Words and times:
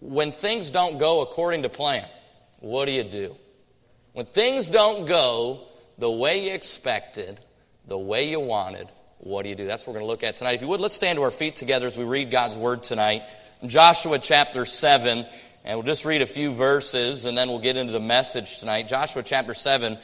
when 0.00 0.32
things 0.32 0.70
don't 0.70 0.98
go 0.98 1.20
according 1.20 1.62
to 1.62 1.68
plan, 1.68 2.06
what 2.60 2.86
do 2.86 2.92
you 2.92 3.04
do? 3.04 3.36
When 4.12 4.26
things 4.26 4.68
don't 4.68 5.06
go 5.06 5.60
the 5.98 6.10
way 6.10 6.46
you 6.46 6.54
expected, 6.54 7.38
the 7.86 7.98
way 7.98 8.30
you 8.30 8.40
wanted, 8.40 8.88
what 9.18 9.42
do 9.42 9.50
you 9.50 9.54
do? 9.54 9.66
That's 9.66 9.86
what 9.86 9.92
we're 9.92 10.00
going 10.00 10.08
to 10.08 10.10
look 10.10 10.24
at 10.24 10.36
tonight. 10.36 10.54
If 10.54 10.62
you 10.62 10.68
would, 10.68 10.80
let's 10.80 10.94
stand 10.94 11.18
to 11.18 11.22
our 11.22 11.30
feet 11.30 11.56
together 11.56 11.86
as 11.86 11.98
we 11.98 12.04
read 12.04 12.30
God's 12.30 12.56
Word 12.56 12.82
tonight. 12.82 13.22
Joshua 13.66 14.18
chapter 14.18 14.64
7, 14.64 15.26
and 15.64 15.78
we'll 15.78 15.86
just 15.86 16.06
read 16.06 16.22
a 16.22 16.26
few 16.26 16.52
verses 16.52 17.26
and 17.26 17.36
then 17.36 17.48
we'll 17.48 17.58
get 17.58 17.76
into 17.76 17.92
the 17.92 18.00
message 18.00 18.60
tonight. 18.60 18.88
Joshua 18.88 19.22
chapter 19.22 19.52
7, 19.52 19.98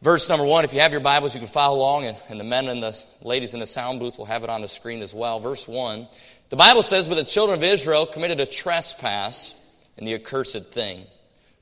verse 0.00 0.28
number 0.28 0.46
1. 0.46 0.64
If 0.64 0.72
you 0.72 0.80
have 0.80 0.92
your 0.92 1.00
Bibles, 1.00 1.34
you 1.34 1.40
can 1.40 1.48
follow 1.48 1.78
along, 1.78 2.04
and, 2.04 2.16
and 2.28 2.38
the 2.38 2.44
men 2.44 2.68
and 2.68 2.80
the 2.80 3.04
ladies 3.22 3.54
in 3.54 3.60
the 3.60 3.66
sound 3.66 3.98
booth 3.98 4.18
will 4.18 4.26
have 4.26 4.44
it 4.44 4.50
on 4.50 4.60
the 4.60 4.68
screen 4.68 5.02
as 5.02 5.12
well. 5.12 5.40
Verse 5.40 5.66
1. 5.66 6.06
The 6.50 6.56
Bible 6.56 6.82
says, 6.82 7.08
But 7.08 7.16
the 7.16 7.24
children 7.24 7.58
of 7.58 7.64
Israel 7.64 8.06
committed 8.06 8.40
a 8.40 8.46
trespass 8.46 9.54
in 9.96 10.04
the 10.04 10.14
accursed 10.14 10.72
thing. 10.72 11.04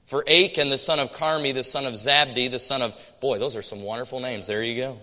For 0.04 0.24
Achan, 0.28 0.68
the 0.68 0.78
son 0.78 1.00
of 1.00 1.12
Carmi, 1.12 1.52
the 1.52 1.64
son 1.64 1.84
of 1.84 1.94
Zabdi, 1.94 2.48
the 2.48 2.60
son 2.60 2.82
of, 2.82 2.96
boy, 3.20 3.38
those 3.38 3.56
are 3.56 3.62
some 3.62 3.82
wonderful 3.82 4.20
names. 4.20 4.46
There 4.46 4.62
you 4.62 4.80
go. 4.80 5.00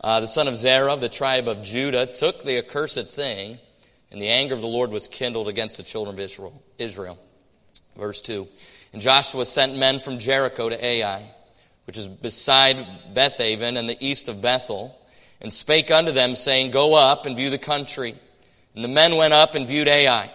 Uh, 0.00 0.20
the 0.20 0.26
son 0.26 0.48
of 0.48 0.56
Zerah, 0.56 0.96
the 0.96 1.10
tribe 1.10 1.46
of 1.46 1.62
Judah, 1.62 2.06
took 2.06 2.42
the 2.42 2.56
accursed 2.56 3.08
thing, 3.08 3.58
and 4.10 4.20
the 4.20 4.28
anger 4.28 4.54
of 4.54 4.62
the 4.62 4.66
Lord 4.66 4.90
was 4.90 5.06
kindled 5.08 5.46
against 5.46 5.76
the 5.76 5.82
children 5.82 6.14
of 6.14 6.20
Israel. 6.20 6.62
Israel. 6.78 7.18
Verse 7.98 8.22
2. 8.22 8.48
And 8.94 9.02
Joshua 9.02 9.44
sent 9.44 9.76
men 9.76 9.98
from 9.98 10.18
Jericho 10.18 10.70
to 10.70 10.84
Ai, 10.84 11.30
which 11.86 11.98
is 11.98 12.06
beside 12.06 12.76
Bethaven 13.12 13.76
and 13.76 13.86
the 13.86 14.02
east 14.04 14.30
of 14.30 14.40
Bethel, 14.40 14.96
and 15.42 15.52
spake 15.52 15.90
unto 15.90 16.12
them, 16.12 16.34
saying, 16.34 16.70
Go 16.70 16.94
up 16.94 17.26
and 17.26 17.36
view 17.36 17.50
the 17.50 17.58
country. 17.58 18.14
And 18.74 18.84
the 18.84 18.88
men 18.88 19.16
went 19.16 19.34
up 19.34 19.54
and 19.54 19.66
viewed 19.66 19.88
Ai. 19.88 20.22
And 20.24 20.30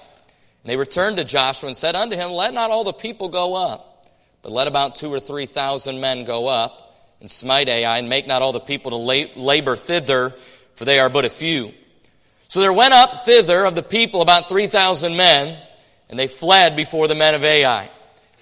they 0.66 0.78
returned 0.78 1.18
to 1.18 1.24
Joshua 1.24 1.68
and 1.68 1.78
said 1.78 1.96
unto 1.96 2.16
him, 2.16 2.32
Let 2.32 2.54
not 2.54 2.72
all 2.72 2.84
the 2.84 2.94
people 2.94 3.30
go 3.30 3.56
up, 3.56 4.08
but 4.42 4.52
let 4.52 4.68
about 4.68 4.96
two 4.96 5.14
or 5.14 5.20
three 5.20 5.46
thousand 5.46 6.02
men 6.02 6.24
go 6.24 6.48
up 6.48 6.82
and 7.20 7.30
smite 7.30 7.70
Ai, 7.70 7.98
and 7.98 8.10
make 8.10 8.28
not 8.28 8.42
all 8.42 8.52
the 8.52 8.60
people 8.60 8.92
to 8.92 8.98
labor 9.40 9.76
thither, 9.76 10.32
for 10.74 10.86
they 10.86 11.00
are 11.00 11.10
but 11.10 11.26
a 11.26 11.30
few. 11.30 11.72
So 12.48 12.60
there 12.60 12.74
went 12.74 12.94
up 12.94 13.14
thither 13.26 13.66
of 13.66 13.76
the 13.76 13.84
people 13.84 14.22
about 14.22 14.50
three 14.50 14.68
thousand 14.68 15.16
men, 15.16 15.60
and 16.10 16.20
they 16.20 16.28
fled 16.28 16.76
before 16.76 17.08
the 17.08 17.16
men 17.16 17.36
of 17.36 17.44
Ai. 17.44 17.84
And 17.84 17.92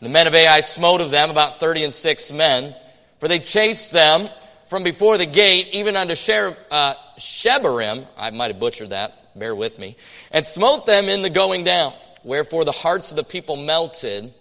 the 0.01 0.09
men 0.09 0.27
of 0.27 0.35
Ai 0.35 0.59
smote 0.61 1.01
of 1.01 1.11
them 1.11 1.29
about 1.29 1.59
thirty 1.59 1.83
and 1.83 1.93
six 1.93 2.31
men, 2.31 2.75
for 3.19 3.27
they 3.27 3.39
chased 3.39 3.91
them 3.91 4.29
from 4.65 4.83
before 4.83 5.17
the 5.17 5.25
gate, 5.25 5.69
even 5.71 5.95
unto 5.95 6.13
uh, 6.13 6.93
Shebarim. 7.17 8.07
I 8.17 8.31
might 8.31 8.51
have 8.51 8.59
butchered 8.59 8.89
that, 8.89 9.22
bear 9.39 9.55
with 9.55 9.79
me, 9.79 9.95
and 10.31 10.45
smote 10.45 10.85
them 10.85 11.09
in 11.09 11.21
the 11.21 11.29
going 11.29 11.63
down. 11.63 11.93
Wherefore 12.23 12.65
the 12.65 12.71
hearts 12.71 13.11
of 13.11 13.17
the 13.17 13.23
people 13.23 13.57
melted 13.57 14.33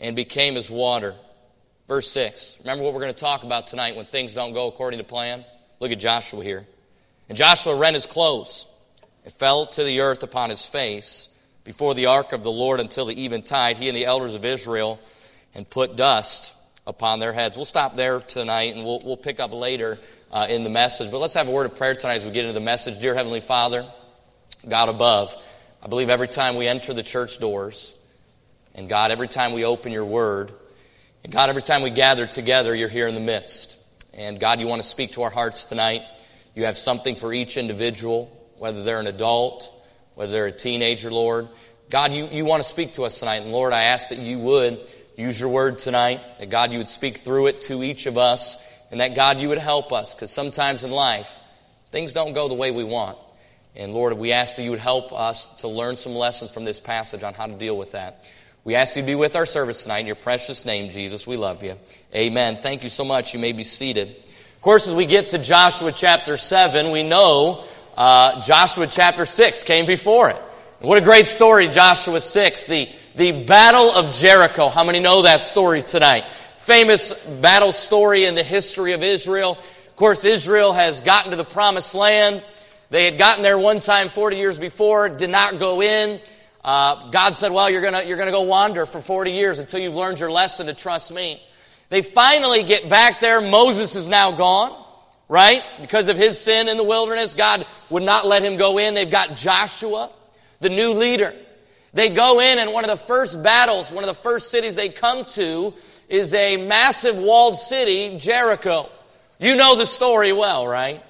and 0.00 0.14
became 0.14 0.56
as 0.56 0.70
water. 0.70 1.14
Verse 1.86 2.10
6. 2.10 2.60
Remember 2.60 2.84
what 2.84 2.94
we're 2.94 3.00
going 3.00 3.12
to 3.12 3.20
talk 3.20 3.42
about 3.42 3.66
tonight 3.66 3.96
when 3.96 4.06
things 4.06 4.34
don't 4.34 4.52
go 4.52 4.68
according 4.68 4.98
to 4.98 5.04
plan? 5.04 5.44
Look 5.80 5.92
at 5.92 5.98
Joshua 5.98 6.42
here. 6.42 6.66
And 7.28 7.36
Joshua 7.36 7.74
rent 7.74 7.94
his 7.94 8.06
clothes 8.06 8.70
and 9.24 9.32
fell 9.32 9.66
to 9.66 9.84
the 9.84 10.00
earth 10.00 10.22
upon 10.22 10.50
his 10.50 10.66
face 10.66 11.30
before 11.64 11.94
the 11.94 12.06
ark 12.06 12.32
of 12.32 12.42
the 12.42 12.50
Lord 12.50 12.80
until 12.80 13.06
the 13.06 13.24
eventide, 13.24 13.78
he 13.78 13.88
and 13.88 13.96
the 13.96 14.04
elders 14.04 14.34
of 14.34 14.44
Israel, 14.44 15.00
and 15.54 15.68
put 15.68 15.96
dust 15.96 16.54
upon 16.86 17.18
their 17.18 17.32
heads. 17.32 17.56
We'll 17.56 17.64
stop 17.64 17.96
there 17.96 18.20
tonight 18.20 18.74
and 18.74 18.84
we'll, 18.84 19.00
we'll 19.04 19.16
pick 19.16 19.40
up 19.40 19.52
later 19.52 19.98
uh, 20.30 20.46
in 20.48 20.62
the 20.62 20.70
message. 20.70 21.10
But 21.10 21.18
let's 21.18 21.34
have 21.34 21.48
a 21.48 21.50
word 21.50 21.66
of 21.66 21.76
prayer 21.76 21.94
tonight 21.94 22.16
as 22.16 22.24
we 22.24 22.32
get 22.32 22.44
into 22.44 22.52
the 22.52 22.60
message. 22.60 23.00
Dear 23.00 23.14
Heavenly 23.14 23.40
Father, 23.40 23.86
God 24.68 24.88
above, 24.88 25.34
I 25.82 25.88
believe 25.88 26.10
every 26.10 26.28
time 26.28 26.56
we 26.56 26.66
enter 26.66 26.94
the 26.94 27.02
church 27.02 27.38
doors, 27.38 28.00
and 28.74 28.88
God, 28.88 29.10
every 29.10 29.28
time 29.28 29.52
we 29.52 29.64
open 29.64 29.92
your 29.92 30.04
word, 30.04 30.50
and 31.22 31.32
God, 31.32 31.48
every 31.48 31.62
time 31.62 31.82
we 31.82 31.90
gather 31.90 32.26
together, 32.26 32.74
you're 32.74 32.88
here 32.88 33.06
in 33.06 33.14
the 33.14 33.20
midst. 33.20 33.80
And 34.16 34.38
God, 34.38 34.60
you 34.60 34.66
want 34.66 34.82
to 34.82 34.86
speak 34.86 35.12
to 35.12 35.22
our 35.22 35.30
hearts 35.30 35.68
tonight. 35.68 36.02
You 36.54 36.66
have 36.66 36.76
something 36.76 37.16
for 37.16 37.32
each 37.32 37.56
individual, 37.56 38.26
whether 38.58 38.84
they're 38.84 39.00
an 39.00 39.06
adult, 39.06 39.68
whether 40.14 40.32
they're 40.32 40.46
a 40.46 40.52
teenager, 40.52 41.10
Lord. 41.10 41.48
God, 41.90 42.12
you, 42.12 42.26
you 42.26 42.44
want 42.44 42.62
to 42.62 42.68
speak 42.68 42.92
to 42.94 43.04
us 43.04 43.20
tonight. 43.20 43.42
And 43.42 43.52
Lord, 43.52 43.72
I 43.72 43.84
ask 43.84 44.10
that 44.10 44.18
you 44.18 44.38
would 44.38 44.86
use 45.16 45.38
your 45.38 45.48
word 45.48 45.78
tonight, 45.78 46.20
that 46.38 46.50
God, 46.50 46.72
you 46.72 46.78
would 46.78 46.88
speak 46.88 47.16
through 47.16 47.46
it 47.48 47.60
to 47.62 47.82
each 47.82 48.06
of 48.06 48.18
us, 48.18 48.62
and 48.90 49.00
that 49.00 49.14
God, 49.14 49.38
you 49.38 49.48
would 49.48 49.58
help 49.58 49.92
us, 49.92 50.14
because 50.14 50.30
sometimes 50.30 50.84
in 50.84 50.90
life, 50.90 51.38
things 51.90 52.12
don't 52.12 52.32
go 52.32 52.48
the 52.48 52.54
way 52.54 52.70
we 52.70 52.84
want. 52.84 53.18
And 53.76 53.92
Lord, 53.92 54.12
we 54.12 54.32
ask 54.32 54.56
that 54.56 54.62
you 54.62 54.70
would 54.70 54.78
help 54.78 55.12
us 55.12 55.56
to 55.58 55.68
learn 55.68 55.96
some 55.96 56.14
lessons 56.14 56.52
from 56.52 56.64
this 56.64 56.78
passage 56.78 57.22
on 57.22 57.34
how 57.34 57.46
to 57.46 57.54
deal 57.54 57.76
with 57.76 57.92
that. 57.92 58.30
We 58.62 58.76
ask 58.76 58.96
you 58.96 59.02
to 59.02 59.06
be 59.06 59.14
with 59.14 59.36
our 59.36 59.46
service 59.46 59.82
tonight 59.82 59.98
in 59.98 60.06
your 60.06 60.14
precious 60.14 60.64
name, 60.64 60.90
Jesus. 60.90 61.26
We 61.26 61.36
love 61.36 61.62
you. 61.62 61.76
Amen. 62.14 62.56
Thank 62.56 62.82
you 62.82 62.88
so 62.88 63.04
much. 63.04 63.34
You 63.34 63.40
may 63.40 63.52
be 63.52 63.64
seated. 63.64 64.08
Of 64.08 64.60
course, 64.60 64.88
as 64.88 64.94
we 64.94 65.06
get 65.06 65.28
to 65.28 65.38
Joshua 65.38 65.92
chapter 65.92 66.36
7, 66.36 66.90
we 66.90 67.02
know 67.02 67.64
uh, 67.96 68.40
Joshua 68.40 68.86
chapter 68.86 69.24
6 69.24 69.64
came 69.64 69.86
before 69.86 70.30
it. 70.30 70.36
What 70.80 70.96
a 70.96 71.04
great 71.04 71.26
story, 71.26 71.68
Joshua 71.68 72.20
6, 72.20 72.66
the, 72.66 72.88
the 73.16 73.44
Battle 73.44 73.90
of 73.90 74.14
Jericho. 74.14 74.68
How 74.68 74.84
many 74.84 75.00
know 75.00 75.22
that 75.22 75.42
story 75.42 75.82
tonight? 75.82 76.24
Famous 76.56 77.26
battle 77.40 77.72
story 77.72 78.24
in 78.24 78.34
the 78.34 78.42
history 78.42 78.92
of 78.92 79.02
Israel. 79.02 79.52
Of 79.52 79.96
course, 79.96 80.24
Israel 80.24 80.72
has 80.72 81.00
gotten 81.00 81.32
to 81.32 81.36
the 81.36 81.44
promised 81.44 81.94
land. 81.94 82.42
They 82.94 83.06
had 83.06 83.18
gotten 83.18 83.42
there 83.42 83.58
one 83.58 83.80
time 83.80 84.08
40 84.08 84.36
years 84.36 84.56
before, 84.56 85.08
did 85.08 85.28
not 85.28 85.58
go 85.58 85.82
in. 85.82 86.20
Uh, 86.64 87.10
God 87.10 87.34
said, 87.34 87.50
Well, 87.50 87.68
you're 87.68 87.80
going 87.82 88.06
you're 88.06 88.16
going 88.16 88.28
to 88.28 88.32
go 88.32 88.42
wander 88.42 88.86
for 88.86 89.00
40 89.00 89.32
years 89.32 89.58
until 89.58 89.80
you've 89.80 89.96
learned 89.96 90.20
your 90.20 90.30
lesson 90.30 90.68
to 90.68 90.74
trust 90.74 91.12
me. 91.12 91.42
They 91.88 92.02
finally 92.02 92.62
get 92.62 92.88
back 92.88 93.18
there. 93.18 93.40
Moses 93.40 93.96
is 93.96 94.08
now 94.08 94.30
gone, 94.30 94.80
right? 95.28 95.64
Because 95.80 96.06
of 96.06 96.16
his 96.16 96.40
sin 96.40 96.68
in 96.68 96.76
the 96.76 96.84
wilderness, 96.84 97.34
God 97.34 97.66
would 97.90 98.04
not 98.04 98.28
let 98.28 98.44
him 98.44 98.56
go 98.56 98.78
in. 98.78 98.94
They've 98.94 99.10
got 99.10 99.36
Joshua, 99.36 100.08
the 100.60 100.70
new 100.70 100.92
leader. 100.92 101.34
They 101.94 102.10
go 102.10 102.38
in, 102.38 102.60
and 102.60 102.72
one 102.72 102.84
of 102.84 102.90
the 102.90 103.04
first 103.04 103.42
battles, 103.42 103.90
one 103.90 104.04
of 104.04 104.08
the 104.08 104.14
first 104.14 104.52
cities 104.52 104.76
they 104.76 104.88
come 104.88 105.24
to 105.24 105.74
is 106.08 106.32
a 106.32 106.58
massive 106.58 107.18
walled 107.18 107.56
city, 107.56 108.18
Jericho. 108.20 108.88
You 109.40 109.56
know 109.56 109.74
the 109.74 109.84
story 109.84 110.32
well, 110.32 110.64
right? 110.64 111.02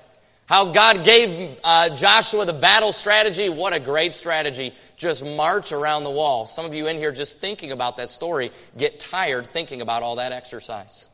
How 0.47 0.73
God 0.73 1.05
gave 1.05 1.59
uh, 1.65 1.97
Joshua 1.97 2.45
the 2.45 2.53
battle 2.53 2.93
strategy. 2.93 3.49
What 3.49 3.73
a 3.73 3.81
great 3.81 4.15
strategy. 4.15 4.75
Just 4.97 5.25
march 5.25 5.73
around 5.73 6.05
the 6.05 6.11
wall. 6.11 6.45
Some 6.45 6.67
of 6.67 6.75
you 6.75 6.87
in 6.87 6.99
here 6.99 7.13
just 7.13 7.41
thinking 7.41 7.73
about 7.73 7.97
that 7.97 8.11
story 8.11 8.53
get 8.77 9.01
tired 9.01 9.47
thinking 9.47 9.81
about 9.81 10.03
all 10.03 10.17
that 10.17 10.33
exercise. 10.33 11.09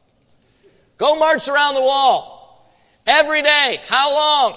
Go 0.99 1.17
march 1.17 1.49
around 1.49 1.75
the 1.75 1.81
wall 1.81 2.75
every 3.07 3.43
day. 3.43 3.79
How 3.87 4.13
long? 4.13 4.57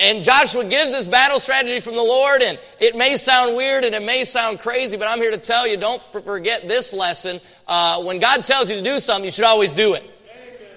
And 0.00 0.24
Joshua 0.24 0.64
gives 0.64 0.92
this 0.92 1.06
battle 1.06 1.40
strategy 1.40 1.80
from 1.80 1.94
the 1.94 2.02
Lord, 2.02 2.42
and 2.42 2.58
it 2.78 2.94
may 2.94 3.16
sound 3.16 3.56
weird 3.56 3.84
and 3.84 3.94
it 3.94 4.02
may 4.02 4.24
sound 4.24 4.58
crazy, 4.58 4.98
but 4.98 5.08
I'm 5.08 5.18
here 5.18 5.30
to 5.30 5.38
tell 5.38 5.66
you 5.66 5.78
don't 5.78 6.00
forget 6.00 6.68
this 6.68 6.92
lesson. 6.92 7.40
Uh, 7.66 8.02
when 8.02 8.18
God 8.18 8.44
tells 8.44 8.70
you 8.70 8.76
to 8.76 8.82
do 8.82 9.00
something, 9.00 9.24
you 9.24 9.30
should 9.30 9.44
always 9.44 9.74
do 9.74 9.94
it. 9.94 10.02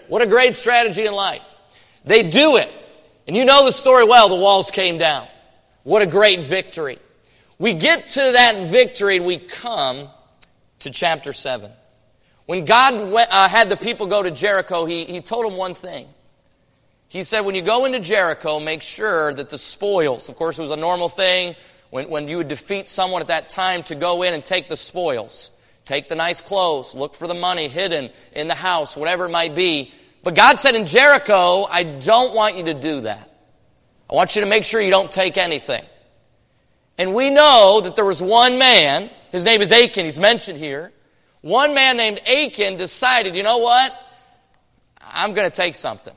What 0.07 0.21
a 0.21 0.27
great 0.27 0.55
strategy 0.55 1.05
in 1.05 1.13
life. 1.13 1.43
They 2.05 2.29
do 2.29 2.57
it. 2.57 2.71
And 3.31 3.37
you 3.37 3.45
know 3.45 3.63
the 3.63 3.71
story 3.71 4.03
well, 4.03 4.27
the 4.27 4.35
walls 4.35 4.71
came 4.71 4.97
down. 4.97 5.25
What 5.83 6.01
a 6.01 6.05
great 6.05 6.41
victory. 6.41 6.99
We 7.59 7.73
get 7.73 8.05
to 8.07 8.19
that 8.19 8.67
victory 8.67 9.15
and 9.15 9.25
we 9.25 9.37
come 9.37 10.09
to 10.79 10.89
chapter 10.89 11.31
7. 11.31 11.71
When 12.45 12.65
God 12.65 13.09
went, 13.09 13.29
uh, 13.31 13.47
had 13.47 13.69
the 13.69 13.77
people 13.77 14.07
go 14.07 14.21
to 14.21 14.31
Jericho, 14.31 14.83
he, 14.83 15.05
he 15.05 15.21
told 15.21 15.45
them 15.45 15.55
one 15.55 15.75
thing. 15.75 16.07
He 17.07 17.23
said, 17.23 17.45
when 17.45 17.55
you 17.55 17.61
go 17.61 17.85
into 17.85 18.01
Jericho, 18.01 18.59
make 18.59 18.81
sure 18.81 19.33
that 19.33 19.47
the 19.47 19.57
spoils, 19.57 20.27
of 20.27 20.35
course, 20.35 20.59
it 20.59 20.63
was 20.63 20.71
a 20.71 20.75
normal 20.75 21.07
thing 21.07 21.55
when, 21.89 22.09
when 22.09 22.27
you 22.27 22.35
would 22.35 22.49
defeat 22.49 22.89
someone 22.89 23.21
at 23.21 23.29
that 23.29 23.47
time 23.47 23.83
to 23.83 23.95
go 23.95 24.23
in 24.23 24.33
and 24.33 24.43
take 24.43 24.67
the 24.67 24.75
spoils. 24.75 25.57
Take 25.85 26.09
the 26.09 26.15
nice 26.15 26.41
clothes, 26.41 26.95
look 26.95 27.15
for 27.15 27.29
the 27.29 27.33
money 27.33 27.69
hidden 27.69 28.09
in 28.33 28.49
the 28.49 28.55
house, 28.55 28.97
whatever 28.97 29.27
it 29.27 29.31
might 29.31 29.55
be. 29.55 29.93
But 30.23 30.35
God 30.35 30.59
said 30.59 30.75
in 30.75 30.85
Jericho, 30.85 31.65
I 31.71 31.83
don't 31.83 32.35
want 32.35 32.55
you 32.55 32.65
to 32.65 32.73
do 32.73 33.01
that. 33.01 33.27
I 34.09 34.13
want 34.13 34.35
you 34.35 34.41
to 34.41 34.47
make 34.47 34.65
sure 34.65 34.81
you 34.81 34.91
don't 34.91 35.11
take 35.11 35.37
anything. 35.37 35.83
And 36.97 37.15
we 37.15 37.29
know 37.29 37.81
that 37.83 37.95
there 37.95 38.05
was 38.05 38.21
one 38.21 38.59
man, 38.59 39.09
his 39.31 39.45
name 39.45 39.61
is 39.61 39.71
Achan, 39.71 40.05
he's 40.05 40.19
mentioned 40.19 40.59
here. 40.59 40.91
One 41.41 41.73
man 41.73 41.97
named 41.97 42.21
Achan 42.27 42.77
decided, 42.77 43.35
you 43.35 43.41
know 43.41 43.57
what? 43.57 43.91
I'm 45.01 45.33
going 45.33 45.49
to 45.49 45.55
take 45.55 45.75
something. 45.75 46.13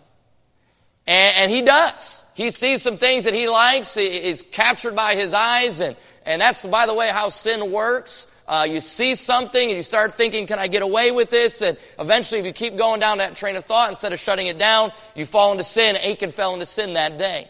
And, 1.07 1.37
and, 1.37 1.51
he 1.51 1.63
does. 1.63 2.25
He 2.35 2.51
sees 2.51 2.83
some 2.83 2.97
things 2.97 3.25
that 3.25 3.35
he 3.35 3.49
likes, 3.49 3.95
he 3.95 4.05
is 4.05 4.43
captured 4.43 4.97
by 4.97 5.15
his 5.15 5.35
eyes, 5.35 5.81
and, 5.81 5.97
and 6.27 6.41
that's, 6.41 6.65
by 6.67 6.87
the 6.87 6.95
way, 6.95 7.09
how 7.09 7.29
sin 7.29 7.71
works. 7.71 8.27
Uh, 8.47 8.67
you 8.69 8.81
see 8.81 9.15
something 9.15 9.69
and 9.69 9.77
you 9.77 9.83
start 9.83 10.13
thinking, 10.13 10.47
can 10.47 10.59
I 10.59 10.67
get 10.67 10.83
away 10.83 11.11
with 11.11 11.31
this? 11.31 11.63
And 11.63 11.79
eventually, 11.99 12.41
if 12.41 12.47
you 12.47 12.53
keep 12.53 12.77
going 12.77 13.01
down 13.01 13.19
that 13.19 13.37
train 13.37 13.57
of 13.57 13.65
thought, 13.65 13.89
instead 13.89 14.13
of 14.13 14.21
shutting 14.21 14.49
it 14.49 14.59
down, 14.59 14.93
you 15.15 15.25
fall 15.25 15.53
into 15.53 15.65
sin. 15.65 15.97
Achan 15.97 16.31
fell 16.31 16.53
into 16.53 16.67
sin 16.67 16.95
that 16.95 17.17
day. 17.17 17.49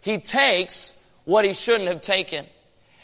He 0.00 0.18
takes 0.18 1.00
what 1.24 1.44
he 1.44 1.52
shouldn't 1.52 1.88
have 1.88 2.00
taken. 2.00 2.44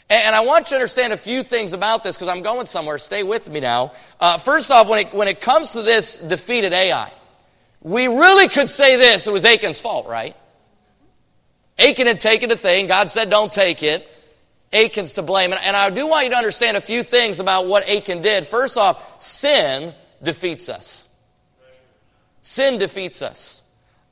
And 0.09 0.35
I 0.35 0.41
want 0.41 0.65
you 0.65 0.69
to 0.71 0.75
understand 0.75 1.13
a 1.13 1.17
few 1.17 1.41
things 1.41 1.71
about 1.71 2.03
this 2.03 2.17
because 2.17 2.27
I'm 2.27 2.41
going 2.41 2.65
somewhere. 2.65 2.97
Stay 2.97 3.23
with 3.23 3.49
me 3.49 3.61
now. 3.61 3.93
Uh, 4.19 4.37
first 4.37 4.69
off, 4.69 4.89
when 4.89 5.07
it, 5.07 5.13
when 5.13 5.29
it 5.29 5.39
comes 5.39 5.71
to 5.71 5.83
this 5.83 6.17
defeated 6.17 6.73
Ai, 6.73 7.13
we 7.79 8.07
really 8.07 8.49
could 8.49 8.67
say 8.67 8.97
this 8.97 9.27
it 9.27 9.31
was 9.31 9.45
Achan's 9.45 9.79
fault, 9.79 10.07
right? 10.07 10.35
Achan 11.79 12.07
had 12.07 12.19
taken 12.19 12.51
a 12.51 12.57
thing. 12.57 12.87
God 12.87 13.09
said, 13.09 13.29
don't 13.29 13.51
take 13.51 13.83
it. 13.83 14.05
Achan's 14.73 15.13
to 15.13 15.21
blame. 15.21 15.53
And, 15.53 15.75
I 15.75 15.89
do 15.89 16.07
want 16.07 16.25
you 16.25 16.31
to 16.31 16.37
understand 16.37 16.77
a 16.77 16.81
few 16.81 17.03
things 17.03 17.39
about 17.39 17.67
what 17.67 17.89
Achan 17.89 18.21
did. 18.21 18.47
First 18.47 18.77
off, 18.77 19.21
sin 19.21 19.93
defeats 20.23 20.69
us. 20.69 21.09
Sin 22.41 22.77
defeats 22.77 23.21
us. 23.21 23.63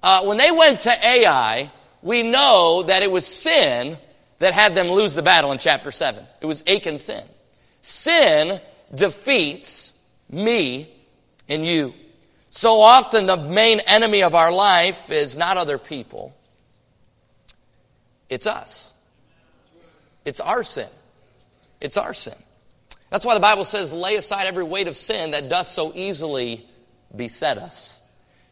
Uh, 0.03 0.23
when 0.23 0.37
they 0.37 0.51
went 0.51 0.81
to 0.81 0.91
Ai, 0.91 1.71
we 2.01 2.23
know 2.23 2.83
that 2.83 3.03
it 3.03 3.11
was 3.11 3.25
sin 3.25 3.97
that 4.37 4.53
had 4.53 4.75
them 4.75 4.87
lose 4.87 5.13
the 5.13 5.21
battle 5.21 5.51
in 5.51 5.57
chapter 5.57 5.91
7. 5.91 6.23
It 6.41 6.45
was 6.45 6.63
Achan's 6.67 7.03
sin. 7.03 7.23
Sin 7.81 8.59
defeats 8.93 10.01
me 10.29 10.89
and 11.47 11.65
you. 11.65 11.93
So 12.49 12.79
often, 12.79 13.25
the 13.25 13.37
main 13.37 13.79
enemy 13.81 14.23
of 14.23 14.33
our 14.35 14.51
life 14.51 15.11
is 15.11 15.37
not 15.37 15.57
other 15.57 15.77
people, 15.77 16.35
it's 18.29 18.47
us. 18.47 18.88
It's 20.29 20.39
our 20.39 20.61
sin. 20.61 20.87
It's 21.81 21.97
our 21.97 22.13
sin. 22.13 22.35
That's 23.09 23.25
why 23.25 23.33
the 23.33 23.39
Bible 23.39 23.65
says, 23.65 23.91
lay 23.93 24.15
aside 24.15 24.45
every 24.45 24.63
weight 24.63 24.87
of 24.87 24.95
sin 24.95 25.31
that 25.31 25.49
doth 25.49 25.65
so 25.65 25.91
easily 25.95 26.67
beset 27.15 27.57
us. 27.57 27.99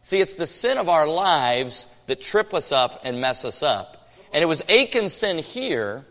See, 0.00 0.20
it's 0.20 0.34
the 0.34 0.48
sin 0.48 0.76
of 0.76 0.88
our 0.88 1.06
lives 1.06 2.02
that 2.08 2.20
trip 2.20 2.52
us 2.52 2.72
up 2.72 3.02
and 3.04 3.20
mess 3.20 3.44
us 3.44 3.62
up. 3.62 4.10
And 4.32 4.42
it 4.42 4.46
was 4.46 4.64
Achan's 4.68 5.12
sin 5.12 5.38
here 5.38 6.04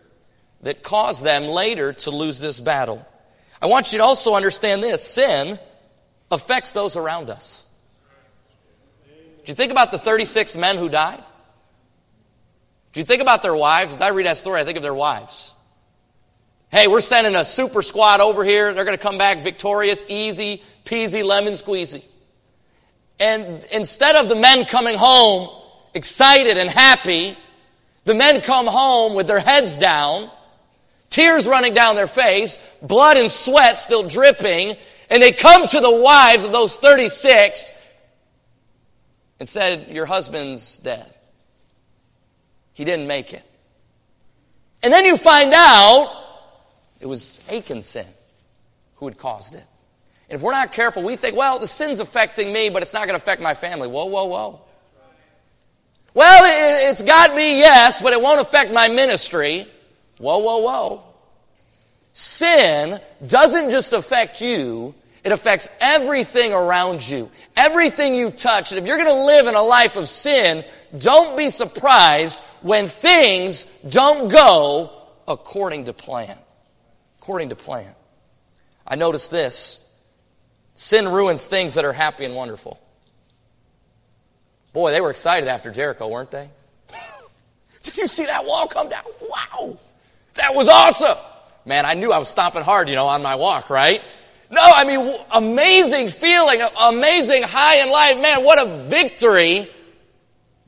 that 0.61 0.83
caused 0.83 1.25
them 1.25 1.47
later 1.47 1.91
to 1.91 2.11
lose 2.11 2.39
this 2.39 2.61
battle. 2.61 3.05
I 3.61 3.65
want 3.65 3.91
you 3.91 3.97
to 3.97 4.05
also 4.05 4.35
understand 4.35 4.81
this 4.81 5.03
sin 5.03 5.59
affects 6.31 6.71
those 6.71 6.95
around 6.95 7.29
us. 7.29 7.69
Do 9.43 9.51
you 9.51 9.53
think 9.53 9.73
about 9.73 9.91
the 9.91 9.97
36 9.97 10.55
men 10.55 10.77
who 10.77 10.87
died? 10.87 11.21
Do 12.93 13.01
you 13.01 13.05
think 13.05 13.21
about 13.21 13.43
their 13.43 13.55
wives? 13.55 13.95
As 13.95 14.01
I 14.01 14.09
read 14.09 14.27
that 14.27 14.37
story, 14.37 14.61
I 14.61 14.63
think 14.63 14.77
of 14.77 14.81
their 14.81 14.93
wives. 14.93 15.53
Hey, 16.69 16.87
we're 16.87 16.99
sending 16.99 17.35
a 17.35 17.45
super 17.45 17.81
squad 17.81 18.19
over 18.19 18.43
here. 18.43 18.73
They're 18.73 18.83
going 18.83 18.97
to 18.97 19.01
come 19.01 19.17
back 19.17 19.37
victorious, 19.37 20.05
easy, 20.09 20.61
peasy, 20.83 21.23
lemon 21.23 21.53
squeezy. 21.53 22.03
And 23.19 23.65
instead 23.71 24.15
of 24.17 24.27
the 24.27 24.35
men 24.35 24.65
coming 24.65 24.97
home 24.97 25.49
excited 25.93 26.57
and 26.57 26.69
happy, 26.69 27.37
the 28.03 28.13
men 28.13 28.41
come 28.41 28.67
home 28.67 29.15
with 29.15 29.27
their 29.27 29.39
heads 29.39 29.77
down, 29.77 30.29
tears 31.09 31.47
running 31.47 31.73
down 31.73 31.95
their 31.95 32.05
face, 32.05 32.57
blood 32.81 33.15
and 33.15 33.31
sweat 33.31 33.79
still 33.79 34.05
dripping, 34.05 34.75
and 35.09 35.23
they 35.23 35.31
come 35.31 35.67
to 35.67 35.79
the 35.79 36.01
wives 36.01 36.43
of 36.43 36.51
those 36.51 36.75
36 36.75 37.73
and 39.39 39.47
said, 39.47 39.87
Your 39.87 40.05
husband's 40.05 40.77
dead. 40.79 41.09
He 42.73 42.83
didn't 42.83 43.07
make 43.07 43.33
it. 43.33 43.43
And 44.83 44.91
then 44.91 45.05
you 45.05 45.15
find 45.15 45.53
out 45.53 46.26
it 46.99 47.05
was 47.05 47.47
Achan's 47.51 47.85
sin 47.85 48.05
who 48.95 49.07
had 49.07 49.17
caused 49.17 49.55
it. 49.55 49.63
And 50.29 50.35
if 50.35 50.41
we're 50.41 50.51
not 50.51 50.71
careful, 50.71 51.03
we 51.03 51.15
think, 51.15 51.37
well, 51.37 51.59
the 51.59 51.67
sin's 51.67 51.99
affecting 51.99 52.51
me, 52.51 52.69
but 52.69 52.81
it's 52.81 52.93
not 52.93 53.01
going 53.07 53.17
to 53.17 53.23
affect 53.23 53.41
my 53.41 53.53
family. 53.53 53.87
Whoa, 53.87 54.05
whoa, 54.05 54.25
whoa. 54.25 54.61
Well, 56.13 56.89
it's 56.89 57.03
got 57.03 57.35
me, 57.35 57.59
yes, 57.59 58.01
but 58.01 58.11
it 58.11 58.21
won't 58.21 58.41
affect 58.41 58.73
my 58.73 58.87
ministry. 58.87 59.67
Whoa, 60.17 60.39
whoa, 60.39 60.57
whoa. 60.57 61.03
Sin 62.11 62.99
doesn't 63.25 63.69
just 63.69 63.93
affect 63.93 64.41
you, 64.41 64.95
it 65.23 65.31
affects 65.31 65.69
everything 65.79 66.51
around 66.51 67.07
you, 67.07 67.29
everything 67.55 68.15
you 68.15 68.31
touch. 68.31 68.71
And 68.71 68.79
if 68.79 68.87
you're 68.87 68.97
going 68.97 69.09
to 69.09 69.25
live 69.25 69.45
in 69.45 69.53
a 69.53 69.61
life 69.61 69.95
of 69.95 70.07
sin, 70.07 70.65
don't 70.97 71.37
be 71.37 71.49
surprised 71.49 72.39
when 72.63 72.87
things 72.87 73.65
don't 73.87 74.29
go 74.29 74.91
according 75.27 75.85
to 75.85 75.93
plan 75.93 76.37
according 77.27 77.49
to 77.49 77.55
plan. 77.57 77.93
I 78.87 78.95
notice 78.95 79.27
this 79.27 79.93
sin 80.75 81.09
ruins 81.09 81.45
things 81.45 81.73
that 81.73 81.83
are 81.83 81.91
happy 81.91 82.23
and 82.23 82.33
wonderful. 82.33 82.79
Boy, 84.71 84.91
they 84.91 85.01
were 85.01 85.11
excited 85.11 85.49
after 85.49 85.69
Jericho, 85.69 86.07
weren't 86.07 86.31
they? 86.31 86.49
Did 87.83 87.97
you 87.97 88.07
see 88.07 88.25
that 88.27 88.45
wall 88.45 88.65
come 88.67 88.87
down? 88.87 89.03
Wow! 89.19 89.77
That 90.35 90.55
was 90.55 90.69
awesome! 90.69 91.17
Man, 91.65 91.85
I 91.85 91.95
knew 91.95 92.13
I 92.13 92.17
was 92.17 92.29
stomping 92.29 92.63
hard, 92.63 92.87
you 92.87 92.95
know, 92.95 93.07
on 93.07 93.21
my 93.21 93.35
walk, 93.35 93.69
right? 93.69 94.01
No, 94.49 94.61
I 94.63 94.85
mean, 94.85 95.13
amazing 95.35 96.07
feeling, 96.07 96.61
amazing 96.81 97.43
high 97.43 97.83
in 97.83 97.91
life. 97.91 98.21
Man, 98.21 98.45
what 98.45 98.57
a 98.57 98.87
victory. 98.87 99.67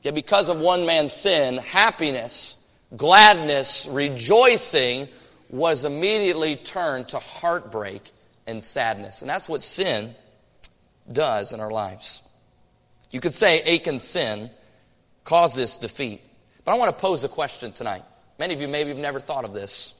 Yet 0.02 0.14
because 0.14 0.50
of 0.50 0.60
one 0.60 0.84
man's 0.84 1.14
sin, 1.14 1.56
happiness, 1.56 2.62
gladness, 2.94 3.88
rejoicing 3.90 5.08
was 5.50 5.84
immediately 5.84 6.56
turned 6.56 7.08
to 7.08 7.18
heartbreak 7.18 8.10
and 8.46 8.62
sadness. 8.62 9.20
And 9.20 9.28
that's 9.28 9.48
what 9.48 9.62
sin 9.62 10.14
does 11.10 11.52
in 11.52 11.60
our 11.60 11.70
lives. 11.70 12.26
You 13.10 13.20
could 13.20 13.32
say 13.32 13.60
Achan's 13.62 14.04
sin 14.04 14.50
caused 15.24 15.56
this 15.56 15.78
defeat. 15.78 16.22
But 16.64 16.72
I 16.72 16.78
want 16.78 16.96
to 16.96 17.00
pose 17.00 17.24
a 17.24 17.28
question 17.28 17.72
tonight. 17.72 18.02
Many 18.38 18.54
of 18.54 18.60
you 18.60 18.68
maybe 18.68 18.90
have 18.90 18.98
never 18.98 19.20
thought 19.20 19.44
of 19.44 19.52
this. 19.52 19.96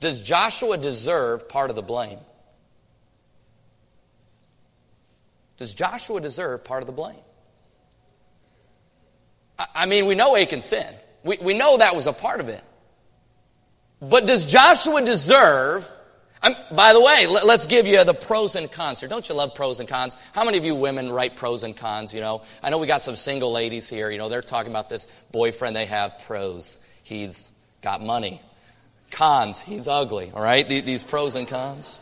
Does 0.00 0.20
Joshua 0.20 0.76
deserve 0.76 1.48
part 1.48 1.70
of 1.70 1.76
the 1.76 1.82
blame? 1.82 2.18
Does 5.56 5.72
Joshua 5.72 6.20
deserve 6.20 6.64
part 6.64 6.82
of 6.82 6.86
the 6.86 6.92
blame? 6.92 7.16
I 9.74 9.86
mean, 9.86 10.06
we 10.06 10.14
know 10.14 10.36
Achan's 10.36 10.64
sin. 10.64 10.86
We, 11.22 11.38
we 11.40 11.54
know 11.54 11.78
that 11.78 11.94
was 11.96 12.06
a 12.06 12.12
part 12.12 12.40
of 12.40 12.48
it. 12.48 12.62
But 14.10 14.26
does 14.26 14.44
Joshua 14.44 15.02
deserve, 15.02 15.88
I'm, 16.42 16.54
by 16.72 16.92
the 16.92 17.00
way, 17.00 17.26
let, 17.26 17.44
us 17.44 17.66
give 17.66 17.86
you 17.86 18.04
the 18.04 18.12
pros 18.12 18.54
and 18.54 18.70
cons 18.70 19.00
here. 19.00 19.08
Don't 19.08 19.26
you 19.28 19.34
love 19.34 19.54
pros 19.54 19.80
and 19.80 19.88
cons? 19.88 20.16
How 20.34 20.44
many 20.44 20.58
of 20.58 20.64
you 20.64 20.74
women 20.74 21.10
write 21.10 21.36
pros 21.36 21.62
and 21.62 21.74
cons, 21.74 22.12
you 22.12 22.20
know? 22.20 22.42
I 22.62 22.68
know 22.68 22.78
we 22.78 22.86
got 22.86 23.02
some 23.02 23.16
single 23.16 23.50
ladies 23.50 23.88
here, 23.88 24.10
you 24.10 24.18
know, 24.18 24.28
they're 24.28 24.42
talking 24.42 24.70
about 24.70 24.90
this 24.90 25.06
boyfriend 25.32 25.74
they 25.74 25.86
have, 25.86 26.22
pros. 26.26 26.86
He's 27.02 27.66
got 27.80 28.02
money. 28.02 28.42
Cons, 29.10 29.62
he's 29.62 29.88
ugly, 29.88 30.32
all 30.34 30.42
right? 30.42 30.68
These 30.68 31.04
pros 31.04 31.34
and 31.34 31.48
cons. 31.48 32.00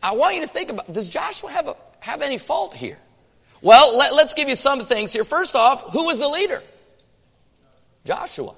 I 0.00 0.14
want 0.14 0.36
you 0.36 0.42
to 0.42 0.48
think 0.48 0.70
about, 0.70 0.92
does 0.92 1.08
Joshua 1.08 1.50
have, 1.50 1.66
a, 1.66 1.76
have 2.00 2.22
any 2.22 2.38
fault 2.38 2.74
here? 2.74 2.98
Well, 3.62 3.96
let, 3.98 4.14
let's 4.14 4.34
give 4.34 4.48
you 4.48 4.56
some 4.56 4.80
things 4.80 5.12
here. 5.12 5.24
First 5.24 5.56
off, 5.56 5.92
who 5.92 6.06
was 6.06 6.20
the 6.20 6.28
leader? 6.28 6.62
Joshua. 8.04 8.54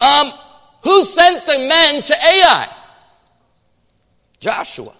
Um, 0.00 0.32
who 0.82 1.04
sent 1.04 1.44
the 1.46 1.58
men 1.58 2.02
to 2.02 2.14
Ai? 2.14 2.68
Joshua. 4.40 4.92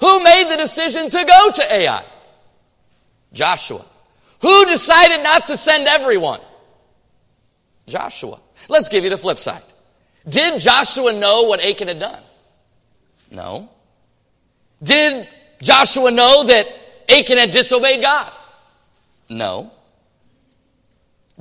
Who 0.00 0.22
made 0.22 0.48
the 0.50 0.56
decision 0.56 1.08
to 1.08 1.24
go 1.24 1.50
to 1.52 1.74
Ai? 1.74 2.04
Joshua. 3.32 3.84
Who 4.42 4.66
decided 4.66 5.22
not 5.22 5.46
to 5.46 5.56
send 5.56 5.86
everyone? 5.86 6.40
Joshua. 7.86 8.38
Let's 8.68 8.88
give 8.88 9.04
you 9.04 9.10
the 9.10 9.18
flip 9.18 9.38
side. 9.38 9.62
Did 10.28 10.60
Joshua 10.60 11.12
know 11.12 11.44
what 11.44 11.64
Achan 11.64 11.88
had 11.88 11.98
done? 11.98 12.20
No. 13.30 13.68
Did 14.82 15.26
Joshua 15.62 16.10
know 16.10 16.44
that 16.44 16.66
Achan 17.08 17.38
had 17.38 17.50
disobeyed 17.50 18.02
God? 18.02 18.32
No. 19.28 19.70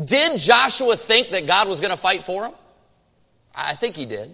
Did 0.03 0.39
Joshua 0.39 0.95
think 0.95 1.29
that 1.31 1.45
God 1.47 1.67
was 1.67 1.81
going 1.81 1.91
to 1.91 1.97
fight 1.97 2.23
for 2.23 2.45
him? 2.45 2.53
I 3.67 3.73
think 3.73 3.95
he 3.95 4.05
did. 4.05 4.33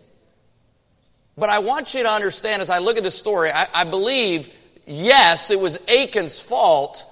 But 1.37 1.49
I 1.49 1.59
want 1.59 1.93
you 1.93 2.03
to 2.03 2.09
understand 2.09 2.61
as 2.61 2.69
I 2.69 2.79
look 2.79 2.97
at 2.97 3.03
this 3.03 3.17
story, 3.17 3.51
I, 3.51 3.67
I 3.73 3.83
believe, 3.83 4.53
yes, 4.85 5.51
it 5.51 5.59
was 5.59 5.79
Achan's 5.89 6.39
fault, 6.39 7.03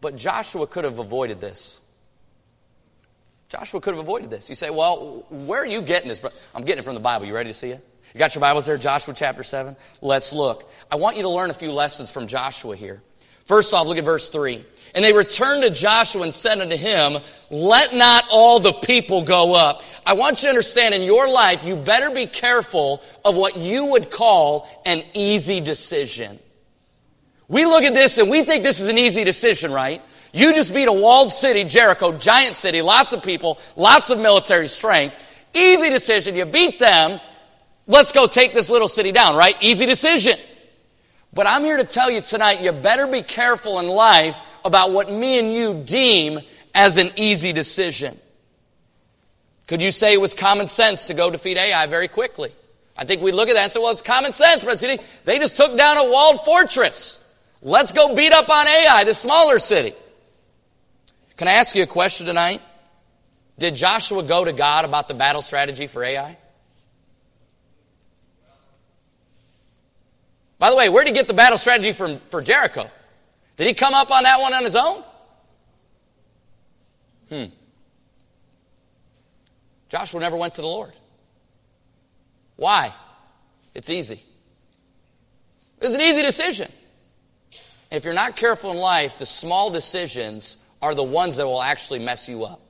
but 0.00 0.16
Joshua 0.16 0.66
could 0.66 0.84
have 0.84 0.98
avoided 0.98 1.40
this. 1.40 1.80
Joshua 3.48 3.80
could 3.80 3.94
have 3.94 4.00
avoided 4.00 4.30
this. 4.30 4.48
You 4.48 4.54
say, 4.54 4.70
well, 4.70 5.26
where 5.28 5.62
are 5.62 5.66
you 5.66 5.82
getting 5.82 6.08
this? 6.08 6.24
I'm 6.54 6.62
getting 6.62 6.80
it 6.80 6.84
from 6.84 6.94
the 6.94 7.00
Bible. 7.00 7.26
You 7.26 7.34
ready 7.34 7.50
to 7.50 7.54
see 7.54 7.70
it? 7.70 7.86
You 8.14 8.18
got 8.18 8.34
your 8.34 8.40
Bibles 8.40 8.66
there, 8.66 8.76
Joshua 8.76 9.14
chapter 9.14 9.42
7? 9.42 9.76
Let's 10.00 10.32
look. 10.32 10.70
I 10.90 10.96
want 10.96 11.16
you 11.16 11.22
to 11.22 11.28
learn 11.28 11.50
a 11.50 11.54
few 11.54 11.72
lessons 11.72 12.10
from 12.10 12.26
Joshua 12.26 12.74
here. 12.76 13.02
First 13.44 13.72
off, 13.74 13.86
look 13.86 13.98
at 13.98 14.04
verse 14.04 14.28
3. 14.28 14.64
And 14.94 15.04
they 15.04 15.12
returned 15.12 15.62
to 15.62 15.70
Joshua 15.70 16.22
and 16.22 16.34
said 16.34 16.60
unto 16.60 16.76
him, 16.76 17.16
Let 17.50 17.94
not 17.94 18.24
all 18.30 18.60
the 18.60 18.72
people 18.72 19.24
go 19.24 19.54
up. 19.54 19.82
I 20.04 20.12
want 20.14 20.38
you 20.38 20.46
to 20.46 20.48
understand 20.50 20.94
in 20.94 21.02
your 21.02 21.30
life, 21.30 21.64
you 21.64 21.76
better 21.76 22.10
be 22.10 22.26
careful 22.26 23.02
of 23.24 23.36
what 23.36 23.56
you 23.56 23.86
would 23.86 24.10
call 24.10 24.68
an 24.84 25.02
easy 25.14 25.60
decision. 25.60 26.38
We 27.48 27.64
look 27.64 27.84
at 27.84 27.94
this 27.94 28.18
and 28.18 28.30
we 28.30 28.42
think 28.44 28.64
this 28.64 28.80
is 28.80 28.88
an 28.88 28.98
easy 28.98 29.24
decision, 29.24 29.72
right? 29.72 30.02
You 30.34 30.54
just 30.54 30.74
beat 30.74 30.88
a 30.88 30.92
walled 30.92 31.30
city, 31.30 31.64
Jericho, 31.64 32.16
giant 32.16 32.56
city, 32.56 32.82
lots 32.82 33.12
of 33.12 33.22
people, 33.22 33.58
lots 33.76 34.10
of 34.10 34.18
military 34.18 34.68
strength. 34.68 35.46
Easy 35.54 35.90
decision. 35.90 36.34
You 36.34 36.46
beat 36.46 36.78
them. 36.78 37.20
Let's 37.86 38.12
go 38.12 38.26
take 38.26 38.54
this 38.54 38.70
little 38.70 38.88
city 38.88 39.12
down, 39.12 39.36
right? 39.36 39.56
Easy 39.60 39.84
decision. 39.84 40.38
But 41.34 41.46
I'm 41.46 41.64
here 41.64 41.78
to 41.78 41.84
tell 41.84 42.10
you 42.10 42.20
tonight, 42.20 42.60
you 42.60 42.72
better 42.72 43.06
be 43.06 43.22
careful 43.22 43.78
in 43.78 43.88
life 43.88 44.40
about 44.64 44.92
what 44.92 45.10
me 45.10 45.38
and 45.38 45.52
you 45.52 45.82
deem 45.82 46.40
as 46.74 46.98
an 46.98 47.10
easy 47.16 47.52
decision. 47.52 48.18
Could 49.66 49.80
you 49.80 49.90
say 49.90 50.12
it 50.12 50.20
was 50.20 50.34
common 50.34 50.68
sense 50.68 51.06
to 51.06 51.14
go 51.14 51.30
defeat 51.30 51.56
Ai 51.56 51.86
very 51.86 52.08
quickly? 52.08 52.52
I 52.96 53.04
think 53.04 53.22
we 53.22 53.32
look 53.32 53.48
at 53.48 53.54
that 53.54 53.62
and 53.62 53.72
say, 53.72 53.80
well, 53.80 53.92
it's 53.92 54.02
common 54.02 54.32
sense, 54.32 54.64
but 54.64 54.78
city, 54.78 55.02
they 55.24 55.38
just 55.38 55.56
took 55.56 55.76
down 55.76 55.96
a 55.96 56.04
walled 56.04 56.44
fortress. 56.44 57.18
Let's 57.62 57.92
go 57.92 58.14
beat 58.14 58.32
up 58.32 58.50
on 58.50 58.68
Ai, 58.68 59.04
the 59.04 59.14
smaller 59.14 59.58
city. 59.58 59.94
Can 61.38 61.48
I 61.48 61.52
ask 61.52 61.74
you 61.74 61.82
a 61.82 61.86
question 61.86 62.26
tonight? 62.26 62.60
Did 63.58 63.74
Joshua 63.74 64.22
go 64.22 64.44
to 64.44 64.52
God 64.52 64.84
about 64.84 65.08
the 65.08 65.14
battle 65.14 65.40
strategy 65.40 65.86
for 65.86 66.04
Ai? 66.04 66.36
By 70.62 70.70
the 70.70 70.76
way, 70.76 70.88
where 70.88 71.02
did 71.02 71.10
he 71.10 71.14
get 71.14 71.26
the 71.26 71.34
battle 71.34 71.58
strategy 71.58 71.90
from, 71.90 72.18
for 72.28 72.40
Jericho? 72.40 72.88
Did 73.56 73.66
he 73.66 73.74
come 73.74 73.94
up 73.94 74.12
on 74.12 74.22
that 74.22 74.40
one 74.40 74.54
on 74.54 74.62
his 74.62 74.76
own? 74.76 75.02
Hmm. 77.28 77.44
Joshua 79.88 80.20
never 80.20 80.36
went 80.36 80.54
to 80.54 80.60
the 80.60 80.68
Lord. 80.68 80.92
Why? 82.54 82.94
It's 83.74 83.90
easy. 83.90 84.22
It's 85.80 85.94
an 85.94 86.00
easy 86.00 86.22
decision. 86.22 86.70
If 87.90 88.04
you're 88.04 88.14
not 88.14 88.36
careful 88.36 88.70
in 88.70 88.76
life, 88.76 89.18
the 89.18 89.26
small 89.26 89.68
decisions 89.68 90.64
are 90.80 90.94
the 90.94 91.02
ones 91.02 91.38
that 91.38 91.44
will 91.44 91.60
actually 91.60 92.04
mess 92.04 92.28
you 92.28 92.44
up. 92.44 92.60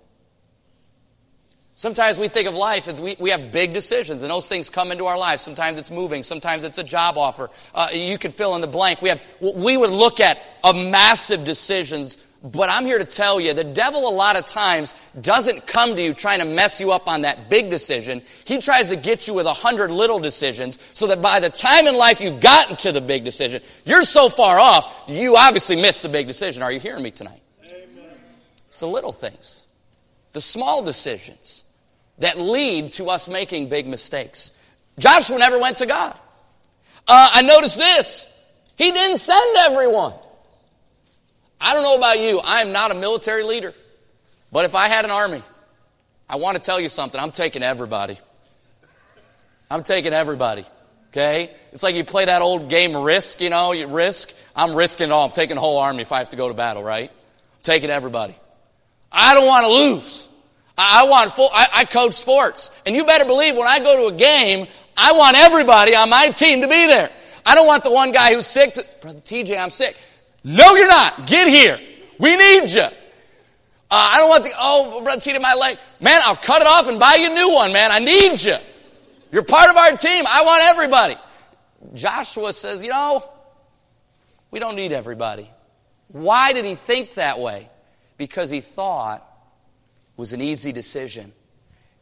Sometimes 1.83 2.17
we 2.17 2.29
think 2.29 2.47
of 2.47 2.55
life 2.55 2.87
as 2.87 3.01
we, 3.01 3.17
we 3.19 3.31
have 3.31 3.51
big 3.51 3.73
decisions, 3.75 4.23
and 4.23 4.31
those 4.31 4.47
things 4.47 4.71
come 4.71 4.93
into 4.93 5.07
our 5.07 5.19
lives. 5.19 5.43
Sometimes 5.43 5.81
it's 5.81 5.91
moving, 5.91 6.23
sometimes 6.23 6.63
it's 6.63 6.79
a 6.79 6.85
job 6.85 7.19
offer. 7.19 7.51
Uh, 7.75 7.89
you 7.93 8.19
can 8.19 8.31
fill 8.31 8.55
in 8.55 8.61
the 8.61 8.69
blank. 8.69 9.03
We 9.03 9.09
have 9.09 9.21
we 9.41 9.77
would 9.77 9.91
look 9.91 10.21
at 10.21 10.41
a 10.63 10.73
massive 10.73 11.43
decisions, 11.43 12.25
but 12.41 12.71
I'm 12.71 12.85
here 12.85 13.01
to 13.01 13.05
tell 13.05 13.41
you, 13.41 13.53
the 13.53 13.65
devil 13.65 14.09
a 14.09 14.15
lot 14.15 14.39
of 14.39 14.47
times 14.47 14.95
doesn't 15.21 15.67
come 15.67 15.97
to 15.97 16.01
you 16.01 16.15
trying 16.15 16.39
to 16.39 16.45
mess 16.45 16.81
you 16.81 16.93
up 16.93 17.09
on 17.09 17.23
that 17.23 17.51
big 17.51 17.69
decision. 17.69 18.23
He 18.45 18.61
tries 18.61 18.91
to 18.91 18.95
get 18.95 19.27
you 19.27 19.35
with 19.35 19.47
a 19.47 19.53
hundred 19.53 19.91
little 19.91 20.21
decisions, 20.21 20.79
so 20.95 21.09
that 21.09 21.21
by 21.21 21.41
the 21.41 21.51
time 21.51 21.89
in 21.89 21.97
life 21.97 22.21
you've 22.21 22.41
gotten 22.41 22.77
to 22.77 22.93
the 22.93 23.01
big 23.01 23.25
decision, 23.25 23.61
you're 23.85 24.03
so 24.03 24.29
far 24.29 24.61
off, 24.61 25.07
you 25.09 25.37
obviously 25.37 25.83
missed 25.83 26.05
the 26.05 26.09
big 26.09 26.29
decision. 26.29 26.63
Are 26.63 26.71
you 26.71 26.79
hearing 26.79 27.03
me 27.03 27.11
tonight? 27.11 27.43
Amen. 27.65 28.05
It's 28.69 28.79
the 28.79 28.87
little 28.87 29.11
things, 29.11 29.67
the 30.33 30.41
small 30.41 30.85
decisions 30.85 31.62
that 32.23 32.39
lead 32.39 32.93
to 32.93 33.11
us 33.11 33.29
making 33.29 33.69
big 33.69 33.87
mistakes. 33.87 34.57
Joshua 34.99 35.39
never 35.39 35.59
went 35.59 35.79
to 35.79 35.87
God. 35.87 36.15
Uh, 37.07 37.29
I 37.35 37.43
noticed 37.43 37.77
this. 37.77 38.29
He 38.77 38.93
didn't 38.93 39.19
send 39.19 39.57
everyone. 39.59 40.15
I 41.61 41.75
don't 41.75 41.83
know 41.83 41.97
about 41.97 42.21
you. 42.21 42.41
I 42.45 42.63
am 42.63 42.73
not 42.73 42.93
a 42.93 42.95
military 42.95 43.43
leader. 43.43 43.75
But 44.53 44.65
if 44.65 44.75
I 44.75 44.87
had 44.87 45.05
an 45.05 45.11
army, 45.11 45.43
I 46.29 46.37
want 46.37 46.57
to 46.57 46.63
tell 46.63 46.81
you 46.81 46.89
something. 46.89 47.21
I'm 47.21 47.33
taking 47.33 47.63
everybody. 47.63 48.19
I'm 49.69 49.83
taking 49.83 50.13
everybody. 50.13 50.65
Okay? 51.09 51.51
It's 51.73 51.83
like 51.83 51.97
you 51.97 52.05
play 52.05 52.27
that 52.27 52.41
old 52.41 52.69
game 52.69 52.97
risk, 52.97 53.41
you 53.41 53.51
know, 53.51 53.73
you 53.73 53.87
risk. 53.89 54.35
I'm 54.55 54.75
risking 54.75 55.11
all. 55.11 55.27
I'm 55.27 55.33
taking 55.33 55.57
the 55.57 55.61
whole 55.61 55.79
army 55.79 56.03
if 56.03 56.13
I 56.13 56.19
have 56.19 56.29
to 56.29 56.37
go 56.37 56.49
to 56.49 56.55
battle, 56.55 56.85
right? 56.85 57.11
I'm 57.11 57.63
taking 57.63 57.91
everybody. 57.91 58.37
I 59.11 59.35
don't 59.35 59.47
want 59.47 59.67
to 59.67 59.73
lose. 59.73 60.32
I 60.77 61.05
want 61.05 61.31
full, 61.31 61.51
I, 61.53 61.69
I 61.75 61.85
coach 61.85 62.15
sports. 62.15 62.81
And 62.87 62.95
you 62.95 63.05
better 63.05 63.25
believe 63.25 63.57
when 63.57 63.67
I 63.67 63.79
go 63.79 64.09
to 64.09 64.15
a 64.15 64.19
game, 64.19 64.67
I 64.97 65.13
want 65.13 65.37
everybody 65.37 65.95
on 65.95 66.11
my 66.11 66.31
team 66.31 66.61
to 66.63 66.69
be 66.69 66.87
there. 66.87 67.11
I 67.45 67.55
don't 67.55 67.67
want 67.67 67.85
the 67.85 67.93
one 67.93 68.13
guy 68.13 68.35
who's 68.35 68.47
sick 68.47 68.75
to, 68.75 68.87
Brother 69.01 69.21
TJ, 69.21 69.59
I'm 69.59 69.71
sick. 69.71 69.97
No, 70.45 70.75
you're 70.75 70.89
not. 70.89 71.27
Get 71.27 71.49
here. 71.49 71.79
We 72.19 72.37
need 72.37 72.71
you. 72.71 72.83
Uh, 72.83 72.91
I 73.91 74.19
don't 74.19 74.29
want 74.29 74.45
the, 74.45 74.53
oh, 74.59 75.03
Brother 75.03 75.21
TJ, 75.21 75.41
my 75.41 75.55
leg. 75.55 75.79
Man, 76.01 76.21
I'll 76.25 76.37
cut 76.37 76.63
it 76.63 76.69
off 76.69 76.89
and 76.89 76.99
buy 76.99 77.17
you 77.17 77.31
a 77.31 77.35
new 77.35 77.53
one, 77.53 77.73
man. 77.73 77.91
I 77.91 77.99
need 77.99 78.43
you. 78.43 78.57
You're 79.31 79.45
part 79.45 79.71
of 79.71 79.77
our 79.77 79.97
team. 79.97 80.25
I 80.29 80.43
want 80.45 80.63
everybody. 80.65 81.17
Joshua 81.95 82.53
says, 82.53 82.83
you 82.83 82.91
know, 82.91 83.29
we 84.51 84.59
don't 84.59 84.77
need 84.77 84.93
everybody. 84.93 85.51
Why 86.09 86.53
did 86.53 86.65
he 86.65 86.75
think 86.75 87.15
that 87.15 87.41
way? 87.41 87.69
Because 88.19 88.51
he 88.51 88.61
thought 88.61 89.27
was 90.17 90.33
an 90.33 90.41
easy 90.41 90.73
decision. 90.73 91.33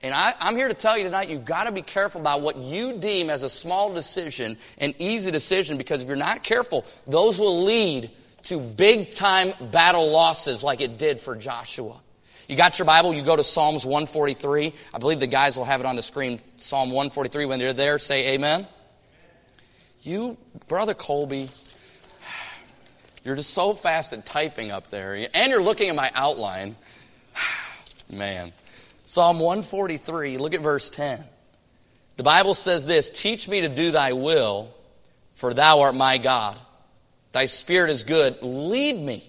And 0.03 0.15
I, 0.15 0.33
am 0.41 0.57
here 0.57 0.69
to 0.69 0.75
tell 0.75 0.97
you 0.97 1.05
tonight, 1.05 1.29
you've 1.29 1.45
got 1.45 1.65
to 1.65 1.73
be 1.73 1.83
careful 1.83 2.21
about 2.21 2.41
what 2.41 2.57
you 2.57 2.99
deem 2.99 3.29
as 3.29 3.43
a 3.43 3.51
small 3.51 3.93
decision, 3.93 4.57
an 4.79 4.95
easy 4.99 5.31
decision, 5.31 5.77
because 5.77 6.03
if 6.03 6.09
you're 6.09 6.17
not 6.17 6.43
careful, 6.43 6.87
those 7.07 7.39
will 7.39 7.65
lead 7.65 8.11
to 8.45 8.59
big 8.59 9.11
time 9.11 9.53
battle 9.71 10.11
losses 10.11 10.63
like 10.63 10.81
it 10.81 10.97
did 10.97 11.21
for 11.21 11.37
Joshua. 11.37 12.01
You 12.49 12.57
got 12.57 12.79
your 12.79 12.87
Bible, 12.87 13.13
you 13.13 13.23
go 13.23 13.37
to 13.37 13.45
Psalms 13.45 13.85
143. 13.85 14.73
I 14.93 14.99
believe 14.99 15.21
the 15.21 15.27
guys 15.27 15.57
will 15.57 15.67
have 15.67 15.81
it 15.81 15.87
on 15.87 15.97
the 15.97 16.03
screen. 16.03 16.41
Psalm 16.57 16.91
143, 16.91 17.45
when 17.45 17.59
they're 17.59 17.73
there, 17.75 17.99
say 17.99 18.33
amen. 18.33 18.67
You, 20.03 20.39
Brother 20.67 20.95
Colby, 20.95 21.49
you're 23.23 23.37
just 23.37 23.51
so 23.51 23.75
fast 23.75 24.15
at 24.15 24.25
typing 24.25 24.71
up 24.71 24.91
there, 24.91 25.29
and 25.35 25.53
you're 25.53 25.63
looking 25.63 25.91
at 25.91 25.95
my 25.95 26.11
outline. 26.15 26.75
Man. 28.13 28.53
Psalm 29.05 29.39
143, 29.39 30.39
look 30.39 30.55
at 30.55 30.61
verse 30.61 30.91
10. 30.91 31.25
The 32.17 32.23
Bible 32.23 32.55
says 32.55 32.87
this 32.87 33.11
Teach 33.11 33.49
me 33.49 33.63
to 33.63 33.69
do 33.69 33.91
thy 33.91 34.13
will, 34.13 34.75
for 35.35 35.55
thou 35.55 35.81
art 35.81 35.95
my 35.95 36.19
God. 36.19 36.59
Thy 37.33 37.47
spirit 37.47 37.91
is 37.91 38.05
good. 38.05 38.43
Lead 38.43 38.97
me 38.97 39.29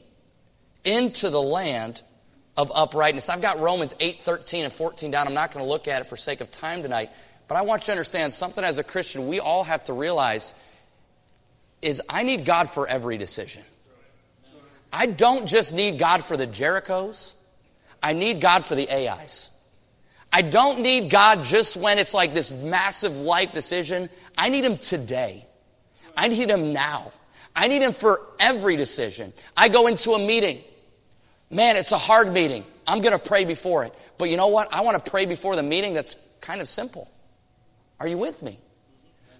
into 0.83 1.29
the 1.29 1.41
land 1.41 2.01
of 2.57 2.71
uprightness. 2.73 3.29
I've 3.29 3.41
got 3.41 3.59
Romans 3.59 3.95
8, 3.99 4.21
13, 4.21 4.65
and 4.65 4.73
14 4.73 5.11
down. 5.11 5.27
I'm 5.27 5.33
not 5.33 5.53
going 5.53 5.63
to 5.63 5.69
look 5.69 5.87
at 5.87 6.01
it 6.01 6.07
for 6.07 6.17
sake 6.17 6.41
of 6.41 6.51
time 6.51 6.81
tonight. 6.81 7.11
But 7.47 7.57
I 7.57 7.61
want 7.61 7.83
you 7.83 7.85
to 7.87 7.91
understand 7.93 8.33
something 8.33 8.63
as 8.63 8.79
a 8.79 8.83
Christian 8.83 9.27
we 9.27 9.39
all 9.39 9.63
have 9.63 9.83
to 9.85 9.93
realize 9.93 10.53
is 11.81 12.01
I 12.09 12.23
need 12.23 12.45
God 12.45 12.69
for 12.69 12.87
every 12.87 13.17
decision. 13.17 13.63
I 14.93 15.05
don't 15.05 15.47
just 15.47 15.73
need 15.73 15.97
God 15.97 16.23
for 16.23 16.37
the 16.37 16.47
Jerichos. 16.47 17.40
I 18.01 18.13
need 18.13 18.41
God 18.41 18.65
for 18.65 18.75
the 18.75 18.89
Ais. 18.89 19.49
I 20.33 20.41
don't 20.41 20.79
need 20.79 21.09
God 21.09 21.43
just 21.43 21.77
when 21.77 21.99
it's 21.99 22.13
like 22.13 22.33
this 22.33 22.51
massive 22.51 23.15
life 23.17 23.51
decision. 23.51 24.09
I 24.37 24.49
need 24.49 24.63
Him 24.63 24.77
today. 24.77 25.45
I 26.15 26.27
need 26.29 26.49
Him 26.49 26.73
now. 26.73 27.11
I 27.55 27.67
need 27.67 27.81
Him 27.81 27.91
for 27.91 28.19
every 28.39 28.77
decision. 28.77 29.33
I 29.55 29.69
go 29.69 29.87
into 29.87 30.11
a 30.11 30.19
meeting. 30.19 30.63
Man, 31.49 31.75
it's 31.75 31.91
a 31.91 31.97
hard 31.97 32.31
meeting. 32.31 32.63
I'm 32.87 33.01
going 33.01 33.17
to 33.17 33.23
pray 33.23 33.43
before 33.45 33.83
it. 33.83 33.93
But 34.17 34.29
you 34.29 34.37
know 34.37 34.47
what? 34.47 34.73
I 34.73 34.81
want 34.81 35.03
to 35.03 35.11
pray 35.11 35.25
before 35.25 35.55
the 35.55 35.63
meeting 35.63 35.93
that's 35.93 36.15
kind 36.39 36.61
of 36.61 36.67
simple. 36.67 37.11
Are 37.99 38.07
you 38.07 38.17
with 38.17 38.41
me? 38.41 38.57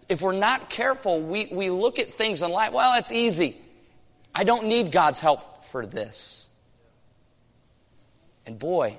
If 0.10 0.22
we're 0.22 0.38
not 0.38 0.70
careful, 0.70 1.22
we, 1.22 1.48
we 1.52 1.70
look 1.70 2.00
at 2.00 2.08
things 2.08 2.44
in 2.44 2.52
life, 2.52 2.74
well, 2.74 3.00
it's 3.00 3.14
easy. 3.14 3.56
I 4.36 4.44
don't 4.44 4.66
need 4.66 4.92
God's 4.92 5.22
help 5.22 5.64
for 5.64 5.86
this. 5.86 6.41
And 8.46 8.58
boy, 8.58 8.98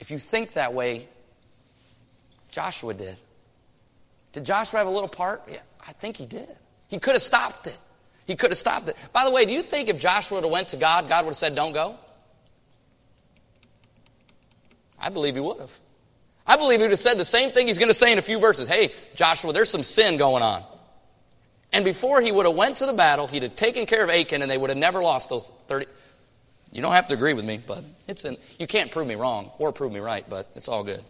if 0.00 0.10
you 0.10 0.18
think 0.18 0.54
that 0.54 0.74
way, 0.74 1.08
Joshua 2.50 2.94
did. 2.94 3.16
Did 4.32 4.44
Joshua 4.44 4.78
have 4.78 4.86
a 4.86 4.90
little 4.90 5.08
part? 5.08 5.42
Yeah, 5.48 5.58
I 5.86 5.92
think 5.92 6.16
he 6.16 6.26
did. 6.26 6.48
He 6.88 6.98
could 6.98 7.14
have 7.14 7.22
stopped 7.22 7.66
it. 7.66 7.78
He 8.26 8.36
could 8.36 8.50
have 8.50 8.58
stopped 8.58 8.88
it. 8.88 8.96
By 9.12 9.24
the 9.24 9.30
way, 9.30 9.44
do 9.44 9.52
you 9.52 9.62
think 9.62 9.88
if 9.88 10.00
Joshua 10.00 10.36
would 10.36 10.44
have 10.44 10.52
went 10.52 10.68
to 10.68 10.76
God, 10.76 11.08
God 11.08 11.24
would 11.24 11.30
have 11.30 11.36
said, 11.36 11.54
"Don't 11.54 11.72
go"? 11.72 11.98
I 14.98 15.08
believe 15.08 15.34
he 15.34 15.40
would 15.40 15.58
have. 15.58 15.80
I 16.46 16.56
believe 16.56 16.78
he 16.78 16.84
would 16.84 16.90
have 16.90 17.00
said 17.00 17.18
the 17.18 17.24
same 17.24 17.50
thing 17.50 17.66
he's 17.66 17.78
going 17.78 17.88
to 17.88 17.94
say 17.94 18.12
in 18.12 18.18
a 18.18 18.22
few 18.22 18.38
verses. 18.38 18.68
Hey, 18.68 18.92
Joshua, 19.14 19.52
there's 19.52 19.70
some 19.70 19.82
sin 19.82 20.16
going 20.16 20.42
on. 20.42 20.64
And 21.72 21.84
before 21.84 22.20
he 22.20 22.30
would 22.30 22.46
have 22.46 22.54
went 22.54 22.76
to 22.76 22.86
the 22.86 22.92
battle, 22.92 23.26
he'd 23.26 23.42
have 23.42 23.56
taken 23.56 23.86
care 23.86 24.04
of 24.04 24.10
Achan, 24.10 24.42
and 24.42 24.50
they 24.50 24.58
would 24.58 24.70
have 24.70 24.78
never 24.78 25.02
lost 25.02 25.30
those 25.30 25.50
30. 25.66 25.86
You 26.72 26.80
don't 26.80 26.92
have 26.92 27.08
to 27.08 27.14
agree 27.14 27.34
with 27.34 27.44
me, 27.44 27.60
but 27.64 27.84
it's 28.08 28.24
in, 28.24 28.36
you 28.58 28.66
can't 28.66 28.90
prove 28.90 29.06
me 29.06 29.14
wrong 29.14 29.50
or 29.58 29.72
prove 29.72 29.92
me 29.92 30.00
right, 30.00 30.24
but 30.28 30.48
it's 30.54 30.68
all 30.68 30.82
good. 30.82 31.02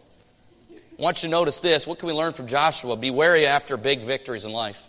I 0.71 1.01
want 1.01 1.23
you 1.23 1.29
to 1.29 1.31
notice 1.31 1.61
this. 1.61 1.87
What 1.87 1.99
can 1.99 2.07
we 2.07 2.13
learn 2.13 2.33
from 2.33 2.47
Joshua? 2.47 2.97
Be 2.97 3.11
wary 3.11 3.47
after 3.47 3.77
big 3.77 4.01
victories 4.01 4.45
in 4.45 4.51
life. 4.51 4.85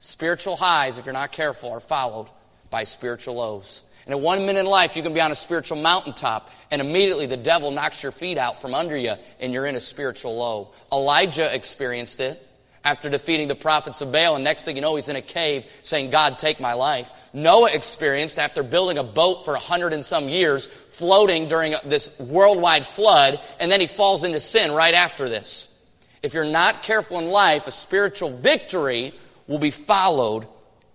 Spiritual 0.00 0.56
highs, 0.56 0.98
if 0.98 1.06
you're 1.06 1.12
not 1.12 1.32
careful, 1.32 1.70
are 1.70 1.80
followed 1.80 2.28
by 2.68 2.82
spiritual 2.82 3.36
lows. 3.36 3.88
And 4.06 4.14
at 4.14 4.20
one 4.20 4.46
minute 4.46 4.60
in 4.60 4.66
life, 4.66 4.96
you 4.96 5.02
can 5.02 5.14
be 5.14 5.20
on 5.20 5.30
a 5.30 5.36
spiritual 5.36 5.78
mountaintop, 5.78 6.50
and 6.70 6.80
immediately 6.80 7.26
the 7.26 7.36
devil 7.36 7.70
knocks 7.70 8.02
your 8.02 8.12
feet 8.12 8.38
out 8.38 8.60
from 8.60 8.74
under 8.74 8.96
you, 8.96 9.14
and 9.38 9.52
you're 9.52 9.66
in 9.66 9.76
a 9.76 9.80
spiritual 9.80 10.36
low. 10.36 10.70
Elijah 10.90 11.54
experienced 11.54 12.20
it. 12.20 12.44
After 12.88 13.10
defeating 13.10 13.48
the 13.48 13.54
prophets 13.54 14.00
of 14.00 14.10
Baal. 14.10 14.34
And 14.34 14.42
next 14.42 14.64
thing 14.64 14.74
you 14.74 14.80
know, 14.80 14.96
he's 14.96 15.10
in 15.10 15.16
a 15.16 15.22
cave 15.22 15.66
saying, 15.82 16.08
God, 16.08 16.38
take 16.38 16.58
my 16.58 16.72
life. 16.72 17.12
Noah 17.34 17.70
experienced 17.70 18.38
after 18.38 18.62
building 18.62 18.96
a 18.96 19.04
boat 19.04 19.44
for 19.44 19.54
a 19.54 19.58
hundred 19.58 19.92
and 19.92 20.02
some 20.02 20.26
years, 20.26 20.66
floating 20.66 21.48
during 21.48 21.74
this 21.84 22.18
worldwide 22.18 22.86
flood, 22.86 23.40
and 23.60 23.70
then 23.70 23.82
he 23.82 23.86
falls 23.86 24.24
into 24.24 24.40
sin 24.40 24.72
right 24.72 24.94
after 24.94 25.28
this. 25.28 25.86
If 26.22 26.32
you're 26.32 26.46
not 26.46 26.82
careful 26.82 27.18
in 27.18 27.26
life, 27.26 27.66
a 27.66 27.70
spiritual 27.70 28.30
victory 28.30 29.12
will 29.46 29.58
be 29.58 29.70
followed 29.70 30.48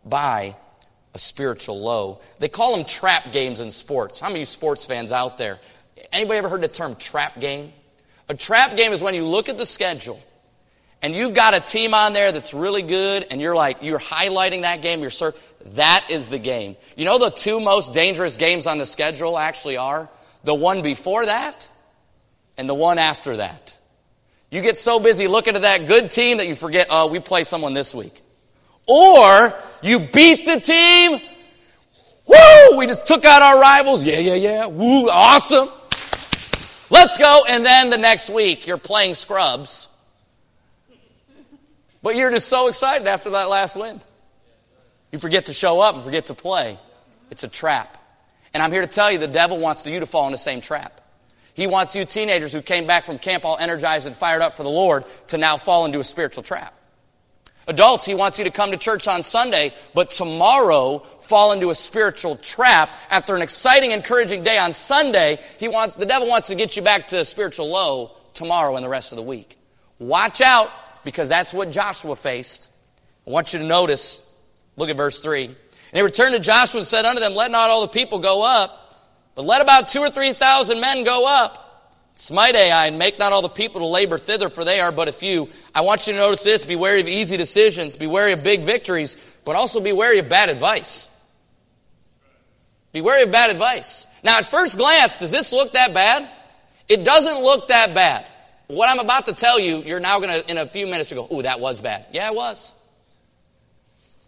by 0.03 0.55
a 1.13 1.19
spiritual 1.19 1.79
low. 1.79 2.21
They 2.39 2.50
call 2.50 2.75
them 2.75 2.85
trap 2.85 3.31
games 3.31 3.59
in 3.59 3.69
sports. 3.69 4.19
How 4.19 4.29
many 4.29 4.45
sports 4.45 4.88
fans 4.88 5.12
out 5.12 5.38
there? 5.38 5.59
Anybody 6.12 6.39
ever 6.39 6.50
heard 6.50 6.62
the 6.62 6.67
term 6.67 6.95
trap 6.95 7.39
game? 7.39 7.71
A 8.29 8.33
trap 8.33 8.75
game 8.75 8.93
is 8.93 9.01
when 9.03 9.13
you 9.13 9.25
look 9.25 9.47
at 9.47 9.59
the 9.59 9.65
schedule 9.65 10.19
and 11.03 11.13
you've 11.13 11.33
got 11.33 11.53
a 11.53 11.60
team 11.60 11.93
on 11.93 12.13
there 12.13 12.31
that's 12.31 12.53
really 12.53 12.81
good 12.81 13.27
and 13.29 13.41
you're 13.41 13.55
like, 13.55 13.83
you're 13.83 14.00
highlighting 14.00 14.62
that 14.62 14.81
game, 14.81 15.01
you're 15.01 15.10
sir, 15.10 15.33
that 15.75 16.07
is 16.10 16.29
the 16.29 16.39
game. 16.39 16.77
You 16.95 17.03
know 17.05 17.19
the 17.19 17.29
two 17.29 17.60
most 17.60 17.93
dangerous 17.93 18.38
games 18.38 18.65
on 18.65 18.77
the 18.77 18.86
schedule 18.86 19.38
actually 19.38 19.77
are? 19.77 20.10
The 20.45 20.55
one 20.55 20.81
before 20.81 21.25
that 21.25 21.69
and 22.57 22.67
the 22.67 22.74
one 22.74 22.98
after 22.98 23.38
that. 23.38 23.77
You 24.50 24.62
get 24.62 24.77
so 24.77 25.00
busy 25.00 25.27
looking 25.27 25.55
at 25.55 25.63
that 25.63 25.88
good 25.88 26.10
team 26.10 26.38
that 26.38 26.48
you 26.48 26.55
forget, 26.55 26.88
oh, 26.89 27.07
we 27.07 27.19
play 27.19 27.43
someone 27.43 27.74
this 27.74 27.93
week. 27.93 28.22
Or 28.88 29.53
you 29.81 30.00
beat 30.00 30.45
the 30.45 30.60
team. 30.60 31.19
Woo! 32.27 32.77
We 32.77 32.88
just 32.88 33.05
took 33.07 33.25
out 33.25 33.41
our 33.41 33.60
rivals. 33.60 34.03
Yeah, 34.03 34.19
yeah, 34.19 34.36
yeah. 34.36 34.65
Woo, 34.67 35.10
awesome. 35.10 35.69
Let's 36.89 37.17
go. 37.17 37.43
And 37.50 37.65
then 37.65 37.89
the 37.89 37.98
next 37.98 38.29
week, 38.29 38.67
you're 38.67 38.77
playing 38.77 39.15
scrubs. 39.15 39.89
But 42.03 42.15
you're 42.15 42.29
just 42.29 42.50
so 42.50 42.67
excited 42.67 43.07
after 43.07 43.31
that 43.31 43.50
last 43.50 43.75
win. 43.75 44.00
You 45.12 45.19
forget 45.19 45.45
to 45.45 45.53
show 45.53 45.81
up 45.81 45.95
and 45.95 46.03
forget 46.03 46.27
to 46.27 46.33
play. 46.33 46.77
It's 47.31 47.43
a 47.43 47.48
trap. 47.48 47.98
And 48.53 48.62
I'm 48.62 48.72
here 48.72 48.81
to 48.81 48.88
tell 48.88 49.12
you 49.12 49.17
the 49.17 49.27
devil 49.27 49.57
wants 49.57 49.88
you 49.88 50.00
to 50.00 50.05
fall 50.05 50.27
in 50.27 50.31
the 50.31 50.38
same 50.38 50.62
trap. 50.62 51.01
He 51.55 51.65
wants 51.65 51.95
you 51.95 52.03
teenagers 52.03 52.51
who 52.51 52.62
came 52.62 52.86
back 52.86 53.03
from 53.03 53.19
camp 53.19 53.45
all 53.45 53.57
energized 53.57 54.05
and 54.05 54.15
fired 54.15 54.41
up 54.41 54.53
for 54.53 54.63
the 54.63 54.69
Lord 54.69 55.05
to 55.27 55.38
now 55.38 55.57
fall 55.57 55.86
into 55.86 56.00
a 56.00 56.03
spiritual 56.03 56.43
trap. 56.43 56.74
Adults, 57.67 58.05
he 58.05 58.13
wants 58.13 58.39
you 58.39 58.43
to 58.43 58.51
come 58.51 58.72
to 58.72 58.77
church 58.77 59.07
on 59.07 59.24
Sunday, 59.24 59.74
but 59.93 60.10
tomorrow 60.10 61.00
fall 61.00 61.53
into 61.53 61.69
a 61.69 61.75
spiritual 61.75 62.36
trap. 62.36 62.89
After 63.10 63.36
an 63.36 63.41
exciting, 63.41 63.91
encouraging 63.91 64.43
day 64.43 64.57
on 64.57 64.74
Sunday, 64.74 65.39
he 65.60 65.69
wants, 65.69 65.95
the 65.95 66.05
devil 66.05 66.27
wants 66.27 66.50
to 66.50 66.55
get 66.55 66.75
you 66.75 66.81
back 66.81 67.07
to 67.07 67.19
a 67.19 67.25
spiritual 67.25 67.69
low 67.69 68.12
tomorrow 68.33 68.75
and 68.75 68.83
the 68.83 68.89
rest 68.89 69.13
of 69.13 69.15
the 69.15 69.24
week. 69.24 69.57
Watch 70.00 70.41
out, 70.41 70.69
because 71.03 71.29
that's 71.29 71.53
what 71.53 71.72
Joshua 71.72 72.15
faced. 72.15 72.72
I 73.27 73.31
want 73.31 73.53
you 73.53 73.60
to 73.60 73.65
notice, 73.65 74.29
look 74.75 74.89
at 74.89 74.98
verse 74.98 75.19
3. 75.19 75.45
And 75.45 75.55
he 75.91 76.01
returned 76.01 76.33
to 76.33 76.39
Joshua 76.39 76.79
and 76.79 76.88
said 76.88 77.05
unto 77.05 77.19
them, 77.19 77.36
Let 77.36 77.51
not 77.51 77.69
all 77.69 77.81
the 77.81 77.88
people 77.88 78.19
go 78.19 78.43
up, 78.43 79.00
but 79.36 79.45
let 79.45 79.62
about 79.62 79.88
two 79.88 80.00
or 80.00 80.10
three 80.10 80.33
thousand 80.33 80.81
men 80.81 81.03
go 81.03 81.27
up 81.27 81.63
Smite 82.15 82.55
Ai, 82.55 82.88
and 82.88 83.00
make 83.00 83.17
not 83.17 83.33
all 83.33 83.41
the 83.41 83.50
people 83.50 83.81
to 83.81 83.88
labor 83.88 84.17
thither, 84.17 84.50
for 84.50 84.63
they 84.63 84.79
are 84.79 84.91
but 84.91 85.07
a 85.07 85.12
few. 85.12 85.50
I 85.74 85.81
want 85.81 86.05
you 86.05 86.13
to 86.13 86.19
notice 86.19 86.43
this. 86.43 86.65
Be 86.65 86.75
wary 86.75 87.01
of 87.01 87.07
easy 87.07 87.38
decisions. 87.38 87.95
Be 87.95 88.05
wary 88.05 88.33
of 88.33 88.43
big 88.43 88.62
victories, 88.62 89.15
but 89.45 89.55
also 89.55 89.81
be 89.81 89.91
wary 89.91 90.19
of 90.19 90.29
bad 90.29 90.50
advice. 90.50 91.10
Be 92.91 93.01
wary 93.01 93.24
of 93.24 93.31
bad 93.31 93.50
advice. 93.50 94.05
Now, 94.24 94.38
at 94.38 94.45
first 94.45 94.77
glance, 94.77 95.17
does 95.17 95.31
this 95.31 95.51
look 95.51 95.72
that 95.72 95.95
bad? 95.95 96.29
It 96.88 97.03
doesn't 97.03 97.41
look 97.41 97.69
that 97.69 97.95
bad. 97.95 98.25
What 98.74 98.89
I'm 98.89 99.00
about 99.00 99.25
to 99.27 99.34
tell 99.34 99.60
you, 99.60 99.77
you're 99.77 100.00
now 100.00 100.20
going 100.20 100.42
to, 100.42 100.51
in 100.51 100.58
a 100.58 100.65
few 100.65 100.88
minutes, 100.88 101.12
go, 101.13 101.27
ooh, 101.32 101.42
that 101.42 101.60
was 101.60 101.80
bad. 101.82 102.06
Yeah, 102.12 102.30
it 102.30 102.36
was. 102.36 102.74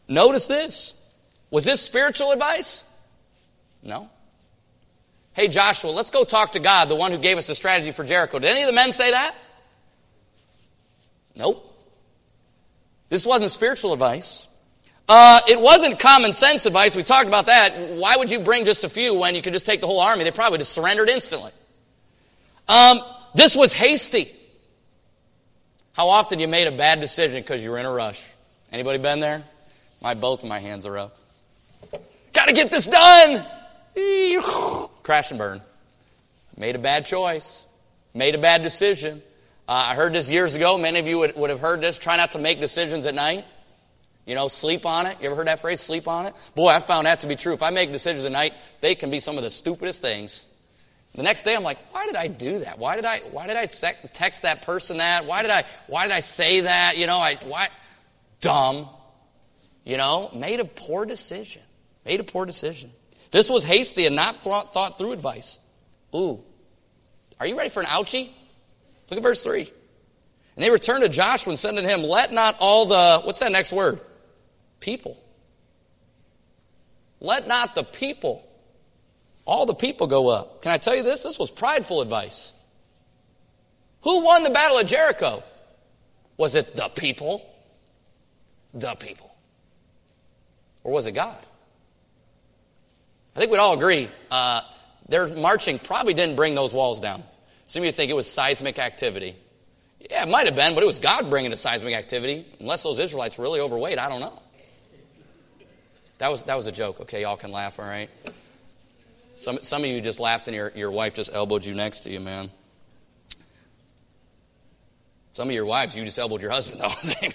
Notice 0.07 0.47
this. 0.47 1.01
Was 1.49 1.63
this 1.63 1.81
spiritual 1.81 2.31
advice? 2.31 2.85
No. 3.81 4.09
Hey, 5.33 5.47
Joshua, 5.47 5.89
let's 5.89 6.11
go 6.11 6.23
talk 6.23 6.53
to 6.53 6.59
God, 6.59 6.89
the 6.89 6.95
one 6.95 7.11
who 7.11 7.17
gave 7.17 7.37
us 7.37 7.47
the 7.47 7.55
strategy 7.55 7.91
for 7.91 8.03
Jericho. 8.03 8.39
Did 8.39 8.51
any 8.51 8.61
of 8.61 8.67
the 8.67 8.73
men 8.73 8.91
say 8.91 9.11
that? 9.11 9.35
Nope. 11.35 11.73
This 13.09 13.25
wasn't 13.25 13.51
spiritual 13.51 13.93
advice. 13.93 14.47
Uh, 15.07 15.39
it 15.47 15.59
wasn't 15.59 15.99
common 15.99 16.33
sense 16.33 16.65
advice. 16.65 16.95
We 16.95 17.03
talked 17.03 17.27
about 17.27 17.45
that. 17.47 17.73
Why 17.91 18.15
would 18.17 18.31
you 18.31 18.39
bring 18.39 18.65
just 18.65 18.83
a 18.83 18.89
few 18.89 19.13
when 19.13 19.35
you 19.35 19.41
could 19.41 19.53
just 19.53 19.65
take 19.65 19.81
the 19.81 19.87
whole 19.87 19.99
army? 19.99 20.23
They 20.23 20.31
probably 20.31 20.57
just 20.57 20.71
surrendered 20.71 21.09
instantly. 21.09 21.51
Um, 22.67 22.99
this 23.35 23.55
was 23.55 23.73
hasty. 23.73 24.31
How 25.93 26.09
often 26.09 26.39
you 26.39 26.47
made 26.47 26.67
a 26.67 26.71
bad 26.71 26.99
decision 26.99 27.41
because 27.41 27.63
you 27.63 27.69
were 27.69 27.77
in 27.77 27.85
a 27.85 27.91
rush? 27.91 28.33
Anybody 28.71 28.99
been 28.99 29.19
there? 29.19 29.43
My 30.01 30.13
both 30.13 30.43
of 30.43 30.49
my 30.49 30.59
hands 30.59 30.85
are 30.85 30.97
up. 30.97 31.17
Got 32.33 32.47
to 32.47 32.53
get 32.53 32.71
this 32.71 32.87
done. 32.87 33.45
Crash 35.03 35.31
and 35.31 35.37
burn. 35.37 35.61
Made 36.57 36.75
a 36.75 36.79
bad 36.79 37.05
choice. 37.05 37.65
Made 38.13 38.35
a 38.35 38.37
bad 38.37 38.61
decision. 38.61 39.21
Uh, 39.67 39.87
I 39.89 39.95
heard 39.95 40.13
this 40.13 40.29
years 40.29 40.55
ago. 40.55 40.77
Many 40.77 40.99
of 40.99 41.07
you 41.07 41.19
would, 41.19 41.35
would 41.35 41.49
have 41.49 41.59
heard 41.59 41.81
this. 41.81 41.97
Try 41.97 42.17
not 42.17 42.31
to 42.31 42.39
make 42.39 42.59
decisions 42.59 43.05
at 43.05 43.15
night. 43.15 43.45
You 44.25 44.35
know, 44.35 44.47
sleep 44.47 44.85
on 44.85 45.05
it. 45.05 45.17
You 45.21 45.27
ever 45.27 45.35
heard 45.35 45.47
that 45.47 45.59
phrase, 45.59 45.79
sleep 45.79 46.07
on 46.07 46.25
it? 46.25 46.33
Boy, 46.55 46.69
I 46.69 46.79
found 46.79 47.05
that 47.05 47.21
to 47.21 47.27
be 47.27 47.35
true. 47.35 47.53
If 47.53 47.61
I 47.61 47.69
make 47.69 47.91
decisions 47.91 48.25
at 48.25 48.31
night, 48.31 48.53
they 48.81 48.95
can 48.95 49.09
be 49.09 49.19
some 49.19 49.37
of 49.37 49.43
the 49.43 49.51
stupidest 49.51 50.01
things. 50.01 50.47
The 51.15 51.23
next 51.23 51.43
day, 51.43 51.55
I'm 51.55 51.63
like, 51.63 51.77
why 51.91 52.05
did 52.05 52.15
I 52.15 52.27
do 52.27 52.59
that? 52.59 52.77
Why 52.77 52.97
did 52.97 53.05
I, 53.05 53.19
why 53.31 53.47
did 53.47 53.55
I 53.55 53.65
text 53.67 54.41
that 54.41 54.63
person 54.63 54.97
that? 54.97 55.25
Why 55.25 55.41
did 55.41 55.51
I, 55.51 55.63
why 55.87 56.07
did 56.07 56.13
I 56.13 56.19
say 56.19 56.61
that? 56.61 56.97
You 56.97 57.07
know, 57.07 57.17
I, 57.17 57.35
why? 57.45 57.69
Dumb. 58.41 58.89
You 59.85 59.97
know, 59.97 60.29
made 60.35 60.59
a 60.59 60.65
poor 60.65 61.05
decision. 61.05 61.61
Made 62.05 62.19
a 62.19 62.23
poor 62.23 62.45
decision. 62.45 62.91
This 63.31 63.49
was 63.49 63.63
hasty 63.63 64.05
and 64.05 64.15
not 64.15 64.35
thought, 64.35 64.73
thought 64.73 64.97
through 64.97 65.13
advice. 65.13 65.59
Ooh. 66.13 66.43
Are 67.39 67.47
you 67.47 67.57
ready 67.57 67.69
for 67.69 67.79
an 67.79 67.85
ouchie? 67.85 68.29
Look 69.09 69.17
at 69.17 69.23
verse 69.23 69.43
3. 69.43 69.61
And 69.61 70.63
they 70.63 70.69
returned 70.69 71.03
to 71.03 71.09
Joshua 71.09 71.51
and 71.51 71.59
said 71.59 71.75
to 71.75 71.81
him, 71.81 72.03
Let 72.03 72.33
not 72.33 72.55
all 72.59 72.85
the, 72.85 73.21
what's 73.23 73.39
that 73.39 73.51
next 73.51 73.71
word? 73.71 73.99
People. 74.79 75.21
Let 77.19 77.47
not 77.47 77.75
the 77.75 77.83
people, 77.83 78.47
all 79.45 79.65
the 79.65 79.75
people 79.75 80.07
go 80.07 80.27
up. 80.27 80.61
Can 80.61 80.71
I 80.71 80.77
tell 80.77 80.95
you 80.95 81.03
this? 81.03 81.23
This 81.23 81.39
was 81.39 81.51
prideful 81.51 82.01
advice. 82.01 82.53
Who 84.01 84.25
won 84.25 84.43
the 84.43 84.49
battle 84.49 84.77
of 84.77 84.87
Jericho? 84.87 85.43
Was 86.37 86.55
it 86.55 86.75
the 86.75 86.89
people? 86.89 87.47
The 88.73 88.95
people. 88.95 89.35
Or 90.83 90.91
was 90.91 91.07
it 91.07 91.13
God? 91.13 91.37
I 93.35 93.39
think 93.39 93.51
we'd 93.51 93.57
all 93.57 93.73
agree 93.73 94.09
uh, 94.31 94.61
their 95.09 95.27
marching 95.27 95.79
probably 95.79 96.13
didn't 96.13 96.35
bring 96.35 96.55
those 96.55 96.73
walls 96.73 96.99
down. 96.99 97.23
Some 97.65 97.81
of 97.81 97.85
you 97.85 97.91
think 97.91 98.11
it 98.11 98.15
was 98.15 98.31
seismic 98.31 98.79
activity. 98.79 99.35
Yeah, 99.99 100.23
it 100.23 100.29
might 100.29 100.45
have 100.45 100.55
been, 100.55 100.75
but 100.75 100.83
it 100.83 100.85
was 100.85 100.99
God 100.99 101.29
bringing 101.29 101.51
the 101.51 101.57
seismic 101.57 101.95
activity. 101.95 102.45
Unless 102.59 102.83
those 102.83 102.99
Israelites 102.99 103.37
were 103.37 103.43
really 103.43 103.59
overweight, 103.59 103.97
I 103.97 104.07
don't 104.07 104.19
know. 104.19 104.39
That 106.19 106.31
was, 106.31 106.43
that 106.43 106.55
was 106.55 106.67
a 106.67 106.71
joke, 106.71 107.01
okay? 107.01 107.21
Y'all 107.21 107.37
can 107.37 107.51
laugh, 107.51 107.79
all 107.79 107.85
right? 107.85 108.09
Some, 109.35 109.59
some 109.61 109.83
of 109.83 109.89
you 109.89 109.99
just 110.01 110.19
laughed 110.19 110.47
and 110.47 110.55
your, 110.55 110.71
your 110.75 110.89
wife 110.91 111.13
just 111.13 111.33
elbowed 111.33 111.65
you 111.65 111.75
next 111.75 112.01
to 112.01 112.09
you, 112.09 112.19
man. 112.19 112.49
Some 115.33 115.49
of 115.49 115.53
your 115.53 115.65
wives, 115.65 115.97
you 115.97 116.05
just 116.05 116.17
elbowed 116.17 116.41
your 116.41 116.51
husband, 116.51 116.79
though. 116.81 116.87
it 117.21 117.33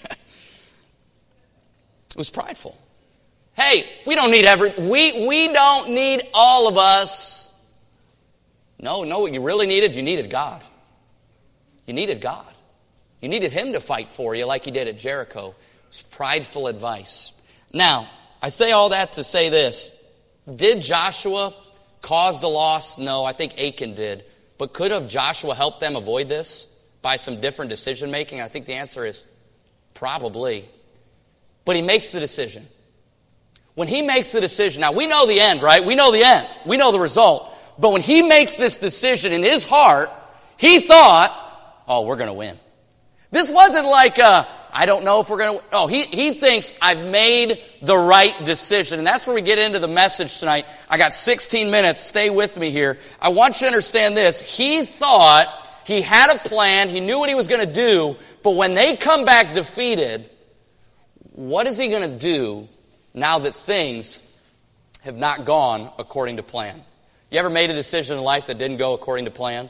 was 2.17 2.31
prideful. 2.31 2.75
Hey, 3.53 3.85
we 4.07 4.15
don't 4.15 4.31
need 4.31 4.45
every, 4.45 4.71
we, 4.71 5.27
we 5.27 5.53
don't 5.53 5.91
need 5.91 6.23
all 6.33 6.67
of 6.67 6.77
us. 6.77 7.55
No, 8.79 9.03
no, 9.03 9.19
what 9.19 9.31
you 9.31 9.41
really 9.41 9.67
needed, 9.67 9.95
you 9.95 10.01
needed 10.01 10.31
God. 10.31 10.63
You 11.85 11.93
needed 11.93 12.19
God. 12.19 12.47
You 13.21 13.29
needed 13.29 13.51
Him 13.51 13.73
to 13.73 13.79
fight 13.79 14.09
for 14.09 14.33
you 14.33 14.45
like 14.45 14.65
He 14.65 14.71
did 14.71 14.87
at 14.87 14.97
Jericho. 14.97 15.53
It's 15.87 16.01
prideful 16.01 16.65
advice. 16.65 17.39
Now, 17.71 18.09
I 18.41 18.49
say 18.49 18.71
all 18.71 18.89
that 18.89 19.11
to 19.13 19.23
say 19.23 19.49
this. 19.49 20.11
Did 20.55 20.81
Joshua 20.81 21.53
cause 22.01 22.41
the 22.41 22.47
loss? 22.47 22.97
No, 22.97 23.23
I 23.23 23.33
think 23.33 23.59
Achan 23.59 23.95
did. 23.95 24.23
But 24.57 24.73
could 24.73 24.91
have 24.91 25.07
Joshua 25.07 25.55
helped 25.55 25.79
them 25.79 25.95
avoid 25.95 26.29
this 26.29 26.67
by 27.01 27.15
some 27.15 27.41
different 27.41 27.69
decision 27.69 28.11
making? 28.11 28.41
I 28.41 28.47
think 28.47 28.65
the 28.65 28.75
answer 28.75 29.05
is 29.05 29.25
probably. 29.93 30.65
But 31.65 31.75
he 31.75 31.81
makes 31.81 32.11
the 32.11 32.19
decision. 32.19 32.65
When 33.75 33.87
he 33.87 34.01
makes 34.01 34.31
the 34.31 34.41
decision, 34.41 34.81
now 34.81 34.91
we 34.91 35.07
know 35.07 35.25
the 35.25 35.39
end, 35.39 35.61
right? 35.61 35.83
We 35.83 35.95
know 35.95 36.11
the 36.11 36.23
end. 36.23 36.47
We 36.65 36.77
know 36.77 36.91
the 36.91 36.99
result. 36.99 37.47
But 37.79 37.91
when 37.91 38.01
he 38.01 38.21
makes 38.21 38.57
this 38.57 38.77
decision 38.77 39.31
in 39.31 39.43
his 39.43 39.63
heart, 39.63 40.09
he 40.57 40.79
thought, 40.79 41.83
oh, 41.87 42.05
we're 42.05 42.17
going 42.17 42.27
to 42.27 42.33
win. 42.33 42.55
This 43.31 43.49
wasn't 43.49 43.87
like, 43.87 44.19
uh, 44.19 44.45
I 44.73 44.85
don't 44.85 45.03
know 45.03 45.21
if 45.21 45.29
we're 45.29 45.37
going 45.37 45.59
to. 45.59 45.65
Oh, 45.71 45.87
he, 45.87 46.03
he 46.03 46.31
thinks 46.33 46.73
I've 46.81 47.05
made 47.05 47.61
the 47.81 47.97
right 47.97 48.33
decision. 48.45 48.99
And 48.99 49.07
that's 49.07 49.27
where 49.27 49.35
we 49.35 49.41
get 49.41 49.59
into 49.59 49.79
the 49.79 49.87
message 49.87 50.39
tonight. 50.39 50.65
I 50.89 50.97
got 50.97 51.13
16 51.13 51.69
minutes. 51.69 52.01
Stay 52.01 52.29
with 52.29 52.57
me 52.57 52.71
here. 52.71 52.97
I 53.21 53.29
want 53.29 53.55
you 53.55 53.61
to 53.61 53.67
understand 53.67 54.15
this. 54.15 54.41
He 54.41 54.85
thought 54.85 55.61
he 55.85 56.01
had 56.01 56.33
a 56.33 56.39
plan, 56.39 56.89
he 56.89 56.99
knew 56.99 57.17
what 57.17 57.29
he 57.29 57.35
was 57.35 57.47
going 57.47 57.65
to 57.65 57.73
do, 57.73 58.15
but 58.43 58.51
when 58.51 58.73
they 58.73 58.95
come 58.95 59.25
back 59.25 59.53
defeated, 59.53 60.29
what 61.31 61.67
is 61.67 61.77
he 61.77 61.89
going 61.89 62.09
to 62.09 62.17
do 62.17 62.67
now 63.13 63.39
that 63.39 63.55
things 63.55 64.27
have 65.03 65.17
not 65.17 65.45
gone 65.45 65.91
according 65.97 66.37
to 66.37 66.43
plan? 66.43 66.81
You 67.29 67.39
ever 67.39 67.49
made 67.49 67.69
a 67.69 67.73
decision 67.73 68.17
in 68.17 68.23
life 68.23 68.45
that 68.47 68.57
didn't 68.57 68.77
go 68.77 68.93
according 68.93 69.25
to 69.25 69.31
plan? 69.31 69.69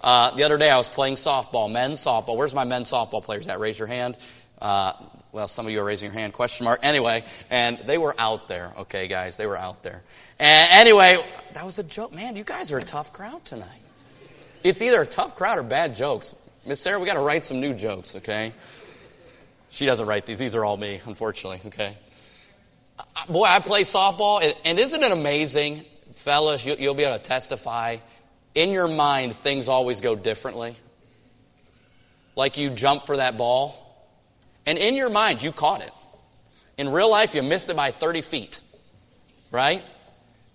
Uh, 0.00 0.34
the 0.34 0.44
other 0.44 0.56
day 0.56 0.70
I 0.70 0.76
was 0.76 0.88
playing 0.88 1.14
softball, 1.14 1.70
men's 1.70 1.98
softball. 1.98 2.36
Where's 2.36 2.54
my 2.54 2.64
men's 2.64 2.90
softball 2.90 3.22
players 3.22 3.48
at? 3.48 3.60
Raise 3.60 3.78
your 3.78 3.88
hand. 3.88 4.16
Uh, 4.60 4.92
well, 5.32 5.46
some 5.46 5.66
of 5.66 5.72
you 5.72 5.80
are 5.80 5.84
raising 5.84 6.10
your 6.10 6.18
hand, 6.18 6.32
question 6.32 6.64
mark. 6.64 6.80
Anyway, 6.82 7.24
and 7.50 7.78
they 7.78 7.98
were 7.98 8.14
out 8.18 8.48
there, 8.48 8.72
okay, 8.78 9.06
guys, 9.06 9.36
they 9.36 9.46
were 9.46 9.56
out 9.56 9.82
there. 9.82 10.02
And 10.38 10.70
anyway, 10.72 11.18
that 11.54 11.64
was 11.64 11.78
a 11.78 11.84
joke. 11.84 12.14
Man, 12.14 12.34
you 12.34 12.44
guys 12.44 12.72
are 12.72 12.78
a 12.78 12.82
tough 12.82 13.12
crowd 13.12 13.44
tonight. 13.44 13.68
It's 14.64 14.82
either 14.82 15.00
a 15.00 15.06
tough 15.06 15.36
crowd 15.36 15.58
or 15.58 15.62
bad 15.62 15.94
jokes. 15.94 16.34
Miss 16.66 16.80
Sarah, 16.80 16.98
we 16.98 17.06
got 17.06 17.14
to 17.14 17.20
write 17.20 17.44
some 17.44 17.60
new 17.60 17.74
jokes, 17.74 18.16
okay? 18.16 18.52
She 19.70 19.86
doesn't 19.86 20.06
write 20.06 20.26
these. 20.26 20.38
These 20.38 20.54
are 20.54 20.64
all 20.64 20.76
me, 20.76 21.00
unfortunately, 21.06 21.60
okay? 21.66 21.96
Uh, 22.98 23.04
boy, 23.32 23.44
I 23.44 23.60
play 23.60 23.82
softball, 23.82 24.42
and, 24.64 24.78
isn't 24.78 25.02
it 25.02 25.12
amazing, 25.12 25.84
fellas, 26.12 26.66
you, 26.66 26.76
you'll 26.78 26.94
be 26.94 27.04
able 27.04 27.16
to 27.16 27.22
testify. 27.22 27.98
In 28.54 28.70
your 28.70 28.88
mind, 28.88 29.34
things 29.34 29.68
always 29.68 30.00
go 30.00 30.16
differently. 30.16 30.76
Like 32.36 32.56
you 32.56 32.70
jump 32.70 33.04
for 33.04 33.16
that 33.16 33.36
ball, 33.36 33.86
and 34.66 34.78
in 34.78 34.94
your 34.94 35.10
mind, 35.10 35.42
you 35.42 35.52
caught 35.52 35.82
it. 35.82 35.92
In 36.78 36.88
real 36.88 37.10
life, 37.10 37.34
you 37.34 37.42
missed 37.42 37.68
it 37.68 37.76
by 37.76 37.90
30 37.90 38.22
feet, 38.22 38.60
right? 39.50 39.82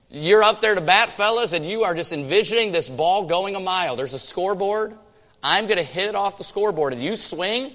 You're 0.10 0.44
up 0.44 0.62
there 0.62 0.76
to 0.76 0.82
bat, 0.82 1.12
fellas, 1.12 1.54
and 1.54 1.68
you 1.68 1.84
are 1.84 1.94
just 1.94 2.12
envisioning 2.12 2.72
this 2.72 2.90
ball 2.90 3.26
going 3.26 3.56
a 3.56 3.60
mile. 3.60 3.96
There's 3.96 4.14
a 4.14 4.20
scoreboard. 4.20 4.94
I'm 5.44 5.66
going 5.68 5.78
to 5.78 5.84
hit 5.84 6.10
it 6.10 6.16
off 6.16 6.38
the 6.38 6.44
scoreboard, 6.44 6.94
and 6.94 7.04
you 7.04 7.16
swing, 7.16 7.74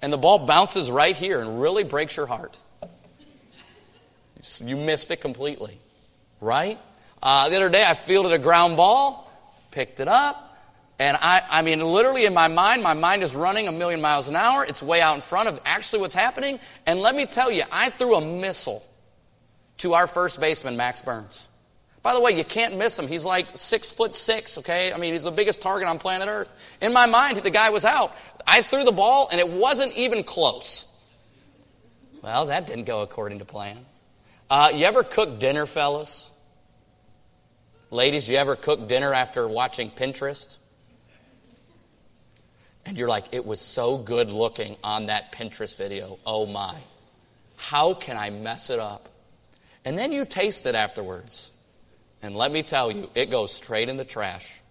and 0.00 0.12
the 0.12 0.16
ball 0.16 0.40
bounces 0.40 0.90
right 0.90 1.14
here 1.14 1.40
and 1.40 1.60
really 1.60 1.84
breaks 1.84 2.16
your 2.16 2.26
heart. 2.26 2.58
You 4.60 4.76
missed 4.76 5.10
it 5.12 5.20
completely, 5.20 5.78
right? 6.40 6.78
Uh, 7.22 7.48
the 7.48 7.56
other 7.56 7.68
day, 7.68 7.84
I 7.86 7.94
fielded 7.94 8.32
a 8.32 8.38
ground 8.38 8.76
ball, 8.76 9.30
picked 9.72 9.98
it 9.98 10.06
up, 10.06 10.56
and 10.98 11.16
I, 11.20 11.42
I 11.50 11.62
mean, 11.62 11.80
literally 11.80 12.26
in 12.26 12.34
my 12.34 12.46
mind, 12.46 12.82
my 12.82 12.94
mind 12.94 13.24
is 13.24 13.34
running 13.34 13.66
a 13.66 13.72
million 13.72 14.00
miles 14.00 14.28
an 14.28 14.36
hour. 14.36 14.64
It's 14.64 14.82
way 14.82 15.00
out 15.00 15.16
in 15.16 15.20
front 15.20 15.48
of 15.48 15.60
actually 15.64 16.00
what's 16.00 16.14
happening. 16.14 16.60
And 16.86 17.00
let 17.00 17.16
me 17.16 17.26
tell 17.26 17.50
you, 17.50 17.64
I 17.72 17.90
threw 17.90 18.14
a 18.14 18.20
missile 18.20 18.84
to 19.78 19.94
our 19.94 20.06
first 20.06 20.38
baseman, 20.40 20.76
Max 20.76 21.02
Burns. 21.02 21.48
By 22.02 22.14
the 22.14 22.20
way, 22.20 22.36
you 22.36 22.44
can't 22.44 22.78
miss 22.78 22.98
him. 22.98 23.08
He's 23.08 23.24
like 23.24 23.46
six 23.54 23.92
foot 23.92 24.14
six, 24.14 24.58
okay? 24.58 24.92
I 24.92 24.98
mean, 24.98 25.12
he's 25.12 25.24
the 25.24 25.30
biggest 25.30 25.62
target 25.62 25.88
on 25.88 25.98
planet 25.98 26.28
Earth. 26.28 26.76
In 26.80 26.92
my 26.92 27.06
mind, 27.06 27.38
the 27.38 27.50
guy 27.50 27.70
was 27.70 27.84
out. 27.84 28.12
I 28.46 28.62
threw 28.62 28.84
the 28.84 28.92
ball, 28.92 29.28
and 29.30 29.40
it 29.40 29.48
wasn't 29.48 29.96
even 29.96 30.24
close. 30.24 30.88
Well, 32.22 32.46
that 32.46 32.66
didn't 32.66 32.84
go 32.84 33.02
according 33.02 33.38
to 33.38 33.44
plan. 33.44 33.78
Uh, 34.50 34.70
you 34.74 34.84
ever 34.84 35.04
cook 35.04 35.38
dinner, 35.38 35.64
fellas? 35.64 36.31
Ladies, 37.92 38.26
you 38.26 38.38
ever 38.38 38.56
cook 38.56 38.88
dinner 38.88 39.12
after 39.12 39.46
watching 39.46 39.90
Pinterest? 39.90 40.56
And 42.86 42.96
you're 42.96 43.06
like, 43.06 43.26
it 43.32 43.44
was 43.44 43.60
so 43.60 43.98
good 43.98 44.30
looking 44.30 44.78
on 44.82 45.06
that 45.06 45.30
Pinterest 45.30 45.76
video. 45.76 46.18
Oh 46.24 46.46
my. 46.46 46.74
How 47.58 47.92
can 47.92 48.16
I 48.16 48.30
mess 48.30 48.70
it 48.70 48.78
up? 48.78 49.10
And 49.84 49.98
then 49.98 50.10
you 50.10 50.24
taste 50.24 50.64
it 50.64 50.74
afterwards. 50.74 51.52
And 52.22 52.34
let 52.34 52.50
me 52.50 52.62
tell 52.62 52.90
you, 52.90 53.10
it 53.14 53.28
goes 53.28 53.52
straight 53.52 53.90
in 53.90 53.98
the 53.98 54.06
trash. 54.06 54.62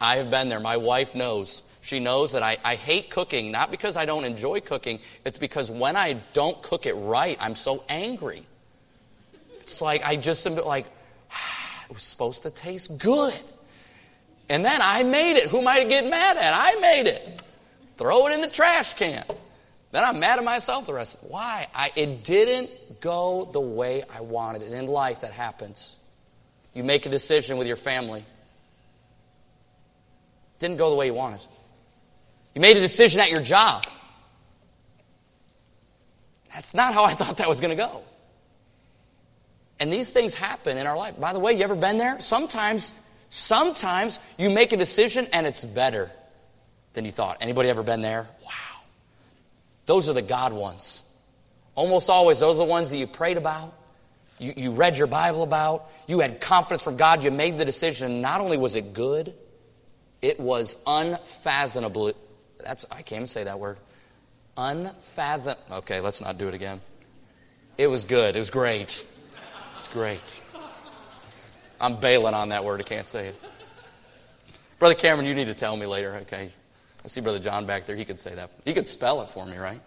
I 0.00 0.16
have 0.16 0.28
been 0.28 0.48
there. 0.48 0.58
My 0.58 0.78
wife 0.78 1.14
knows. 1.14 1.62
She 1.80 2.00
knows 2.00 2.32
that 2.32 2.42
I, 2.42 2.56
I 2.64 2.74
hate 2.74 3.08
cooking, 3.08 3.52
not 3.52 3.70
because 3.70 3.96
I 3.96 4.04
don't 4.04 4.24
enjoy 4.24 4.62
cooking, 4.62 4.98
it's 5.24 5.38
because 5.38 5.70
when 5.70 5.94
I 5.94 6.14
don't 6.32 6.60
cook 6.60 6.86
it 6.86 6.94
right, 6.94 7.38
I'm 7.40 7.54
so 7.54 7.84
angry. 7.88 8.42
It's 9.60 9.80
like 9.80 10.04
I 10.04 10.16
just 10.16 10.44
am 10.44 10.56
like, 10.56 10.86
it 11.92 11.96
was 11.96 12.04
supposed 12.04 12.44
to 12.44 12.50
taste 12.50 12.98
good. 12.98 13.34
And 14.48 14.64
then 14.64 14.80
I 14.82 15.02
made 15.02 15.36
it. 15.36 15.50
Who 15.50 15.58
am 15.58 15.68
I 15.68 15.82
to 15.82 15.84
get 15.86 16.08
mad 16.08 16.38
at? 16.38 16.54
I 16.54 16.80
made 16.80 17.06
it. 17.06 17.42
Throw 17.98 18.28
it 18.28 18.32
in 18.32 18.40
the 18.40 18.48
trash 18.48 18.94
can. 18.94 19.22
Then 19.90 20.02
I'm 20.02 20.18
mad 20.18 20.38
at 20.38 20.44
myself 20.44 20.86
the 20.86 20.94
rest. 20.94 21.22
Of. 21.22 21.30
Why? 21.30 21.66
I, 21.74 21.90
it 21.94 22.24
didn't 22.24 22.70
go 23.02 23.46
the 23.52 23.60
way 23.60 24.04
I 24.16 24.22
wanted 24.22 24.62
it. 24.62 24.72
In 24.72 24.86
life, 24.86 25.20
that 25.20 25.32
happens. 25.32 26.00
You 26.72 26.82
make 26.82 27.04
a 27.04 27.10
decision 27.10 27.58
with 27.58 27.66
your 27.66 27.76
family. 27.76 28.20
It 28.20 28.24
didn't 30.60 30.78
go 30.78 30.88
the 30.88 30.96
way 30.96 31.08
you 31.08 31.14
wanted. 31.14 31.40
You 32.54 32.62
made 32.62 32.78
a 32.78 32.80
decision 32.80 33.20
at 33.20 33.28
your 33.28 33.42
job. 33.42 33.84
That's 36.54 36.72
not 36.72 36.94
how 36.94 37.04
I 37.04 37.12
thought 37.12 37.36
that 37.36 37.50
was 37.50 37.60
going 37.60 37.76
to 37.76 37.82
go. 37.84 38.02
And 39.82 39.92
these 39.92 40.12
things 40.14 40.32
happen 40.34 40.78
in 40.78 40.86
our 40.86 40.96
life. 40.96 41.18
By 41.20 41.32
the 41.32 41.40
way, 41.40 41.52
you 41.52 41.64
ever 41.64 41.74
been 41.74 41.98
there? 41.98 42.20
Sometimes 42.20 43.02
Sometimes 43.32 44.20
you 44.36 44.50
make 44.50 44.74
a 44.74 44.76
decision 44.76 45.26
and 45.32 45.46
it's 45.46 45.64
better 45.64 46.10
than 46.92 47.06
you 47.06 47.10
thought. 47.10 47.38
Anybody 47.40 47.70
ever 47.70 47.82
been 47.82 48.02
there? 48.02 48.28
Wow. 48.44 48.80
Those 49.86 50.10
are 50.10 50.12
the 50.12 50.20
God 50.20 50.52
ones. 50.52 51.10
Almost 51.74 52.10
always, 52.10 52.40
those 52.40 52.56
are 52.56 52.58
the 52.58 52.64
ones 52.64 52.90
that 52.90 52.98
you 52.98 53.06
prayed 53.06 53.38
about, 53.38 53.72
you, 54.38 54.52
you 54.54 54.70
read 54.72 54.98
your 54.98 55.06
Bible 55.06 55.44
about, 55.44 55.86
you 56.06 56.20
had 56.20 56.42
confidence 56.42 56.82
from 56.82 56.98
God, 56.98 57.24
you 57.24 57.30
made 57.30 57.56
the 57.56 57.64
decision. 57.64 58.20
Not 58.20 58.42
only 58.42 58.58
was 58.58 58.76
it 58.76 58.92
good, 58.92 59.32
it 60.20 60.38
was 60.38 60.82
unfathomable. 60.86 62.12
That's 62.62 62.84
I 62.90 62.96
can't 62.96 63.12
even 63.12 63.26
say 63.28 63.44
that 63.44 63.58
word. 63.58 63.78
Unfathom. 64.58 65.56
Okay, 65.70 66.00
let's 66.00 66.20
not 66.20 66.36
do 66.36 66.48
it 66.48 66.54
again. 66.54 66.82
It 67.78 67.86
was 67.86 68.04
good. 68.04 68.36
It 68.36 68.40
was 68.40 68.50
great. 68.50 69.06
It's 69.82 69.92
great. 69.92 70.40
I'm 71.80 71.96
bailing 71.96 72.34
on 72.34 72.50
that 72.50 72.64
word. 72.64 72.78
I 72.78 72.84
can't 72.84 73.08
say 73.08 73.26
it. 73.26 73.42
Brother 74.78 74.94
Cameron, 74.94 75.26
you 75.26 75.34
need 75.34 75.46
to 75.46 75.54
tell 75.54 75.76
me 75.76 75.86
later, 75.86 76.14
okay? 76.22 76.52
I 77.04 77.08
see 77.08 77.20
Brother 77.20 77.40
John 77.40 77.66
back 77.66 77.86
there. 77.86 77.96
He 77.96 78.04
could 78.04 78.20
say 78.20 78.32
that. 78.36 78.52
He 78.64 78.74
could 78.74 78.86
spell 78.86 79.22
it 79.22 79.28
for 79.28 79.44
me, 79.44 79.56
right? 79.56 79.80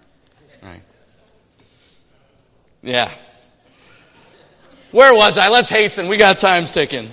Right. 0.61 0.81
Yeah. 2.83 3.09
Where 4.91 5.13
was 5.13 5.37
I? 5.37 5.47
Let's 5.47 5.69
hasten. 5.69 6.09
We 6.09 6.17
got 6.17 6.39
times 6.39 6.71
ticking. 6.71 7.09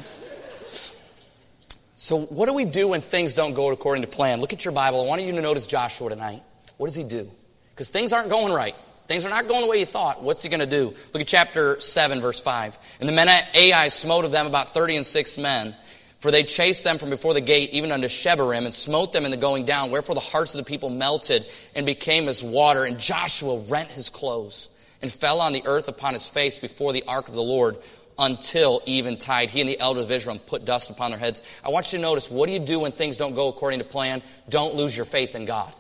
So, 1.95 2.23
what 2.23 2.47
do 2.47 2.55
we 2.55 2.65
do 2.65 2.89
when 2.89 3.01
things 3.01 3.33
don't 3.33 3.55
go 3.55 3.71
according 3.71 4.03
to 4.03 4.09
plan? 4.09 4.41
Look 4.41 4.53
at 4.53 4.65
your 4.65 4.75
Bible. 4.75 5.03
I 5.03 5.07
want 5.07 5.23
you 5.23 5.31
to 5.31 5.41
notice 5.41 5.69
Joshua 5.69 6.11
tonight. 6.11 6.43
What 6.79 6.89
does 6.89 6.97
he 6.97 7.05
do? 7.05 7.31
Because 7.71 7.91
things 7.91 8.13
aren't 8.13 8.29
going 8.29 8.53
right. 8.53 8.75
Things 9.13 9.27
are 9.27 9.29
not 9.29 9.47
going 9.47 9.61
the 9.61 9.67
way 9.69 9.79
you 9.79 9.85
thought. 9.85 10.23
What's 10.23 10.43
he 10.43 10.49
going 10.49 10.61
to 10.61 10.67
do? 10.67 10.95
Look 11.13 11.21
at 11.21 11.27
chapter 11.27 11.79
7, 11.79 12.23
verse 12.23 12.41
5. 12.41 12.79
And 12.99 13.07
the 13.07 13.13
men 13.13 13.29
at 13.29 13.47
Ai 13.55 13.89
smote 13.89 14.25
of 14.25 14.31
them 14.31 14.47
about 14.47 14.71
thirty 14.71 14.97
and 14.97 15.05
six 15.05 15.37
men, 15.37 15.77
for 16.19 16.31
they 16.31 16.45
chased 16.45 16.83
them 16.83 16.97
from 16.97 17.11
before 17.11 17.35
the 17.35 17.43
gate, 17.43 17.75
even 17.75 17.93
unto 17.93 18.07
Shebarim, 18.07 18.65
and 18.65 18.73
smote 18.73 19.13
them 19.13 19.27
in 19.27 19.31
the 19.31 19.37
going 19.37 19.67
down. 19.67 19.91
Wherefore 19.91 20.15
the 20.15 20.23
hearts 20.23 20.55
of 20.55 20.65
the 20.65 20.67
people 20.67 20.89
melted 20.89 21.45
and 21.75 21.85
became 21.85 22.27
as 22.27 22.43
water. 22.43 22.87
And 22.87 22.99
Joshua 22.99 23.59
rent 23.69 23.91
his 23.91 24.09
clothes 24.09 24.75
and 25.03 25.13
fell 25.13 25.43
on 25.43 25.53
the 25.53 25.67
earth 25.67 25.89
upon 25.89 26.15
his 26.15 26.27
face 26.27 26.59
before 26.59 26.95
the 26.95 27.05
ark 27.07 27.29
of 27.29 27.35
the 27.35 27.43
Lord 27.43 27.77
until 28.19 28.81
eventide. 28.89 29.51
He 29.51 29.61
and 29.61 29.69
the 29.69 29.79
elders 29.79 30.07
of 30.07 30.11
Israel 30.11 30.39
put 30.39 30.65
dust 30.65 30.89
upon 30.89 31.11
their 31.11 31.21
heads. 31.21 31.43
I 31.63 31.69
want 31.69 31.93
you 31.93 31.99
to 31.99 32.03
notice 32.03 32.31
what 32.31 32.47
do 32.47 32.55
you 32.55 32.61
do 32.61 32.81
when 32.81 32.93
things 32.93 33.19
don't 33.19 33.35
go 33.35 33.49
according 33.49 33.81
to 33.81 33.85
plan? 33.85 34.23
Don't 34.49 34.75
lose 34.75 34.97
your 34.97 35.05
faith 35.05 35.35
in 35.35 35.45
God. 35.45 35.75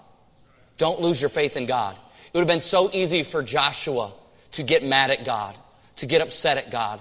Don't 0.76 1.00
lose 1.00 1.18
your 1.18 1.30
faith 1.30 1.56
in 1.56 1.64
God. 1.64 1.98
It 2.32 2.38
would 2.38 2.42
have 2.42 2.48
been 2.48 2.60
so 2.60 2.90
easy 2.92 3.24
for 3.24 3.42
Joshua 3.42 4.12
to 4.52 4.62
get 4.62 4.82
mad 4.82 5.10
at 5.10 5.24
God, 5.24 5.54
to 5.96 6.06
get 6.06 6.22
upset 6.22 6.56
at 6.56 6.70
God. 6.70 6.98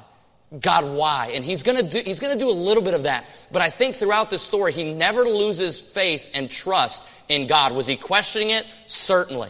God, 0.60 0.84
why? 0.84 1.32
And 1.34 1.46
he's 1.46 1.64
gonna 1.64 1.84
do, 1.84 2.02
he's 2.04 2.20
gonna 2.20 2.38
do 2.38 2.50
a 2.50 2.52
little 2.52 2.84
bit 2.84 2.94
of 2.94 3.04
that. 3.04 3.26
But 3.50 3.62
I 3.62 3.70
think 3.70 3.96
throughout 3.96 4.30
the 4.30 4.38
story, 4.38 4.74
he 4.74 4.94
never 4.94 5.24
loses 5.24 5.80
faith 5.80 6.30
and 6.34 6.52
trust 6.52 7.10
in 7.30 7.48
God. 7.48 7.72
Was 7.72 7.88
he 7.88 7.96
questioning 7.96 8.50
it? 8.50 8.66
Certainly. 8.88 9.50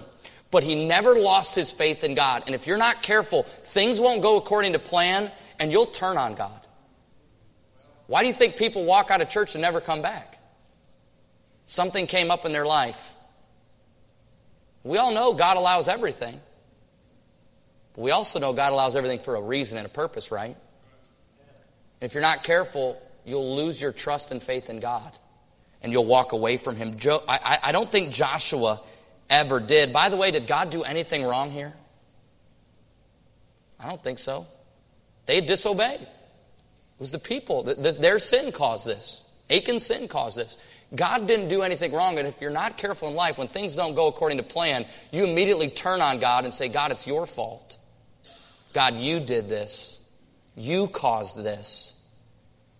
But 0.51 0.63
he 0.63 0.85
never 0.85 1.19
lost 1.19 1.55
his 1.55 1.71
faith 1.71 2.03
in 2.03 2.13
God. 2.13 2.43
And 2.45 2.53
if 2.53 2.67
you're 2.67 2.77
not 2.77 3.01
careful, 3.01 3.41
things 3.43 3.99
won't 3.99 4.21
go 4.21 4.37
according 4.37 4.73
to 4.73 4.79
plan 4.79 5.31
and 5.59 5.71
you'll 5.71 5.87
turn 5.87 6.17
on 6.17 6.35
God. 6.35 6.61
Why 8.05 8.21
do 8.21 8.27
you 8.27 8.33
think 8.33 8.57
people 8.57 8.83
walk 8.83 9.09
out 9.09 9.21
of 9.21 9.29
church 9.29 9.55
and 9.55 9.61
never 9.63 9.81
come 9.81 10.03
back? 10.03 10.37
Something 11.65 12.05
came 12.05 12.29
up 12.29 12.45
in 12.45 12.51
their 12.51 12.65
life 12.65 13.15
we 14.83 14.97
all 14.97 15.13
know 15.13 15.33
God 15.33 15.57
allows 15.57 15.87
everything. 15.87 16.39
But 17.93 18.01
we 18.01 18.11
also 18.11 18.39
know 18.39 18.53
God 18.53 18.73
allows 18.73 18.95
everything 18.95 19.19
for 19.19 19.35
a 19.35 19.41
reason 19.41 19.77
and 19.77 19.85
a 19.85 19.89
purpose, 19.89 20.31
right? 20.31 20.55
if 21.99 22.15
you're 22.15 22.21
not 22.21 22.43
careful, 22.43 22.99
you'll 23.25 23.55
lose 23.55 23.79
your 23.79 23.91
trust 23.91 24.31
and 24.31 24.41
faith 24.41 24.71
in 24.71 24.79
God. 24.79 25.11
And 25.83 25.91
you'll 25.91 26.05
walk 26.05 26.31
away 26.31 26.57
from 26.57 26.75
Him. 26.75 26.97
Jo- 26.97 27.23
I, 27.27 27.59
I 27.63 27.71
don't 27.71 27.91
think 27.91 28.11
Joshua 28.11 28.79
ever 29.29 29.59
did. 29.59 29.93
By 29.93 30.09
the 30.09 30.17
way, 30.17 30.31
did 30.31 30.47
God 30.47 30.69
do 30.69 30.83
anything 30.83 31.23
wrong 31.23 31.51
here? 31.51 31.73
I 33.79 33.87
don't 33.87 34.03
think 34.03 34.19
so. 34.19 34.45
They 35.25 35.41
disobeyed. 35.41 36.01
It 36.01 36.09
was 36.99 37.11
the 37.11 37.19
people. 37.19 37.63
Their 37.63 38.19
sin 38.19 38.51
caused 38.51 38.85
this. 38.85 39.27
Achan's 39.49 39.85
sin 39.85 40.07
caused 40.07 40.37
this. 40.37 40.63
God 40.93 41.25
didn't 41.25 41.47
do 41.47 41.61
anything 41.61 41.93
wrong, 41.93 42.19
and 42.19 42.27
if 42.27 42.41
you're 42.41 42.51
not 42.51 42.77
careful 42.77 43.07
in 43.07 43.15
life, 43.15 43.37
when 43.37 43.47
things 43.47 43.75
don't 43.75 43.95
go 43.95 44.07
according 44.07 44.39
to 44.39 44.43
plan, 44.43 44.85
you 45.11 45.23
immediately 45.23 45.69
turn 45.69 46.01
on 46.01 46.19
God 46.19 46.43
and 46.43 46.53
say, 46.53 46.67
God, 46.67 46.91
it's 46.91 47.07
your 47.07 47.25
fault. 47.25 47.77
God, 48.73 48.95
you 48.95 49.19
did 49.19 49.47
this. 49.47 50.05
You 50.55 50.87
caused 50.87 51.41
this. 51.43 51.97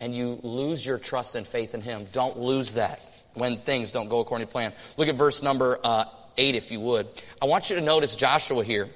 And 0.02 0.14
you 0.14 0.40
lose 0.44 0.86
your 0.86 0.98
trust 0.98 1.36
and 1.36 1.48
faith 1.48 1.74
in 1.74 1.82
Him. 1.82 2.06
Don't 2.12 2.38
lose 2.38 2.74
that 2.74 3.00
when 3.34 3.58
things 3.58 3.92
don't 3.92 4.10
go 4.10 4.20
according 4.20 4.48
to 4.48 4.52
plan. 4.52 4.74
Look 4.98 5.08
at 5.08 5.16
verse 5.16 5.42
number 5.42 5.80
uh, 5.84 6.06
8, 6.38 6.56
if 6.56 6.72
you 6.72 6.80
would. 6.82 7.08
I 7.42 7.46
want 7.46 7.70
you 7.70 7.78
to 7.78 7.82
notice 7.82 8.16
Joshua 8.16 8.64
here. 8.64 8.90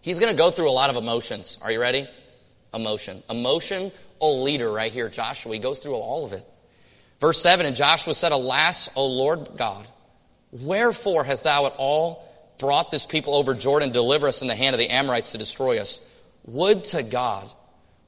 He's 0.00 0.18
going 0.18 0.32
to 0.32 0.36
go 0.36 0.50
through 0.50 0.70
a 0.70 0.72
lot 0.72 0.90
of 0.90 0.96
emotions. 0.96 1.60
Are 1.62 1.70
you 1.70 1.80
ready? 1.80 2.08
Emotion. 2.72 3.22
Emotion, 3.30 3.92
oh 4.20 4.42
leader 4.42 4.70
right 4.70 4.92
here, 4.92 5.08
Joshua. 5.08 5.52
He 5.52 5.58
goes 5.58 5.78
through 5.78 5.94
all 5.94 6.24
of 6.24 6.32
it. 6.32 6.44
Verse 7.20 7.40
7 7.42 7.66
And 7.66 7.76
Joshua 7.76 8.14
said, 8.14 8.32
Alas, 8.32 8.94
O 8.96 9.06
Lord 9.06 9.48
God, 9.56 9.86
wherefore 10.50 11.24
hast 11.24 11.44
thou 11.44 11.66
at 11.66 11.74
all 11.76 12.24
brought 12.58 12.90
this 12.90 13.06
people 13.06 13.34
over 13.34 13.54
Jordan 13.54 13.88
to 13.88 13.92
deliver 13.92 14.28
us 14.28 14.42
in 14.42 14.48
the 14.48 14.54
hand 14.54 14.74
of 14.74 14.78
the 14.78 14.90
Amorites 14.90 15.32
to 15.32 15.38
destroy 15.38 15.78
us? 15.78 16.10
Would 16.46 16.84
to 16.84 17.02
God 17.02 17.48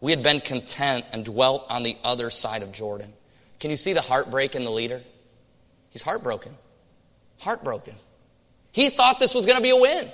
we 0.01 0.12
had 0.12 0.23
been 0.23 0.40
content 0.40 1.05
and 1.12 1.25
dwelt 1.25 1.66
on 1.69 1.83
the 1.83 1.97
other 2.05 2.31
side 2.31 2.62
of 2.62 2.73
Jordan. 2.73 3.12
Can 3.61 3.71
you 3.71 3.77
see 3.77 3.92
the 3.92 4.03
heartbreak 4.03 4.55
in 4.55 4.64
the 4.64 4.71
leader? 4.71 5.01
He's 5.90 6.03
heartbroken. 6.03 6.53
Heartbroken. 7.40 7.95
He 8.73 8.90
thought 8.90 9.19
this 9.19 9.35
was 9.35 9.47
going 9.47 9.57
to 9.57 9.62
be 9.62 9.71
a 9.71 9.77
win. 9.77 10.09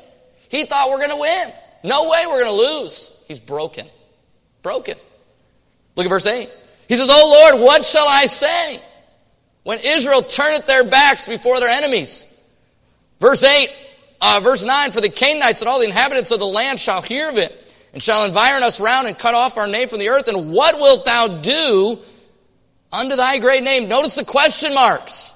He 0.49 0.65
thought 0.65 0.91
we're 0.91 0.99
going 0.99 1.11
to 1.11 1.17
win. 1.17 1.53
No 1.83 2.09
way 2.09 2.25
we're 2.27 2.45
going 2.45 2.57
to 2.57 2.83
lose. 2.83 3.25
He's 3.27 3.41
broken. 3.41 3.87
Broken. 4.63 4.97
Look 5.97 6.07
at 6.07 6.11
verse 6.11 6.27
8. 6.27 6.49
He 6.93 6.99
says, 6.99 7.09
Oh 7.11 7.51
Lord, 7.51 7.65
what 7.65 7.87
shall 7.87 8.05
I 8.07 8.27
say 8.27 8.79
when 9.63 9.79
Israel 9.83 10.21
turneth 10.21 10.67
their 10.67 10.85
backs 10.85 11.27
before 11.27 11.59
their 11.59 11.71
enemies? 11.71 12.39
Verse 13.19 13.43
8, 13.43 13.75
uh, 14.21 14.41
verse 14.43 14.63
9, 14.63 14.91
For 14.91 15.01
the 15.01 15.09
Canaanites 15.09 15.63
and 15.63 15.71
all 15.71 15.79
the 15.79 15.87
inhabitants 15.87 16.31
of 16.33 16.39
the 16.39 16.45
land 16.45 16.79
shall 16.79 17.01
hear 17.01 17.31
of 17.31 17.39
it 17.39 17.75
and 17.95 18.03
shall 18.03 18.27
environ 18.27 18.63
us 18.63 18.79
round 18.79 19.09
and 19.09 19.19
cut 19.19 19.35
off 19.35 19.57
our 19.57 19.67
name 19.67 19.89
from 19.89 20.01
the 20.01 20.11
earth. 20.11 20.29
And 20.29 20.53
what 20.53 20.75
wilt 20.75 21.07
thou 21.07 21.41
do 21.41 21.99
unto 22.93 23.17
thy 23.17 23.39
great 23.39 23.63
name? 23.63 23.89
Notice 23.89 24.15
the 24.17 24.27
question 24.27 24.75
marks. 24.75 25.35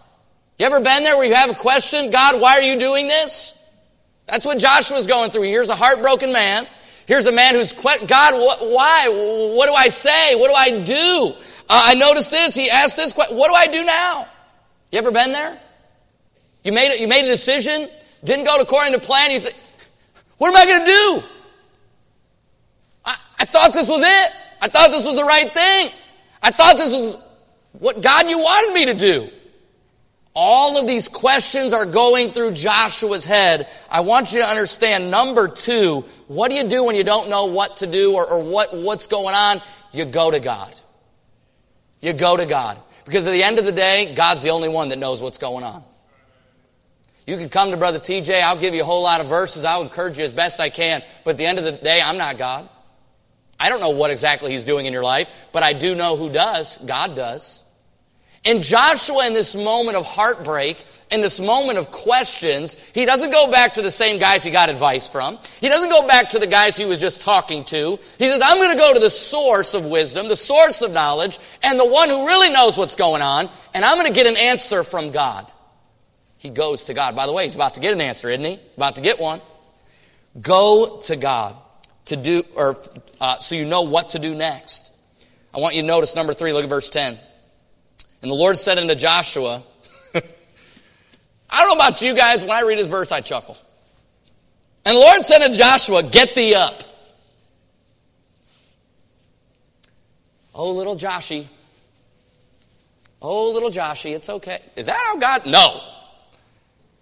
You 0.58 0.66
ever 0.66 0.80
been 0.80 1.04
there 1.04 1.16
where 1.16 1.26
you 1.26 1.36
have 1.36 1.48
a 1.48 1.54
question? 1.54 2.10
God, 2.10 2.38
why 2.38 2.58
are 2.58 2.62
you 2.64 2.78
doing 2.78 3.08
this? 3.08 3.58
That's 4.26 4.44
what 4.44 4.58
Joshua's 4.58 5.06
going 5.06 5.30
through. 5.30 5.44
Here's 5.44 5.70
a 5.70 5.74
heartbroken 5.74 6.34
man. 6.34 6.66
Here's 7.06 7.26
a 7.26 7.32
man 7.32 7.54
who's, 7.54 7.72
God, 7.72 8.34
what, 8.34 8.60
why? 8.60 9.08
What 9.54 9.66
do 9.66 9.74
I 9.74 9.88
say? 9.88 10.34
What 10.34 10.48
do 10.48 10.54
I 10.54 10.84
do? 10.84 11.34
Uh, 11.68 11.82
I 11.84 11.94
noticed 11.94 12.30
this. 12.30 12.54
He 12.54 12.68
asked 12.68 12.96
this 12.96 13.12
question. 13.12 13.36
What 13.36 13.48
do 13.48 13.54
I 13.54 13.66
do 13.68 13.84
now? 13.84 14.28
You 14.90 14.98
ever 14.98 15.10
been 15.10 15.32
there? 15.32 15.58
You 16.64 16.72
made, 16.72 16.92
it, 16.92 17.00
you 17.00 17.06
made 17.06 17.24
a 17.24 17.28
decision, 17.28 17.88
didn't 18.24 18.44
go 18.44 18.60
according 18.60 18.92
to 18.92 18.98
plan. 18.98 19.30
You 19.30 19.40
think, 19.40 19.54
what 20.38 20.48
am 20.48 20.56
I 20.56 20.64
going 20.64 20.80
to 20.80 20.86
do? 20.86 21.22
I 23.38 23.44
thought 23.44 23.72
this 23.72 23.88
was 23.88 24.02
it. 24.02 24.32
I 24.60 24.68
thought 24.68 24.90
this 24.90 25.06
was 25.06 25.16
the 25.16 25.24
right 25.24 25.52
thing. 25.52 25.90
I 26.42 26.50
thought 26.50 26.76
this 26.76 26.92
was 26.92 27.22
what 27.72 28.02
God 28.02 28.28
you 28.28 28.38
wanted 28.38 28.74
me 28.74 28.86
to 28.86 28.94
do. 28.94 29.30
All 30.38 30.78
of 30.78 30.86
these 30.86 31.08
questions 31.08 31.72
are 31.72 31.86
going 31.86 32.30
through 32.30 32.52
Joshua's 32.52 33.24
head. 33.24 33.66
I 33.90 34.00
want 34.00 34.34
you 34.34 34.40
to 34.40 34.46
understand 34.46 35.10
number 35.10 35.48
two, 35.48 36.04
what 36.26 36.50
do 36.50 36.56
you 36.56 36.68
do 36.68 36.84
when 36.84 36.94
you 36.94 37.04
don't 37.04 37.30
know 37.30 37.46
what 37.46 37.78
to 37.78 37.86
do 37.86 38.12
or, 38.14 38.30
or 38.30 38.42
what, 38.42 38.74
what's 38.74 39.06
going 39.06 39.34
on? 39.34 39.62
You 39.92 40.04
go 40.04 40.30
to 40.30 40.38
God. 40.38 40.74
You 42.02 42.12
go 42.12 42.36
to 42.36 42.44
God. 42.44 42.78
Because 43.06 43.26
at 43.26 43.30
the 43.30 43.42
end 43.42 43.58
of 43.58 43.64
the 43.64 43.72
day, 43.72 44.12
God's 44.14 44.42
the 44.42 44.50
only 44.50 44.68
one 44.68 44.90
that 44.90 44.98
knows 44.98 45.22
what's 45.22 45.38
going 45.38 45.64
on. 45.64 45.82
You 47.26 47.38
can 47.38 47.48
come 47.48 47.70
to 47.70 47.78
Brother 47.78 47.98
TJ, 47.98 48.42
I'll 48.42 48.60
give 48.60 48.74
you 48.74 48.82
a 48.82 48.84
whole 48.84 49.02
lot 49.02 49.22
of 49.22 49.28
verses, 49.28 49.64
I'll 49.64 49.82
encourage 49.82 50.18
you 50.18 50.24
as 50.24 50.34
best 50.34 50.60
I 50.60 50.68
can, 50.68 51.02
but 51.24 51.30
at 51.30 51.36
the 51.38 51.46
end 51.46 51.58
of 51.58 51.64
the 51.64 51.72
day, 51.72 52.00
I'm 52.04 52.18
not 52.18 52.36
God. 52.36 52.68
I 53.58 53.70
don't 53.70 53.80
know 53.80 53.90
what 53.90 54.10
exactly 54.10 54.52
he's 54.52 54.64
doing 54.64 54.84
in 54.84 54.92
your 54.92 55.02
life, 55.02 55.30
but 55.50 55.62
I 55.62 55.72
do 55.72 55.94
know 55.94 56.14
who 56.14 56.30
does. 56.30 56.76
God 56.76 57.16
does. 57.16 57.64
And 58.44 58.62
Joshua, 58.62 59.26
in 59.26 59.34
this 59.34 59.56
moment 59.56 59.96
of 59.96 60.06
heartbreak, 60.06 60.84
in 61.10 61.20
this 61.20 61.40
moment 61.40 61.78
of 61.78 61.90
questions, 61.90 62.74
he 62.92 63.04
doesn't 63.04 63.30
go 63.30 63.50
back 63.50 63.74
to 63.74 63.82
the 63.82 63.90
same 63.90 64.18
guys 64.18 64.44
he 64.44 64.50
got 64.50 64.68
advice 64.68 65.08
from. 65.08 65.38
He 65.60 65.68
doesn't 65.68 65.88
go 65.88 66.06
back 66.06 66.30
to 66.30 66.38
the 66.38 66.46
guys 66.46 66.76
he 66.76 66.84
was 66.84 67.00
just 67.00 67.22
talking 67.22 67.64
to. 67.64 67.98
He 68.18 68.28
says, 68.28 68.42
I'm 68.44 68.58
going 68.58 68.70
to 68.70 68.76
go 68.76 68.94
to 68.94 69.00
the 69.00 69.10
source 69.10 69.74
of 69.74 69.86
wisdom, 69.86 70.28
the 70.28 70.36
source 70.36 70.82
of 70.82 70.92
knowledge, 70.92 71.38
and 71.62 71.78
the 71.78 71.86
one 71.86 72.08
who 72.08 72.26
really 72.26 72.50
knows 72.50 72.76
what's 72.76 72.96
going 72.96 73.22
on, 73.22 73.48
and 73.74 73.84
I'm 73.84 73.96
going 73.96 74.12
to 74.12 74.14
get 74.14 74.26
an 74.26 74.36
answer 74.36 74.82
from 74.82 75.10
God. 75.12 75.50
He 76.38 76.50
goes 76.50 76.86
to 76.86 76.94
God. 76.94 77.16
By 77.16 77.26
the 77.26 77.32
way, 77.32 77.44
he's 77.44 77.56
about 77.56 77.74
to 77.74 77.80
get 77.80 77.92
an 77.92 78.00
answer, 78.00 78.28
isn't 78.28 78.44
he? 78.44 78.56
He's 78.56 78.76
about 78.76 78.96
to 78.96 79.02
get 79.02 79.18
one. 79.18 79.40
Go 80.40 81.00
to 81.04 81.16
God 81.16 81.56
to 82.06 82.16
do, 82.16 82.44
or 82.56 82.76
uh, 83.20 83.38
so 83.38 83.54
you 83.54 83.64
know 83.64 83.82
what 83.82 84.10
to 84.10 84.18
do 84.18 84.34
next. 84.34 84.92
I 85.54 85.58
want 85.58 85.74
you 85.74 85.82
to 85.82 85.86
notice 85.86 86.14
number 86.14 86.34
three, 86.34 86.52
look 86.52 86.64
at 86.64 86.70
verse 86.70 86.90
10. 86.90 87.18
And 88.22 88.30
the 88.30 88.34
Lord 88.34 88.56
said 88.56 88.78
unto 88.78 88.94
Joshua, 88.94 89.62
I 90.14 90.20
don't 91.60 91.78
know 91.78 91.84
about 91.84 92.02
you 92.02 92.14
guys, 92.14 92.42
when 92.42 92.52
I 92.52 92.62
read 92.62 92.78
this 92.78 92.88
verse, 92.88 93.12
I 93.12 93.20
chuckle. 93.20 93.56
And 94.84 94.96
the 94.96 95.00
Lord 95.00 95.22
said 95.22 95.42
unto 95.42 95.56
Joshua, 95.56 96.02
Get 96.02 96.34
thee 96.34 96.54
up. 96.54 96.82
Oh, 100.54 100.72
little 100.72 100.96
Joshy. 100.96 101.46
Oh, 103.20 103.50
little 103.52 103.70
Joshy, 103.70 104.14
it's 104.14 104.28
okay. 104.28 104.60
Is 104.76 104.86
that 104.86 104.98
how 104.98 105.16
God? 105.16 105.46
No. 105.46 105.80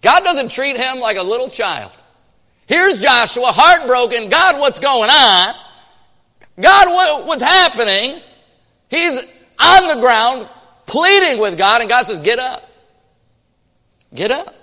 God 0.01 0.23
doesn't 0.23 0.51
treat 0.51 0.77
him 0.77 0.99
like 0.99 1.17
a 1.17 1.23
little 1.23 1.49
child. 1.49 1.91
Here's 2.67 3.01
Joshua, 3.01 3.47
heartbroken. 3.47 4.29
God, 4.29 4.59
what's 4.59 4.79
going 4.79 5.09
on? 5.09 5.55
God, 6.59 7.25
what's 7.27 7.41
happening? 7.41 8.21
He's 8.89 9.17
on 9.59 9.87
the 9.95 10.01
ground 10.01 10.47
pleading 10.85 11.39
with 11.39 11.57
God, 11.57 11.81
and 11.81 11.89
God 11.89 12.07
says, 12.07 12.19
Get 12.19 12.39
up. 12.39 12.69
Get 14.13 14.31
up. 14.31 14.55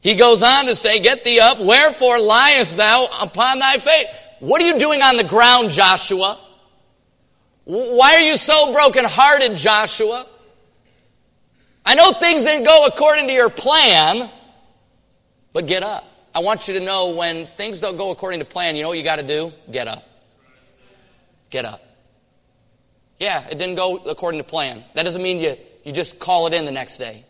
He 0.00 0.14
goes 0.14 0.42
on 0.42 0.66
to 0.66 0.74
say, 0.74 1.00
Get 1.00 1.24
thee 1.24 1.40
up. 1.40 1.60
Wherefore 1.60 2.18
liest 2.18 2.76
thou 2.76 3.06
upon 3.22 3.58
thy 3.58 3.78
face? 3.78 4.06
What 4.40 4.60
are 4.60 4.66
you 4.66 4.78
doing 4.78 5.00
on 5.00 5.16
the 5.16 5.24
ground, 5.24 5.70
Joshua? 5.70 6.38
Why 7.64 8.16
are 8.16 8.20
you 8.20 8.36
so 8.36 8.72
brokenhearted, 8.72 9.56
Joshua? 9.56 10.26
I 11.86 11.94
know 11.94 12.12
things 12.12 12.44
didn't 12.44 12.64
go 12.64 12.86
according 12.86 13.26
to 13.28 13.32
your 13.32 13.50
plan, 13.50 14.28
but 15.52 15.66
get 15.66 15.82
up. 15.82 16.08
I 16.34 16.40
want 16.40 16.66
you 16.66 16.74
to 16.74 16.80
know 16.80 17.10
when 17.10 17.46
things 17.46 17.80
don't 17.80 17.96
go 17.96 18.10
according 18.10 18.40
to 18.40 18.44
plan, 18.44 18.76
you 18.76 18.82
know 18.82 18.88
what 18.88 18.98
you 18.98 19.04
got 19.04 19.16
to 19.16 19.26
do? 19.26 19.52
Get 19.70 19.86
up. 19.86 20.02
Get 21.50 21.64
up. 21.64 21.80
Yeah, 23.18 23.46
it 23.48 23.58
didn't 23.58 23.76
go 23.76 23.98
according 23.98 24.40
to 24.40 24.44
plan. 24.44 24.82
That 24.94 25.04
doesn't 25.04 25.22
mean 25.22 25.40
you, 25.40 25.56
you 25.84 25.92
just 25.92 26.18
call 26.18 26.46
it 26.46 26.52
in 26.52 26.64
the 26.64 26.72
next 26.72 26.98
day. 26.98 27.24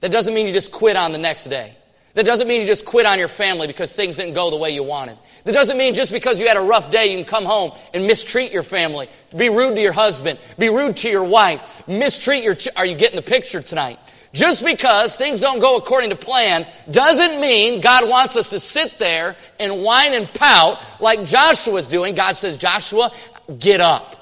That 0.00 0.12
doesn't 0.12 0.34
mean 0.34 0.46
you 0.46 0.52
just 0.52 0.72
quit 0.72 0.96
on 0.96 1.12
the 1.12 1.18
next 1.18 1.44
day. 1.44 1.76
That 2.14 2.26
doesn't 2.26 2.48
mean 2.48 2.60
you 2.60 2.66
just 2.66 2.86
quit 2.86 3.06
on 3.06 3.18
your 3.18 3.28
family 3.28 3.66
because 3.66 3.92
things 3.92 4.16
didn't 4.16 4.34
go 4.34 4.50
the 4.50 4.56
way 4.56 4.70
you 4.70 4.82
wanted. 4.82 5.16
That 5.44 5.52
doesn't 5.52 5.78
mean 5.78 5.94
just 5.94 6.12
because 6.12 6.40
you 6.40 6.48
had 6.48 6.56
a 6.56 6.60
rough 6.62 6.90
day, 6.90 7.12
you 7.12 7.18
can 7.18 7.24
come 7.24 7.44
home 7.44 7.72
and 7.94 8.06
mistreat 8.06 8.52
your 8.52 8.62
family, 8.62 9.08
be 9.36 9.48
rude 9.48 9.76
to 9.76 9.80
your 9.80 9.92
husband, 9.92 10.38
be 10.58 10.68
rude 10.68 10.96
to 10.98 11.08
your 11.08 11.24
wife, 11.24 11.86
mistreat 11.86 12.42
your. 12.42 12.54
Ch- 12.54 12.68
Are 12.76 12.84
you 12.84 12.96
getting 12.96 13.16
the 13.16 13.22
picture 13.22 13.62
tonight? 13.62 13.98
Just 14.32 14.64
because 14.64 15.16
things 15.16 15.40
don't 15.40 15.60
go 15.60 15.76
according 15.76 16.10
to 16.10 16.16
plan 16.16 16.66
doesn't 16.90 17.40
mean 17.40 17.80
God 17.80 18.08
wants 18.08 18.36
us 18.36 18.50
to 18.50 18.60
sit 18.60 18.98
there 18.98 19.36
and 19.58 19.82
whine 19.82 20.12
and 20.12 20.32
pout 20.34 20.78
like 21.00 21.24
Joshua's 21.24 21.88
doing. 21.88 22.14
God 22.14 22.36
says, 22.36 22.56
Joshua, 22.56 23.10
get 23.58 23.80
up. 23.80 24.16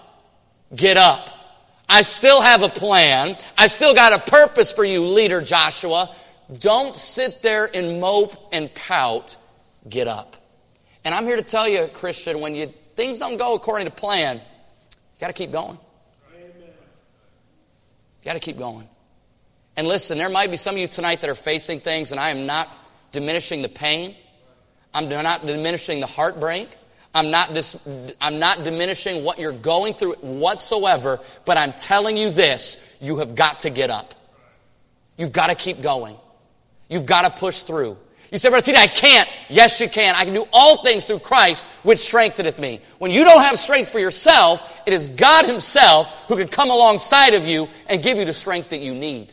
Get 0.74 0.96
up. 0.96 1.30
I 1.88 2.02
still 2.02 2.42
have 2.42 2.62
a 2.62 2.68
plan. 2.68 3.36
I 3.56 3.66
still 3.66 3.94
got 3.94 4.12
a 4.12 4.18
purpose 4.30 4.72
for 4.72 4.84
you, 4.84 5.06
leader 5.06 5.40
Joshua. 5.40 6.14
Don't 6.58 6.94
sit 6.96 7.42
there 7.42 7.68
and 7.72 8.00
mope 8.00 8.34
and 8.52 8.72
pout. 8.74 9.36
Get 9.88 10.06
up. 10.06 10.36
And 11.04 11.14
I'm 11.14 11.24
here 11.24 11.36
to 11.36 11.42
tell 11.42 11.66
you, 11.66 11.88
Christian, 11.88 12.40
when 12.40 12.54
you, 12.54 12.72
things 12.94 13.18
don't 13.18 13.38
go 13.38 13.54
according 13.54 13.86
to 13.86 13.92
plan, 13.92 14.36
you 14.36 15.20
got 15.20 15.28
to 15.28 15.32
keep 15.32 15.50
going. 15.50 15.78
You 18.18 18.24
got 18.24 18.34
to 18.34 18.40
keep 18.40 18.58
going. 18.58 18.86
And 19.76 19.86
listen, 19.86 20.18
there 20.18 20.28
might 20.28 20.50
be 20.50 20.56
some 20.56 20.74
of 20.74 20.80
you 20.80 20.88
tonight 20.88 21.20
that 21.22 21.30
are 21.30 21.34
facing 21.34 21.80
things, 21.80 22.10
and 22.10 22.20
I 22.20 22.30
am 22.30 22.46
not 22.46 22.68
diminishing 23.12 23.62
the 23.62 23.68
pain. 23.68 24.14
I'm 24.92 25.08
not 25.08 25.46
diminishing 25.46 26.00
the 26.00 26.06
heartbreak. 26.06 26.68
I'm 27.18 27.32
not, 27.32 27.52
dis- 27.52 28.14
I'm 28.20 28.38
not 28.38 28.62
diminishing 28.62 29.24
what 29.24 29.40
you're 29.40 29.52
going 29.52 29.92
through 29.92 30.14
whatsoever, 30.20 31.18
but 31.44 31.56
I'm 31.56 31.72
telling 31.72 32.16
you 32.16 32.30
this 32.30 32.96
you 33.00 33.16
have 33.16 33.34
got 33.34 33.60
to 33.60 33.70
get 33.70 33.90
up. 33.90 34.14
You've 35.16 35.32
got 35.32 35.48
to 35.48 35.56
keep 35.56 35.82
going. 35.82 36.16
You've 36.88 37.06
got 37.06 37.22
to 37.22 37.30
push 37.30 37.62
through. 37.62 37.96
You 38.30 38.38
say, 38.38 38.50
Brother 38.50 38.66
Tina, 38.66 38.78
I 38.78 38.86
can't. 38.86 39.28
Yes, 39.48 39.80
you 39.80 39.88
can. 39.88 40.14
I 40.14 40.24
can 40.24 40.34
do 40.34 40.46
all 40.52 40.82
things 40.84 41.06
through 41.06 41.18
Christ, 41.20 41.66
which 41.82 41.98
strengtheneth 41.98 42.60
me. 42.60 42.80
When 42.98 43.10
you 43.10 43.24
don't 43.24 43.42
have 43.42 43.58
strength 43.58 43.90
for 43.90 43.98
yourself, 43.98 44.80
it 44.86 44.92
is 44.92 45.08
God 45.08 45.46
Himself 45.46 46.28
who 46.28 46.36
can 46.36 46.46
come 46.46 46.70
alongside 46.70 47.34
of 47.34 47.46
you 47.46 47.68
and 47.88 48.02
give 48.02 48.16
you 48.16 48.26
the 48.26 48.32
strength 48.32 48.68
that 48.68 48.80
you 48.80 48.94
need. 48.94 49.32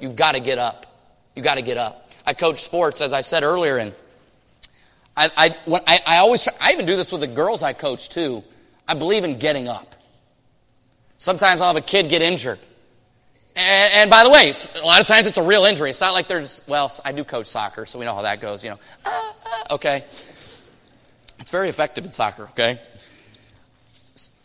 you've 0.00 0.16
got 0.16 0.32
to 0.32 0.40
get 0.40 0.58
up. 0.58 0.86
You've 1.34 1.44
got 1.44 1.54
to 1.54 1.62
get 1.62 1.78
up. 1.78 2.10
I 2.26 2.34
coach 2.34 2.62
sports, 2.62 3.00
as 3.00 3.12
I 3.12 3.22
said 3.22 3.44
earlier, 3.44 3.78
and 3.78 3.94
I, 5.18 5.30
I, 5.36 5.48
when 5.64 5.82
I, 5.84 6.00
I 6.06 6.16
always, 6.18 6.44
try, 6.44 6.52
I 6.60 6.72
even 6.72 6.86
do 6.86 6.94
this 6.94 7.10
with 7.10 7.22
the 7.22 7.26
girls 7.26 7.64
I 7.64 7.72
coach 7.72 8.08
too. 8.08 8.44
I 8.86 8.94
believe 8.94 9.24
in 9.24 9.38
getting 9.38 9.66
up. 9.66 9.96
Sometimes 11.16 11.60
I'll 11.60 11.74
have 11.74 11.82
a 11.82 11.84
kid 11.84 12.08
get 12.08 12.22
injured. 12.22 12.60
And, 13.56 13.94
and, 13.94 14.10
by 14.10 14.22
the 14.22 14.30
way, 14.30 14.52
a 14.80 14.86
lot 14.86 15.00
of 15.00 15.08
times 15.08 15.26
it's 15.26 15.36
a 15.36 15.42
real 15.42 15.64
injury. 15.64 15.90
It's 15.90 16.00
not 16.00 16.14
like 16.14 16.28
there's, 16.28 16.62
well, 16.68 16.92
I 17.04 17.10
do 17.10 17.24
coach 17.24 17.46
soccer, 17.46 17.84
so 17.84 17.98
we 17.98 18.04
know 18.04 18.14
how 18.14 18.22
that 18.22 18.40
goes, 18.40 18.62
you 18.62 18.70
know. 18.70 18.78
Ah, 19.04 19.34
ah, 19.44 19.74
okay. 19.74 20.04
It's 20.06 21.50
very 21.50 21.68
effective 21.68 22.04
in 22.04 22.12
soccer, 22.12 22.44
okay? 22.50 22.78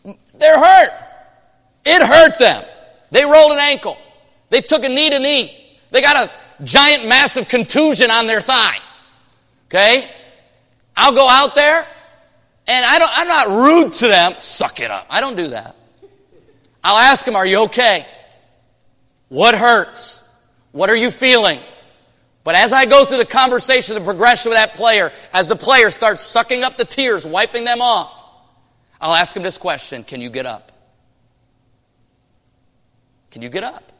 They're 0.04 0.58
hurt. 0.58 0.90
It 1.86 2.04
hurt 2.04 2.38
them. 2.40 2.64
They 3.12 3.24
rolled 3.24 3.52
an 3.52 3.58
ankle. 3.60 3.96
They 4.50 4.60
took 4.60 4.82
a 4.82 4.88
knee 4.88 5.10
to 5.10 5.20
knee. 5.20 5.76
They 5.92 6.02
got 6.02 6.28
a 6.28 6.64
giant, 6.64 7.06
massive 7.06 7.48
contusion 7.48 8.10
on 8.10 8.26
their 8.26 8.40
thigh. 8.40 8.78
Okay? 9.68 10.10
I'll 10.96 11.14
go 11.14 11.28
out 11.28 11.54
there 11.54 11.86
and 12.66 12.84
I 12.84 12.98
don't, 12.98 13.10
I'm 13.12 13.28
not 13.28 13.48
rude 13.48 13.92
to 13.94 14.08
them. 14.08 14.34
Suck 14.38 14.80
it 14.80 14.90
up. 14.90 15.06
I 15.10 15.20
don't 15.20 15.36
do 15.36 15.48
that. 15.48 15.76
I'll 16.82 16.98
ask 16.98 17.24
them, 17.24 17.36
Are 17.36 17.46
you 17.46 17.64
okay? 17.64 18.06
What 19.28 19.54
hurts? 19.54 20.20
What 20.72 20.90
are 20.90 20.96
you 20.96 21.10
feeling? 21.10 21.60
But 22.44 22.56
as 22.56 22.72
I 22.72 22.84
go 22.84 23.04
through 23.06 23.18
the 23.18 23.24
conversation, 23.24 23.94
the 23.94 24.02
progression 24.02 24.50
with 24.50 24.58
that 24.58 24.74
player, 24.74 25.12
as 25.32 25.48
the 25.48 25.56
player 25.56 25.90
starts 25.90 26.22
sucking 26.22 26.62
up 26.62 26.76
the 26.76 26.84
tears, 26.84 27.26
wiping 27.26 27.64
them 27.64 27.80
off, 27.80 28.22
I'll 29.00 29.14
ask 29.14 29.34
him 29.34 29.42
this 29.42 29.58
question 29.58 30.04
Can 30.04 30.20
you 30.20 30.30
get 30.30 30.46
up? 30.46 30.72
Can 33.30 33.42
you 33.42 33.48
get 33.48 33.64
up? 33.64 33.92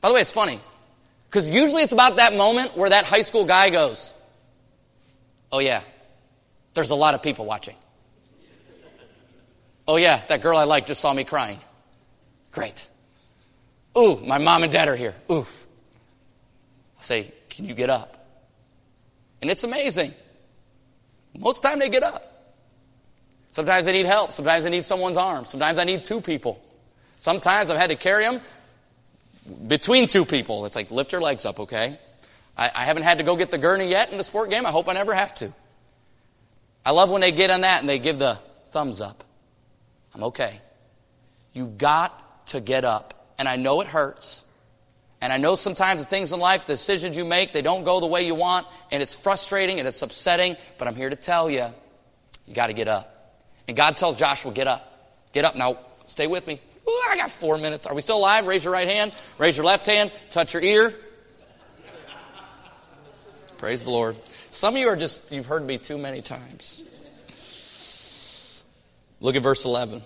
By 0.00 0.08
the 0.08 0.14
way, 0.14 0.20
it's 0.20 0.32
funny, 0.32 0.60
because 1.28 1.50
usually 1.50 1.82
it's 1.82 1.92
about 1.92 2.16
that 2.16 2.32
moment 2.34 2.76
where 2.76 2.90
that 2.90 3.04
high 3.04 3.22
school 3.22 3.44
guy 3.44 3.70
goes, 3.70 4.14
Oh, 5.50 5.58
yeah, 5.58 5.82
there's 6.74 6.90
a 6.90 6.94
lot 6.94 7.14
of 7.14 7.22
people 7.22 7.44
watching. 7.44 7.76
Oh, 9.86 9.96
yeah, 9.96 10.18
that 10.28 10.42
girl 10.42 10.58
I 10.58 10.64
like 10.64 10.86
just 10.86 11.00
saw 11.00 11.12
me 11.12 11.24
crying. 11.24 11.58
Great. 12.52 12.86
Ooh, 13.96 14.16
my 14.24 14.38
mom 14.38 14.62
and 14.62 14.72
dad 14.72 14.88
are 14.88 14.96
here. 14.96 15.14
Oof. 15.30 15.66
I 16.98 17.02
say, 17.02 17.32
Can 17.48 17.64
you 17.64 17.74
get 17.74 17.90
up? 17.90 18.14
And 19.40 19.50
it's 19.50 19.64
amazing. 19.64 20.12
Most 21.38 21.62
time 21.62 21.78
they 21.78 21.88
get 21.88 22.02
up. 22.02 22.24
Sometimes 23.50 23.88
I 23.88 23.92
need 23.92 24.06
help. 24.06 24.32
Sometimes 24.32 24.66
I 24.66 24.68
need 24.68 24.84
someone's 24.84 25.16
arm. 25.16 25.44
Sometimes 25.44 25.78
I 25.78 25.84
need 25.84 26.04
two 26.04 26.20
people. 26.20 26.62
Sometimes 27.16 27.70
I've 27.70 27.78
had 27.78 27.90
to 27.90 27.96
carry 27.96 28.24
them 28.24 28.40
between 29.66 30.06
two 30.06 30.24
people. 30.24 30.66
It's 30.66 30.76
like, 30.76 30.90
lift 30.90 31.12
your 31.12 31.20
legs 31.20 31.46
up, 31.46 31.60
okay? 31.60 31.96
I, 32.56 32.70
I 32.74 32.84
haven't 32.84 33.04
had 33.04 33.18
to 33.18 33.24
go 33.24 33.36
get 33.36 33.50
the 33.50 33.58
gurney 33.58 33.88
yet 33.88 34.10
in 34.10 34.18
the 34.18 34.24
sport 34.24 34.50
game. 34.50 34.66
I 34.66 34.70
hope 34.70 34.88
I 34.88 34.92
never 34.92 35.14
have 35.14 35.34
to. 35.36 35.52
I 36.88 36.90
love 36.90 37.10
when 37.10 37.20
they 37.20 37.32
get 37.32 37.50
on 37.50 37.60
that 37.60 37.80
and 37.80 37.88
they 37.88 37.98
give 37.98 38.18
the 38.18 38.36
thumbs 38.68 39.02
up. 39.02 39.22
I'm 40.14 40.22
okay. 40.24 40.58
You've 41.52 41.76
got 41.76 42.46
to 42.46 42.62
get 42.62 42.86
up. 42.86 43.34
And 43.38 43.46
I 43.46 43.56
know 43.56 43.82
it 43.82 43.88
hurts. 43.88 44.46
And 45.20 45.30
I 45.30 45.36
know 45.36 45.54
sometimes 45.54 46.02
the 46.02 46.08
things 46.08 46.32
in 46.32 46.40
life, 46.40 46.64
the 46.64 46.72
decisions 46.72 47.14
you 47.14 47.26
make, 47.26 47.52
they 47.52 47.60
don't 47.60 47.84
go 47.84 48.00
the 48.00 48.06
way 48.06 48.24
you 48.24 48.34
want, 48.34 48.66
and 48.90 49.02
it's 49.02 49.12
frustrating 49.12 49.80
and 49.80 49.86
it's 49.86 50.00
upsetting, 50.00 50.56
but 50.78 50.88
I'm 50.88 50.94
here 50.94 51.10
to 51.10 51.16
tell 51.16 51.50
you, 51.50 51.66
you 52.46 52.54
got 52.54 52.68
to 52.68 52.72
get 52.72 52.88
up. 52.88 53.36
And 53.68 53.76
God 53.76 53.98
tells 53.98 54.16
Joshua, 54.16 54.50
get 54.50 54.66
up. 54.66 55.12
Get 55.34 55.44
up. 55.44 55.56
Now, 55.56 55.80
stay 56.06 56.26
with 56.26 56.46
me. 56.46 56.58
Ooh, 56.88 57.02
I 57.10 57.16
got 57.16 57.30
four 57.30 57.58
minutes. 57.58 57.86
Are 57.86 57.94
we 57.94 58.00
still 58.00 58.16
alive? 58.16 58.46
Raise 58.46 58.64
your 58.64 58.72
right 58.72 58.88
hand. 58.88 59.12
Raise 59.36 59.58
your 59.58 59.66
left 59.66 59.84
hand. 59.84 60.10
Touch 60.30 60.54
your 60.54 60.62
ear. 60.62 60.94
Praise 63.58 63.84
the 63.84 63.90
Lord. 63.90 64.16
Some 64.50 64.74
of 64.74 64.80
you 64.80 64.88
are 64.88 64.96
just, 64.96 65.30
you've 65.30 65.46
heard 65.46 65.64
me 65.64 65.78
too 65.78 65.98
many 65.98 66.22
times. 66.22 66.84
Look 69.20 69.36
at 69.36 69.42
verse 69.42 69.64
11. 69.64 70.02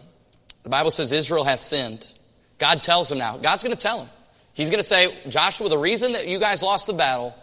The 0.62 0.68
Bible 0.68 0.90
says 0.90 1.12
Israel 1.12 1.44
has 1.44 1.60
sinned. 1.60 2.12
God 2.58 2.82
tells 2.82 3.10
him 3.10 3.18
now. 3.18 3.36
God's 3.36 3.62
going 3.62 3.74
to 3.74 3.80
tell 3.80 4.00
him. 4.00 4.08
He's 4.54 4.70
going 4.70 4.80
to 4.80 4.88
say, 4.88 5.16
Joshua, 5.28 5.68
the 5.68 5.78
reason 5.78 6.12
that 6.12 6.28
you 6.28 6.38
guys 6.38 6.62
lost 6.62 6.86
the 6.86 6.92
battle 6.92 7.34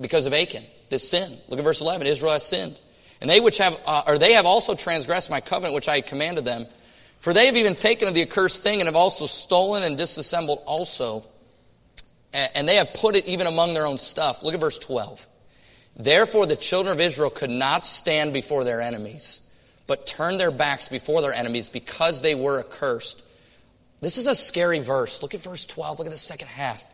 because 0.00 0.26
of 0.26 0.34
Achan, 0.34 0.64
this 0.88 1.08
sin. 1.08 1.36
Look 1.48 1.58
at 1.58 1.64
verse 1.64 1.80
11. 1.80 2.06
Israel 2.06 2.32
has 2.32 2.44
sinned. 2.44 2.78
And 3.20 3.30
they 3.30 3.40
which 3.40 3.58
have, 3.58 3.78
uh, 3.86 4.02
or 4.06 4.18
they 4.18 4.32
have 4.34 4.46
also 4.46 4.74
transgressed 4.74 5.30
my 5.30 5.40
covenant 5.40 5.74
which 5.74 5.88
I 5.88 6.00
commanded 6.00 6.44
them. 6.44 6.66
For 7.20 7.32
they 7.32 7.46
have 7.46 7.56
even 7.56 7.74
taken 7.74 8.08
of 8.08 8.14
the 8.14 8.22
accursed 8.22 8.62
thing 8.62 8.80
and 8.80 8.86
have 8.86 8.96
also 8.96 9.26
stolen 9.26 9.82
and 9.82 9.96
disassembled 9.96 10.62
also. 10.66 11.24
And 12.32 12.68
they 12.68 12.76
have 12.76 12.92
put 12.92 13.16
it 13.16 13.26
even 13.26 13.46
among 13.46 13.72
their 13.72 13.86
own 13.86 13.96
stuff. 13.96 14.42
Look 14.42 14.52
at 14.52 14.60
verse 14.60 14.78
12. 14.78 15.26
Therefore, 15.96 16.46
the 16.46 16.56
children 16.56 16.92
of 16.92 17.00
Israel 17.00 17.30
could 17.30 17.50
not 17.50 17.86
stand 17.86 18.32
before 18.32 18.64
their 18.64 18.82
enemies, 18.82 19.54
but 19.86 20.06
turned 20.06 20.38
their 20.38 20.50
backs 20.50 20.88
before 20.88 21.22
their 21.22 21.32
enemies 21.32 21.68
because 21.68 22.20
they 22.20 22.34
were 22.34 22.60
accursed. 22.60 23.24
This 24.02 24.18
is 24.18 24.26
a 24.26 24.34
scary 24.34 24.80
verse. 24.80 25.22
Look 25.22 25.34
at 25.34 25.40
verse 25.40 25.64
12. 25.64 25.98
Look 25.98 26.06
at 26.06 26.12
the 26.12 26.18
second 26.18 26.48
half. 26.48 26.84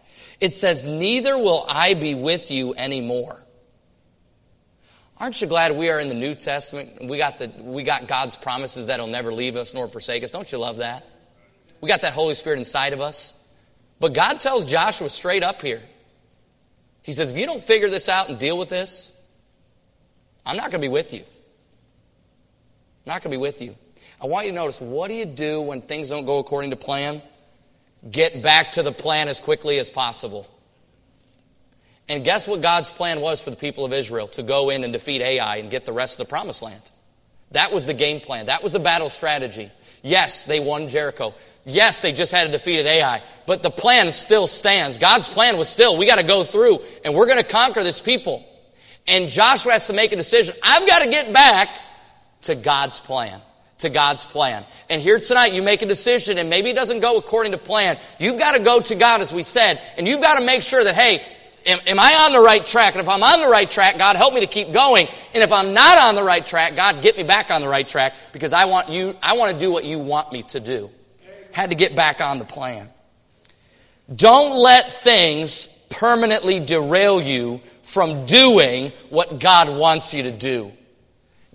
It 0.40 0.52
says, 0.52 0.86
Neither 0.86 1.36
will 1.36 1.64
I 1.68 1.94
be 1.94 2.14
with 2.14 2.50
you 2.52 2.74
anymore. 2.76 3.42
Aren't 5.18 5.40
you 5.40 5.48
glad 5.48 5.76
we 5.76 5.90
are 5.90 5.98
in 5.98 6.08
the 6.08 6.14
New 6.14 6.34
Testament? 6.34 7.08
We 7.08 7.18
got, 7.18 7.38
the, 7.38 7.52
we 7.58 7.82
got 7.82 8.06
God's 8.06 8.36
promises 8.36 8.86
that 8.86 9.00
He'll 9.00 9.08
never 9.08 9.32
leave 9.32 9.56
us 9.56 9.74
nor 9.74 9.88
forsake 9.88 10.22
us. 10.22 10.30
Don't 10.30 10.50
you 10.50 10.58
love 10.58 10.78
that? 10.78 11.06
We 11.80 11.88
got 11.88 12.02
that 12.02 12.12
Holy 12.12 12.34
Spirit 12.34 12.58
inside 12.58 12.92
of 12.92 13.00
us. 13.00 13.38
But 13.98 14.14
God 14.14 14.40
tells 14.40 14.64
Joshua 14.64 15.10
straight 15.10 15.42
up 15.42 15.60
here 15.60 15.82
he 17.02 17.12
says, 17.12 17.30
if 17.30 17.36
you 17.36 17.46
don't 17.46 17.62
figure 17.62 17.90
this 17.90 18.08
out 18.08 18.28
and 18.28 18.38
deal 18.38 18.56
with 18.56 18.68
this, 18.68 19.18
I'm 20.46 20.56
not 20.56 20.70
going 20.70 20.80
to 20.80 20.86
be 20.86 20.92
with 20.92 21.12
you. 21.12 21.20
I'm 21.20 23.14
not 23.14 23.22
going 23.22 23.32
to 23.32 23.36
be 23.38 23.42
with 23.42 23.60
you. 23.60 23.74
I 24.20 24.26
want 24.26 24.46
you 24.46 24.52
to 24.52 24.56
notice 24.56 24.80
what 24.80 25.08
do 25.08 25.14
you 25.14 25.26
do 25.26 25.60
when 25.62 25.82
things 25.82 26.08
don't 26.08 26.26
go 26.26 26.38
according 26.38 26.70
to 26.70 26.76
plan? 26.76 27.22
Get 28.08 28.42
back 28.42 28.72
to 28.72 28.82
the 28.82 28.92
plan 28.92 29.28
as 29.28 29.40
quickly 29.40 29.78
as 29.78 29.90
possible. 29.90 30.48
And 32.08 32.24
guess 32.24 32.46
what 32.46 32.60
God's 32.60 32.90
plan 32.90 33.20
was 33.20 33.42
for 33.42 33.50
the 33.50 33.56
people 33.56 33.84
of 33.84 33.92
Israel? 33.92 34.28
To 34.28 34.42
go 34.42 34.70
in 34.70 34.84
and 34.84 34.92
defeat 34.92 35.22
Ai 35.22 35.56
and 35.56 35.70
get 35.70 35.84
the 35.84 35.92
rest 35.92 36.20
of 36.20 36.26
the 36.26 36.30
promised 36.30 36.62
land. 36.62 36.82
That 37.52 37.72
was 37.72 37.86
the 37.86 37.94
game 37.94 38.20
plan. 38.20 38.46
That 38.46 38.62
was 38.62 38.72
the 38.72 38.78
battle 38.78 39.08
strategy. 39.08 39.70
Yes, 40.02 40.44
they 40.44 40.60
won 40.60 40.88
Jericho. 40.88 41.34
Yes, 41.64 42.00
they 42.00 42.12
just 42.12 42.32
had 42.32 42.48
a 42.48 42.50
defeated 42.50 42.86
Ai, 42.86 43.22
but 43.46 43.62
the 43.62 43.70
plan 43.70 44.10
still 44.10 44.48
stands. 44.48 44.98
God's 44.98 45.28
plan 45.28 45.56
was 45.56 45.68
still, 45.68 45.96
we 45.96 46.06
got 46.06 46.18
to 46.18 46.24
go 46.24 46.42
through 46.42 46.80
and 47.04 47.14
we're 47.14 47.26
going 47.26 47.38
to 47.38 47.48
conquer 47.48 47.84
this 47.84 48.00
people. 48.00 48.44
And 49.06 49.28
Joshua 49.28 49.72
has 49.72 49.86
to 49.86 49.92
make 49.92 50.12
a 50.12 50.16
decision. 50.16 50.56
I've 50.62 50.86
got 50.88 51.00
to 51.00 51.10
get 51.10 51.32
back 51.32 51.68
to 52.42 52.56
God's 52.56 52.98
plan. 52.98 53.40
To 53.78 53.90
God's 53.90 54.24
plan. 54.24 54.64
And 54.90 55.00
here 55.00 55.18
tonight, 55.18 55.52
you 55.52 55.62
make 55.62 55.82
a 55.82 55.86
decision 55.86 56.38
and 56.38 56.50
maybe 56.50 56.70
it 56.70 56.76
doesn't 56.76 57.00
go 57.00 57.16
according 57.16 57.52
to 57.52 57.58
plan. 57.58 57.96
You've 58.18 58.38
got 58.38 58.52
to 58.52 58.62
go 58.62 58.80
to 58.80 58.94
God, 58.96 59.20
as 59.20 59.32
we 59.32 59.44
said, 59.44 59.80
and 59.96 60.06
you've 60.06 60.20
got 60.20 60.38
to 60.38 60.44
make 60.44 60.62
sure 60.62 60.82
that, 60.82 60.96
hey, 60.96 61.22
am, 61.66 61.78
am 61.86 61.98
I 61.98 62.24
on 62.26 62.32
the 62.32 62.40
right 62.40 62.64
track? 62.64 62.94
And 62.94 63.02
if 63.02 63.08
I'm 63.08 63.22
on 63.22 63.40
the 63.40 63.48
right 63.48 63.70
track, 63.70 63.98
God, 63.98 64.16
help 64.16 64.34
me 64.34 64.40
to 64.40 64.46
keep 64.46 64.72
going. 64.72 65.08
And 65.34 65.42
if 65.42 65.52
I'm 65.52 65.74
not 65.74 65.98
on 65.98 66.14
the 66.14 66.22
right 66.22 66.44
track, 66.44 66.76
God, 66.76 67.02
get 67.02 67.16
me 67.16 67.22
back 67.22 67.50
on 67.50 67.60
the 67.60 67.68
right 67.68 67.86
track 67.86 68.14
because 68.32 68.52
I 68.52 68.66
want 68.66 68.88
you, 68.88 69.16
I 69.22 69.36
want 69.36 69.52
to 69.52 69.58
do 69.58 69.72
what 69.72 69.84
you 69.84 69.98
want 69.98 70.32
me 70.32 70.42
to 70.44 70.60
do. 70.60 70.90
Had 71.52 71.70
to 71.70 71.76
get 71.76 71.94
back 71.94 72.20
on 72.20 72.38
the 72.38 72.44
plan. 72.44 72.88
Don't 74.14 74.56
let 74.56 74.90
things 74.90 75.66
permanently 75.90 76.58
derail 76.64 77.20
you 77.20 77.60
from 77.82 78.26
doing 78.26 78.92
what 79.10 79.38
God 79.38 79.76
wants 79.78 80.14
you 80.14 80.24
to 80.24 80.32
do. 80.32 80.72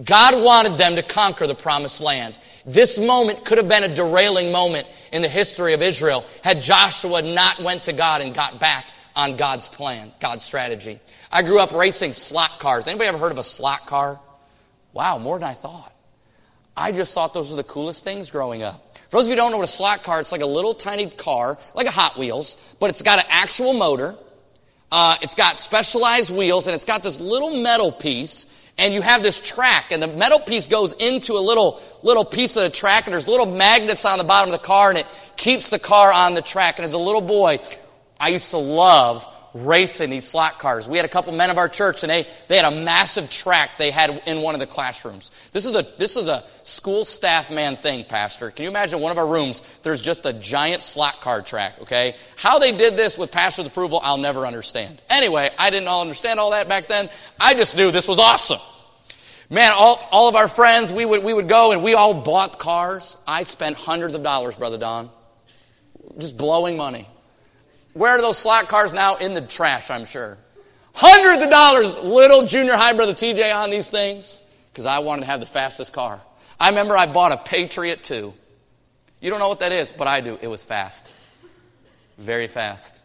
God 0.03 0.43
wanted 0.43 0.73
them 0.73 0.95
to 0.95 1.01
conquer 1.01 1.47
the 1.47 1.55
promised 1.55 2.01
land. 2.01 2.37
This 2.65 2.99
moment 2.99 3.45
could 3.45 3.57
have 3.57 3.67
been 3.67 3.83
a 3.83 3.93
derailing 3.93 4.51
moment 4.51 4.87
in 5.11 5.21
the 5.21 5.27
history 5.27 5.73
of 5.73 5.81
Israel 5.81 6.25
had 6.43 6.61
Joshua 6.61 7.21
not 7.21 7.59
went 7.59 7.83
to 7.83 7.93
God 7.93 8.21
and 8.21 8.33
got 8.33 8.59
back 8.59 8.85
on 9.17 9.35
God's 9.35 9.67
plan, 9.67 10.11
God's 10.19 10.43
strategy. 10.43 10.99
I 11.31 11.41
grew 11.41 11.59
up 11.59 11.71
racing 11.71 12.13
slot 12.13 12.59
cars. 12.59 12.87
Anybody 12.87 13.09
ever 13.09 13.17
heard 13.17 13.31
of 13.31 13.39
a 13.39 13.43
slot 13.43 13.87
car? 13.87 14.19
Wow, 14.93 15.17
more 15.17 15.39
than 15.39 15.49
I 15.49 15.53
thought. 15.53 15.91
I 16.77 16.91
just 16.91 17.15
thought 17.15 17.33
those 17.33 17.49
were 17.49 17.57
the 17.57 17.63
coolest 17.63 18.03
things 18.03 18.29
growing 18.29 18.61
up. 18.61 18.95
For 19.09 19.17
those 19.17 19.25
of 19.25 19.29
you 19.29 19.35
who 19.35 19.37
don't 19.37 19.51
know 19.51 19.57
what 19.57 19.63
a 19.63 19.71
slot 19.71 20.03
car, 20.03 20.19
it's 20.19 20.31
like 20.31 20.41
a 20.41 20.45
little 20.45 20.75
tiny 20.75 21.09
car, 21.09 21.57
like 21.73 21.87
a 21.87 21.91
Hot 21.91 22.15
Wheels, 22.17 22.75
but 22.79 22.91
it's 22.91 23.01
got 23.01 23.17
an 23.17 23.25
actual 23.29 23.73
motor. 23.73 24.15
Uh, 24.91 25.15
it's 25.23 25.33
got 25.33 25.57
specialized 25.57 26.35
wheels, 26.35 26.67
and 26.67 26.75
it's 26.75 26.85
got 26.85 27.01
this 27.01 27.19
little 27.19 27.59
metal 27.59 27.91
piece, 27.91 28.71
and 28.77 28.93
you 28.93 29.01
have 29.01 29.23
this 29.23 29.41
track, 29.41 29.91
and 29.91 30.01
the 30.01 30.07
metal 30.07 30.39
piece 30.39 30.67
goes 30.67 30.93
into 30.93 31.33
a 31.33 31.41
little 31.41 31.81
little 32.03 32.23
piece 32.23 32.55
of 32.55 32.63
the 32.63 32.69
track, 32.69 33.07
and 33.07 33.13
there's 33.13 33.27
little 33.27 33.47
magnets 33.47 34.05
on 34.05 34.19
the 34.19 34.23
bottom 34.23 34.53
of 34.53 34.61
the 34.61 34.65
car, 34.65 34.89
and 34.89 34.99
it 34.99 35.07
keeps 35.37 35.71
the 35.71 35.79
car 35.79 36.11
on 36.13 36.35
the 36.35 36.41
track. 36.43 36.77
And 36.77 36.85
as 36.85 36.93
a 36.93 36.99
little 36.99 37.21
boy, 37.21 37.59
I 38.19 38.29
used 38.29 38.51
to 38.51 38.57
love 38.57 39.25
racing 39.53 40.09
these 40.09 40.27
slot 40.27 40.59
cars. 40.59 40.87
We 40.87 40.97
had 40.97 41.05
a 41.05 41.09
couple 41.09 41.33
men 41.33 41.49
of 41.49 41.57
our 41.57 41.69
church, 41.69 42.03
and 42.03 42.09
they, 42.09 42.27
they 42.47 42.57
had 42.57 42.71
a 42.71 42.75
massive 42.75 43.29
track 43.29 43.77
they 43.77 43.91
had 43.91 44.21
in 44.25 44.41
one 44.41 44.53
of 44.53 44.59
the 44.59 44.67
classrooms. 44.67 45.49
This 45.51 45.65
is 45.65 45.75
a 45.75 45.83
this 45.97 46.15
is 46.15 46.27
a 46.27 46.43
school 46.63 47.05
staff 47.05 47.49
man 47.49 47.75
thing, 47.75 48.05
Pastor. 48.05 48.51
Can 48.51 48.63
you 48.63 48.69
imagine 48.69 48.99
one 48.99 49.11
of 49.11 49.17
our 49.17 49.27
rooms? 49.27 49.61
There's 49.83 50.01
just 50.01 50.25
a 50.25 50.33
giant 50.33 50.81
slot 50.81 51.21
car 51.21 51.41
track. 51.41 51.81
Okay, 51.81 52.15
how 52.35 52.59
they 52.59 52.71
did 52.71 52.95
this 52.95 53.17
with 53.17 53.31
pastor's 53.31 53.67
approval, 53.67 53.99
I'll 54.03 54.17
never 54.17 54.45
understand. 54.45 55.01
Anyway, 55.09 55.49
I 55.57 55.69
didn't 55.69 55.87
all 55.87 56.01
understand 56.01 56.39
all 56.39 56.51
that 56.51 56.67
back 56.67 56.87
then. 56.87 57.09
I 57.39 57.53
just 57.53 57.77
knew 57.77 57.91
this 57.91 58.07
was 58.07 58.19
awesome. 58.19 58.59
Man, 59.49 59.71
all, 59.73 60.05
all 60.11 60.27
of 60.27 60.35
our 60.35 60.49
friends, 60.49 60.91
we 60.91 61.05
would, 61.05 61.23
we 61.23 61.33
would 61.33 61.47
go 61.47 61.71
and 61.71 61.81
we 61.81 61.93
all 61.93 62.13
bought 62.13 62.59
cars. 62.59 63.17
I 63.25 63.43
spent 63.43 63.77
hundreds 63.77 64.13
of 64.13 64.21
dollars, 64.21 64.57
Brother 64.57 64.77
Don, 64.77 65.09
just 66.17 66.37
blowing 66.37 66.75
money. 66.75 67.07
Where 67.97 68.11
are 68.11 68.21
those 68.21 68.37
slot 68.37 68.67
cars 68.67 68.93
now? 68.93 69.15
In 69.15 69.33
the 69.33 69.41
trash, 69.41 69.89
I'm 69.89 70.05
sure. 70.05 70.37
Hundreds 70.93 71.43
of 71.43 71.49
dollars, 71.49 71.97
little 72.03 72.45
junior 72.45 72.75
high 72.75 72.93
brother 72.93 73.13
TJ 73.13 73.55
on 73.55 73.71
these 73.71 73.89
things 73.89 74.43
because 74.71 74.85
I 74.85 74.99
wanted 74.99 75.21
to 75.21 75.27
have 75.27 75.39
the 75.39 75.47
fastest 75.47 75.93
car. 75.93 76.19
I 76.59 76.69
remember 76.69 76.95
I 76.95 77.07
bought 77.07 77.31
a 77.31 77.37
Patriot 77.37 78.03
2. 78.03 78.33
You 79.19 79.29
don't 79.31 79.39
know 79.39 79.49
what 79.49 79.61
that 79.61 79.71
is, 79.71 79.91
but 79.91 80.07
I 80.07 80.21
do. 80.21 80.37
It 80.41 80.47
was 80.47 80.63
fast. 80.63 81.13
Very 82.19 82.47
fast. 82.47 83.01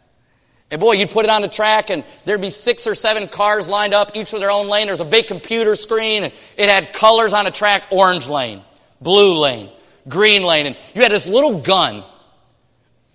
And 0.70 0.78
boy, 0.78 0.92
you'd 0.92 1.10
put 1.10 1.24
it 1.24 1.30
on 1.30 1.40
the 1.40 1.48
track 1.48 1.88
and 1.88 2.04
there'd 2.26 2.40
be 2.40 2.50
six 2.50 2.86
or 2.86 2.94
seven 2.94 3.28
cars 3.28 3.68
lined 3.68 3.94
up, 3.94 4.14
each 4.14 4.32
with 4.32 4.42
their 4.42 4.50
own 4.50 4.68
lane. 4.68 4.88
There's 4.88 5.00
a 5.00 5.06
big 5.06 5.26
computer 5.26 5.74
screen 5.74 6.24
and 6.24 6.32
it 6.56 6.68
had 6.68 6.92
colors 6.92 7.32
on 7.32 7.46
the 7.46 7.50
track, 7.50 7.82
orange 7.90 8.28
lane, 8.28 8.62
blue 9.00 9.38
lane, 9.38 9.70
green 10.08 10.42
lane. 10.42 10.66
And 10.66 10.76
you 10.94 11.02
had 11.02 11.12
this 11.12 11.28
little 11.28 11.60
gun. 11.60 12.04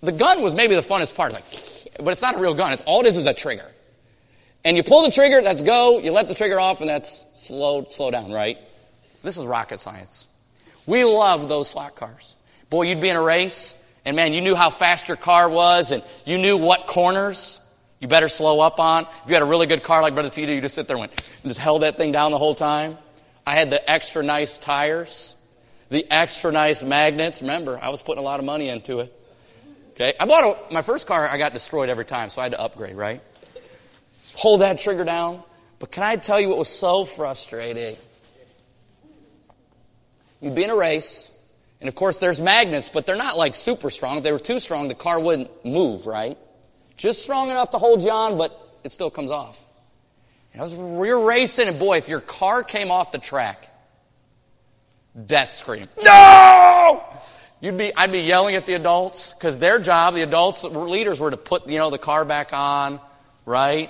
The 0.01 0.11
gun 0.11 0.41
was 0.41 0.53
maybe 0.53 0.75
the 0.75 0.82
funnest 0.82 1.15
part. 1.15 1.34
It's 1.34 1.51
like, 1.53 1.66
but 1.97 2.11
it's 2.11 2.21
not 2.21 2.35
a 2.35 2.39
real 2.39 2.53
gun. 2.53 2.73
It's 2.73 2.83
all 2.83 3.01
it 3.01 3.07
is 3.07 3.17
is 3.17 3.25
a 3.25 3.33
trigger. 3.33 3.71
And 4.65 4.75
you 4.75 4.83
pull 4.83 5.03
the 5.03 5.11
trigger, 5.11 5.41
that's 5.41 5.63
go. 5.63 5.99
You 5.99 6.11
let 6.11 6.27
the 6.27 6.35
trigger 6.35 6.59
off 6.59 6.81
and 6.81 6.89
that's 6.89 7.25
slow, 7.35 7.85
slow 7.89 8.11
down, 8.11 8.31
right? 8.31 8.57
This 9.23 9.37
is 9.37 9.45
rocket 9.45 9.79
science. 9.79 10.27
We 10.85 11.03
love 11.03 11.47
those 11.47 11.69
slot 11.69 11.95
cars. 11.95 12.35
Boy, 12.69 12.83
you'd 12.83 13.01
be 13.01 13.09
in 13.09 13.15
a 13.15 13.21
race 13.21 13.83
and 14.05 14.15
man, 14.15 14.33
you 14.33 14.41
knew 14.41 14.55
how 14.55 14.69
fast 14.69 15.07
your 15.07 15.17
car 15.17 15.49
was 15.49 15.91
and 15.91 16.03
you 16.25 16.37
knew 16.37 16.57
what 16.57 16.87
corners 16.87 17.63
you 17.99 18.07
better 18.07 18.27
slow 18.27 18.59
up 18.59 18.79
on. 18.79 19.03
If 19.23 19.29
you 19.29 19.33
had 19.33 19.41
a 19.41 19.47
really 19.47 19.67
good 19.67 19.83
car 19.83 20.01
like 20.01 20.13
Brother 20.13 20.29
Tito, 20.29 20.51
you 20.51 20.61
just 20.61 20.75
sit 20.75 20.87
there 20.87 20.97
and, 20.97 21.01
went, 21.01 21.11
and 21.43 21.49
just 21.49 21.59
held 21.59 21.81
that 21.81 21.97
thing 21.97 22.11
down 22.11 22.31
the 22.31 22.37
whole 22.37 22.55
time. 22.55 22.97
I 23.45 23.53
had 23.53 23.69
the 23.69 23.89
extra 23.89 24.23
nice 24.23 24.59
tires, 24.59 25.35
the 25.89 26.05
extra 26.11 26.51
nice 26.51 26.83
magnets. 26.83 27.41
Remember, 27.41 27.79
I 27.81 27.89
was 27.89 28.03
putting 28.03 28.21
a 28.21 28.25
lot 28.25 28.39
of 28.39 28.45
money 28.45 28.69
into 28.69 28.99
it. 28.99 29.16
Okay, 29.97 30.13
I 30.19 30.27
bought 30.27 30.43
a, 30.43 30.73
my 30.73 30.83
first 30.83 31.07
car. 31.07 31.27
I 31.27 31.39
got 31.39 31.53
destroyed 31.53 31.89
every 31.89 32.05
time, 32.05 32.29
so 32.29 32.39
I 32.39 32.45
had 32.45 32.51
to 32.51 32.61
upgrade. 32.61 32.95
Right, 32.95 33.19
hold 34.35 34.61
that 34.61 34.77
trigger 34.77 35.03
down. 35.03 35.41
But 35.79 35.91
can 35.91 36.03
I 36.03 36.17
tell 36.17 36.39
you 36.39 36.49
what 36.49 36.59
was 36.59 36.69
so 36.69 37.03
frustrating? 37.03 37.95
You'd 40.39 40.53
be 40.53 40.63
in 40.63 40.69
a 40.69 40.75
race, 40.75 41.35
and 41.81 41.87
of 41.87 41.95
course, 41.95 42.19
there's 42.19 42.39
magnets, 42.39 42.89
but 42.89 43.07
they're 43.07 43.15
not 43.15 43.37
like 43.37 43.55
super 43.55 43.89
strong. 43.89 44.17
If 44.17 44.23
they 44.23 44.31
were 44.31 44.37
too 44.37 44.59
strong, 44.59 44.87
the 44.87 44.93
car 44.93 45.19
wouldn't 45.19 45.65
move, 45.65 46.05
right? 46.05 46.37
Just 46.95 47.23
strong 47.23 47.49
enough 47.49 47.71
to 47.71 47.79
hold 47.79 48.03
you 48.03 48.11
on, 48.11 48.37
but 48.37 48.55
it 48.83 48.91
still 48.91 49.09
comes 49.09 49.31
off. 49.31 49.65
And 50.53 50.61
I 50.61 50.63
was, 50.63 50.77
you're 50.77 51.27
racing, 51.27 51.69
and 51.69 51.79
boy, 51.79 51.97
if 51.97 52.07
your 52.07 52.21
car 52.21 52.63
came 52.63 52.91
off 52.91 53.11
the 53.11 53.17
track, 53.17 53.67
death 55.25 55.49
scream. 55.49 55.87
No! 56.03 57.03
You'd 57.60 57.78
be, 57.78 57.95
I'd 57.95 58.12
be 58.12 58.20
yelling 58.20 58.55
at 58.55 58.66
the 58.66 58.74
adults 58.74 59.34
because 59.34 59.58
their 59.58 59.80
job, 59.80 60.14
the 60.14 60.22
adults, 60.22 60.64
leaders, 60.64 61.20
were 61.20 61.32
to 61.32 61.38
put 61.38 61.68
you 61.68 61.80
know 61.80 61.89
the 61.89 61.97
car 61.97 62.24
back 62.24 62.53
on, 62.53 62.99
right? 63.45 63.89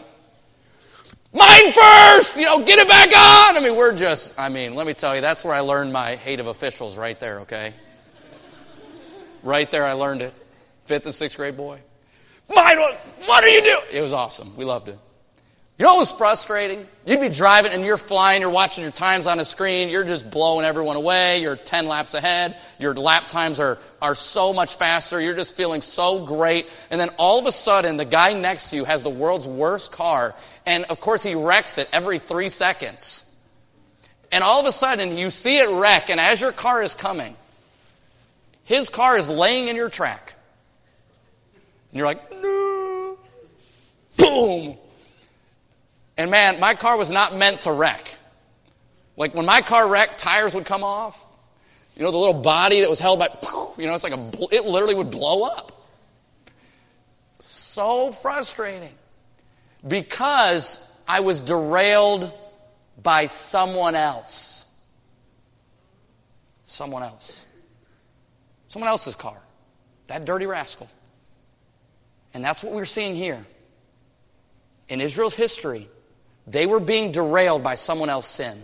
Mine 1.33 1.71
first! 1.71 2.37
You 2.37 2.45
know, 2.45 2.63
get 2.63 2.79
it 2.79 2.87
back 2.87 3.09
on! 3.09 3.57
I 3.57 3.59
mean, 3.61 3.75
we're 3.75 3.95
just, 3.95 4.39
I 4.39 4.47
mean, 4.47 4.75
let 4.75 4.87
me 4.87 4.93
tell 4.93 5.13
you, 5.13 5.21
that's 5.21 5.43
where 5.43 5.53
I 5.53 5.59
learned 5.59 5.91
my 5.91 6.15
hate 6.15 6.39
of 6.39 6.47
officials 6.47 6.97
right 6.97 7.19
there, 7.19 7.41
okay? 7.41 7.73
Right 9.43 9.69
there, 9.69 9.85
I 9.85 9.93
learned 9.93 10.21
it. 10.21 10.33
Fifth 10.83 11.05
and 11.05 11.13
sixth 11.13 11.35
grade 11.37 11.57
boy. 11.57 11.81
Mine, 12.55 12.79
what, 12.79 12.95
what 13.25 13.43
are 13.43 13.49
you 13.49 13.61
doing? 13.61 13.85
It 13.93 14.01
was 14.01 14.13
awesome. 14.13 14.55
We 14.55 14.63
loved 14.63 14.87
it. 14.87 14.97
You 15.77 15.85
know 15.85 15.93
what 15.93 15.99
was 15.99 16.11
frustrating? 16.11 16.87
You'd 17.05 17.21
be 17.21 17.29
driving 17.29 17.71
and 17.71 17.85
you're 17.85 17.97
flying, 17.97 18.41
you're 18.41 18.49
watching 18.49 18.81
your 18.81 18.91
times 18.91 19.27
on 19.27 19.39
a 19.39 19.45
screen, 19.45 19.89
you're 19.89 20.03
just 20.03 20.31
blowing 20.31 20.65
everyone 20.65 20.95
away, 20.95 21.39
you're 21.39 21.55
10 21.55 21.85
laps 21.87 22.15
ahead, 22.15 22.57
your 22.79 22.95
lap 22.95 23.27
times 23.27 23.59
are, 23.59 23.77
are 24.01 24.15
so 24.15 24.53
much 24.53 24.75
faster, 24.75 25.21
you're 25.21 25.35
just 25.35 25.53
feeling 25.53 25.81
so 25.81 26.25
great. 26.25 26.65
And 26.89 26.99
then 26.99 27.09
all 27.19 27.37
of 27.37 27.45
a 27.45 27.51
sudden, 27.51 27.97
the 27.97 28.05
guy 28.05 28.33
next 28.33 28.71
to 28.71 28.75
you 28.75 28.85
has 28.85 29.03
the 29.03 29.11
world's 29.11 29.47
worst 29.47 29.91
car, 29.91 30.33
and 30.65 30.83
of 30.85 30.99
course, 30.99 31.21
he 31.21 31.35
wrecks 31.35 31.77
it 31.77 31.87
every 31.93 32.17
three 32.17 32.49
seconds. 32.49 33.23
And 34.31 34.43
all 34.43 34.59
of 34.59 34.65
a 34.65 34.71
sudden, 34.71 35.15
you 35.15 35.29
see 35.29 35.59
it 35.59 35.69
wreck, 35.69 36.09
and 36.09 36.19
as 36.19 36.41
your 36.41 36.53
car 36.53 36.81
is 36.81 36.95
coming, 36.95 37.35
his 38.63 38.89
car 38.89 39.15
is 39.15 39.29
laying 39.29 39.67
in 39.67 39.75
your 39.75 39.89
track. 39.89 40.33
And 41.91 41.99
you're 41.99 42.07
like, 42.07 42.31
no. 42.31 43.17
Boom! 44.17 44.77
And 46.17 46.31
man, 46.31 46.59
my 46.59 46.73
car 46.73 46.97
was 46.97 47.11
not 47.11 47.35
meant 47.35 47.61
to 47.61 47.71
wreck. 47.71 48.17
Like 49.15 49.33
when 49.33 49.45
my 49.45 49.61
car 49.61 49.87
wrecked, 49.87 50.17
tires 50.17 50.55
would 50.55 50.65
come 50.65 50.83
off. 50.83 51.25
You 51.95 52.03
know, 52.03 52.11
the 52.11 52.17
little 52.17 52.41
body 52.41 52.81
that 52.81 52.89
was 52.89 52.99
held 52.99 53.19
by, 53.19 53.29
you 53.77 53.87
know, 53.87 53.95
it's 53.95 54.03
like 54.03 54.13
a, 54.13 54.31
it 54.51 54.65
literally 54.65 54.95
would 54.95 55.11
blow 55.11 55.43
up. 55.43 55.71
So 57.39 58.11
frustrating. 58.11 58.93
Because 59.87 60.83
I 61.07 61.21
was 61.21 61.41
derailed 61.41 62.31
by 63.01 63.25
someone 63.25 63.95
else. 63.95 64.71
Someone 66.65 67.01
else. 67.01 67.47
Someone 68.67 68.89
else's 68.89 69.15
car. 69.15 69.37
That 70.07 70.25
dirty 70.25 70.45
rascal. 70.45 70.89
And 72.33 72.43
that's 72.43 72.63
what 72.63 72.73
we're 72.73 72.85
seeing 72.85 73.15
here. 73.15 73.43
In 74.89 75.01
Israel's 75.01 75.35
history, 75.35 75.87
they 76.47 76.65
were 76.65 76.79
being 76.79 77.11
derailed 77.11 77.61
by 77.61 77.75
someone 77.75 78.09
else's 78.09 78.31
sin. 78.31 78.57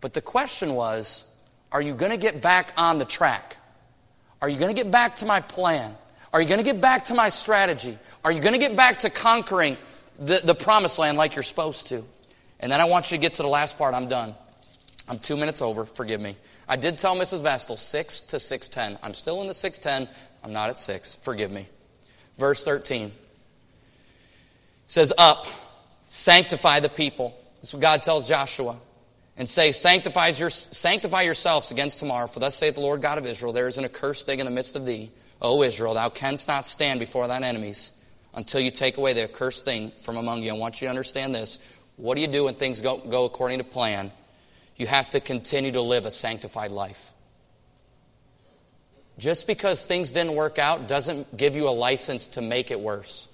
But 0.00 0.12
the 0.12 0.20
question 0.20 0.74
was 0.74 1.28
are 1.72 1.80
you 1.80 1.94
going 1.94 2.12
to 2.12 2.18
get 2.18 2.42
back 2.42 2.72
on 2.76 2.98
the 2.98 3.06
track? 3.06 3.56
Are 4.42 4.48
you 4.48 4.58
going 4.58 4.74
to 4.74 4.80
get 4.80 4.92
back 4.92 5.16
to 5.16 5.26
my 5.26 5.40
plan? 5.40 5.94
Are 6.32 6.40
you 6.40 6.48
going 6.48 6.58
to 6.58 6.64
get 6.64 6.80
back 6.80 7.04
to 7.04 7.14
my 7.14 7.28
strategy? 7.30 7.96
Are 8.24 8.32
you 8.32 8.40
going 8.40 8.52
to 8.52 8.58
get 8.58 8.76
back 8.76 8.98
to 9.00 9.10
conquering 9.10 9.76
the, 10.18 10.40
the 10.44 10.54
promised 10.54 10.98
land 10.98 11.16
like 11.16 11.34
you're 11.34 11.42
supposed 11.42 11.88
to? 11.88 12.02
And 12.60 12.70
then 12.70 12.80
I 12.80 12.84
want 12.84 13.10
you 13.10 13.16
to 13.16 13.20
get 13.20 13.34
to 13.34 13.42
the 13.42 13.48
last 13.48 13.78
part. 13.78 13.94
I'm 13.94 14.08
done. 14.08 14.34
I'm 15.08 15.18
two 15.18 15.36
minutes 15.36 15.62
over. 15.62 15.84
Forgive 15.84 16.20
me. 16.20 16.36
I 16.68 16.76
did 16.76 16.98
tell 16.98 17.16
Mrs. 17.16 17.42
Vestal 17.42 17.76
6 17.76 18.20
to 18.22 18.38
610. 18.38 18.98
I'm 19.02 19.14
still 19.14 19.40
in 19.40 19.46
the 19.46 19.54
610. 19.54 20.14
I'm 20.44 20.52
not 20.52 20.70
at 20.70 20.78
6. 20.78 21.16
Forgive 21.16 21.50
me. 21.50 21.66
Verse 22.36 22.64
13 22.64 23.12
says, 24.86 25.12
Up 25.18 25.46
Sanctify 26.12 26.80
the 26.80 26.90
people. 26.90 27.34
That's 27.54 27.72
what 27.72 27.80
God 27.80 28.02
tells 28.02 28.28
Joshua. 28.28 28.76
And 29.38 29.48
say, 29.48 29.72
sanctify, 29.72 30.28
your, 30.28 30.50
sanctify 30.50 31.22
yourselves 31.22 31.70
against 31.70 32.00
tomorrow, 32.00 32.26
for 32.26 32.38
thus 32.38 32.54
saith 32.54 32.74
the 32.74 32.82
Lord 32.82 33.00
God 33.00 33.16
of 33.16 33.24
Israel, 33.24 33.54
there 33.54 33.66
is 33.66 33.78
an 33.78 33.86
accursed 33.86 34.26
thing 34.26 34.38
in 34.38 34.44
the 34.44 34.52
midst 34.52 34.76
of 34.76 34.84
thee, 34.84 35.10
O 35.40 35.62
Israel, 35.62 35.94
thou 35.94 36.10
canst 36.10 36.48
not 36.48 36.66
stand 36.66 37.00
before 37.00 37.28
thine 37.28 37.42
enemies 37.42 37.98
until 38.34 38.60
you 38.60 38.70
take 38.70 38.98
away 38.98 39.14
the 39.14 39.22
accursed 39.22 39.64
thing 39.64 39.90
from 40.02 40.18
among 40.18 40.42
you. 40.42 40.50
I 40.50 40.52
want 40.52 40.82
you 40.82 40.86
to 40.86 40.90
understand 40.90 41.34
this. 41.34 41.80
What 41.96 42.16
do 42.16 42.20
you 42.20 42.26
do 42.26 42.44
when 42.44 42.56
things 42.56 42.82
go, 42.82 42.98
go 42.98 43.24
according 43.24 43.56
to 43.60 43.64
plan? 43.64 44.12
You 44.76 44.88
have 44.88 45.08
to 45.10 45.20
continue 45.20 45.72
to 45.72 45.80
live 45.80 46.04
a 46.04 46.10
sanctified 46.10 46.72
life. 46.72 47.14
Just 49.16 49.46
because 49.46 49.82
things 49.82 50.12
didn't 50.12 50.34
work 50.34 50.58
out 50.58 50.88
doesn't 50.88 51.38
give 51.38 51.56
you 51.56 51.68
a 51.68 51.70
license 51.70 52.26
to 52.26 52.42
make 52.42 52.70
it 52.70 52.80
worse. 52.80 53.31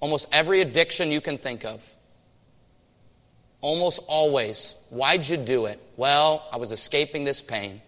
Almost 0.00 0.34
every 0.34 0.60
addiction 0.60 1.10
you 1.10 1.20
can 1.20 1.38
think 1.38 1.64
of. 1.64 1.94
Almost 3.60 4.02
always. 4.08 4.76
Why'd 4.90 5.28
you 5.28 5.36
do 5.36 5.66
it? 5.66 5.80
Well, 5.96 6.46
I 6.52 6.58
was 6.58 6.72
escaping 6.72 7.24
this 7.24 7.40
pain. 7.40 7.80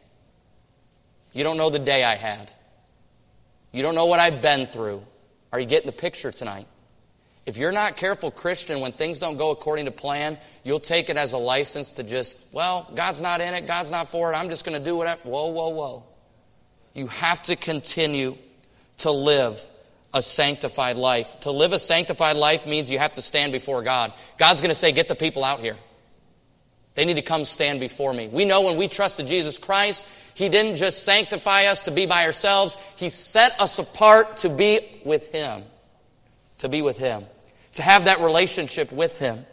You 1.33 1.45
don't 1.45 1.57
know 1.57 1.71
the 1.71 1.79
day 1.79 2.03
I 2.05 2.17
had. 2.17 2.53
You 3.73 3.83
don't 3.83 3.95
know 3.95 4.07
what 4.07 4.19
I've 4.19 4.41
been 4.41 4.67
through. 4.67 5.03
Are 5.53 5.61
you 5.61 5.67
getting 5.67 5.87
the 5.87 5.93
picture 5.93 6.33
tonight? 6.33 6.67
If 7.47 7.57
you're 7.57 7.73
not 7.73 7.97
careful, 7.97 8.31
Christian, 8.31 8.81
when 8.81 8.93
things 8.93 9.19
don't 9.19 9.39
go 9.39 9.51
according 9.51 9.87
to 9.87 9.91
plan, 9.91 10.37
you'll 10.65 10.81
take 10.81 11.09
it 11.09 11.17
as 11.17 11.33
a 11.33 11.39
license 11.39 11.93
to 11.95 12.03
just, 12.03 12.53
well, 12.53 12.91
God's 12.95 13.23
not 13.23 13.41
in 13.41 13.55
it, 13.55 13.67
God's 13.67 13.91
not 13.91 14.09
for 14.09 14.31
it, 14.31 14.37
I'm 14.37 14.51
just 14.51 14.67
going 14.67 14.79
to 14.79 14.85
do 14.85 14.97
whatever. 14.97 15.21
Whoa, 15.23 15.47
whoa, 15.47 15.71
whoa. 15.71 16.05
You 16.93 17.07
have 17.07 17.43
to 17.45 17.57
continue 17.57 18.37
to 18.99 19.11
live 19.11 19.63
a 20.15 20.23
sanctified 20.23 20.97
life. 20.97 21.41
To 21.41 21.51
live 21.51 21.73
a 21.73 21.79
sanctified 21.79 22.37
life 22.37 22.67
means 22.67 22.91
you 22.91 22.99
have 22.99 23.15
to 23.15 23.23
stand 23.23 23.53
before 23.53 23.83
God. 23.83 24.13
God's 24.39 24.63
going 24.63 24.71
to 24.71 24.75
say, 24.75 24.93
Get 24.93 25.09
the 25.09 25.15
people 25.15 25.45
out 25.45 25.61
here. 25.61 25.77
They 26.95 27.05
need 27.05 27.15
to 27.15 27.23
come 27.23 27.45
stand 27.45 27.79
before 27.79 28.13
me. 28.13 28.27
We 28.27 28.45
know 28.45 28.63
when 28.63 28.77
we 28.77 28.89
trusted 28.89 29.27
Jesus 29.27 29.59
Christ, 29.59 30.11
He 30.35 30.49
didn't 30.49 30.77
just 30.77 31.05
sanctify 31.05 31.67
us 31.67 31.83
to 31.83 31.91
be 31.91 32.07
by 32.07 32.25
ourselves, 32.25 32.77
He 32.97 33.09
set 33.09 33.61
us 33.61 33.79
apart 33.79 34.39
to 34.39 34.49
be 34.49 34.81
with 35.05 35.33
Him. 35.33 35.63
to 36.59 36.69
be 36.69 36.83
with 36.83 36.99
Him, 36.99 37.25
to 37.75 37.83
have 37.83 38.07
that 38.07 38.21
relationship 38.21 38.91
with 38.91 39.19
Him. 39.21 39.47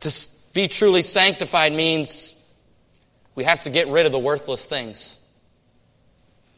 To 0.00 0.12
be 0.52 0.68
truly 0.68 1.02
sanctified 1.02 1.72
means 1.72 2.54
we 3.34 3.44
have 3.44 3.60
to 3.60 3.70
get 3.70 3.88
rid 3.88 4.06
of 4.06 4.12
the 4.12 4.18
worthless 4.18 4.66
things. 4.66 5.19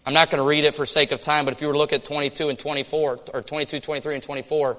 I'm 0.04 0.14
not 0.14 0.30
going 0.30 0.42
to 0.42 0.48
read 0.48 0.64
it 0.64 0.74
for 0.74 0.84
sake 0.84 1.12
of 1.12 1.20
time, 1.20 1.44
but 1.44 1.54
if 1.54 1.60
you 1.60 1.68
were 1.68 1.74
to 1.74 1.78
look 1.78 1.92
at 1.92 2.04
22 2.04 2.48
and 2.48 2.58
24, 2.58 3.20
or 3.32 3.42
22, 3.42 3.80
23, 3.80 4.14
and 4.14 4.22
24, 4.22 4.76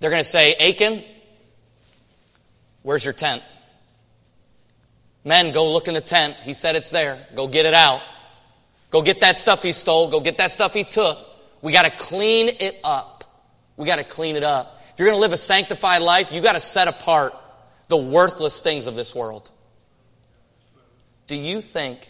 they're 0.00 0.10
going 0.10 0.22
to 0.22 0.28
say, 0.28 0.54
Achan, 0.54 1.04
where's 2.82 3.04
your 3.04 3.14
tent? 3.14 3.42
Men, 5.24 5.52
go 5.52 5.72
look 5.72 5.88
in 5.88 5.94
the 5.94 6.00
tent. 6.00 6.34
He 6.42 6.52
said 6.52 6.74
it's 6.74 6.90
there. 6.90 7.24
Go 7.34 7.46
get 7.46 7.66
it 7.66 7.74
out. 7.74 8.00
Go 8.90 9.02
get 9.02 9.20
that 9.20 9.38
stuff 9.38 9.62
he 9.62 9.72
stole. 9.72 10.10
Go 10.10 10.20
get 10.20 10.38
that 10.38 10.50
stuff 10.50 10.74
he 10.74 10.84
took. 10.84 11.18
We 11.60 11.72
got 11.72 11.84
to 11.84 11.90
clean 11.90 12.48
it 12.48 12.80
up. 12.82 13.24
We 13.76 13.86
got 13.86 13.96
to 13.96 14.04
clean 14.04 14.36
it 14.36 14.42
up. 14.42 14.80
If 14.92 14.98
you're 14.98 15.08
going 15.08 15.16
to 15.16 15.20
live 15.20 15.32
a 15.32 15.36
sanctified 15.36 16.02
life, 16.02 16.32
you 16.32 16.40
got 16.40 16.54
to 16.54 16.60
set 16.60 16.88
apart 16.88 17.34
the 17.88 17.96
worthless 17.96 18.60
things 18.60 18.86
of 18.86 18.94
this 18.94 19.14
world. 19.14 19.50
Do 21.26 21.36
you 21.36 21.60
think, 21.60 22.08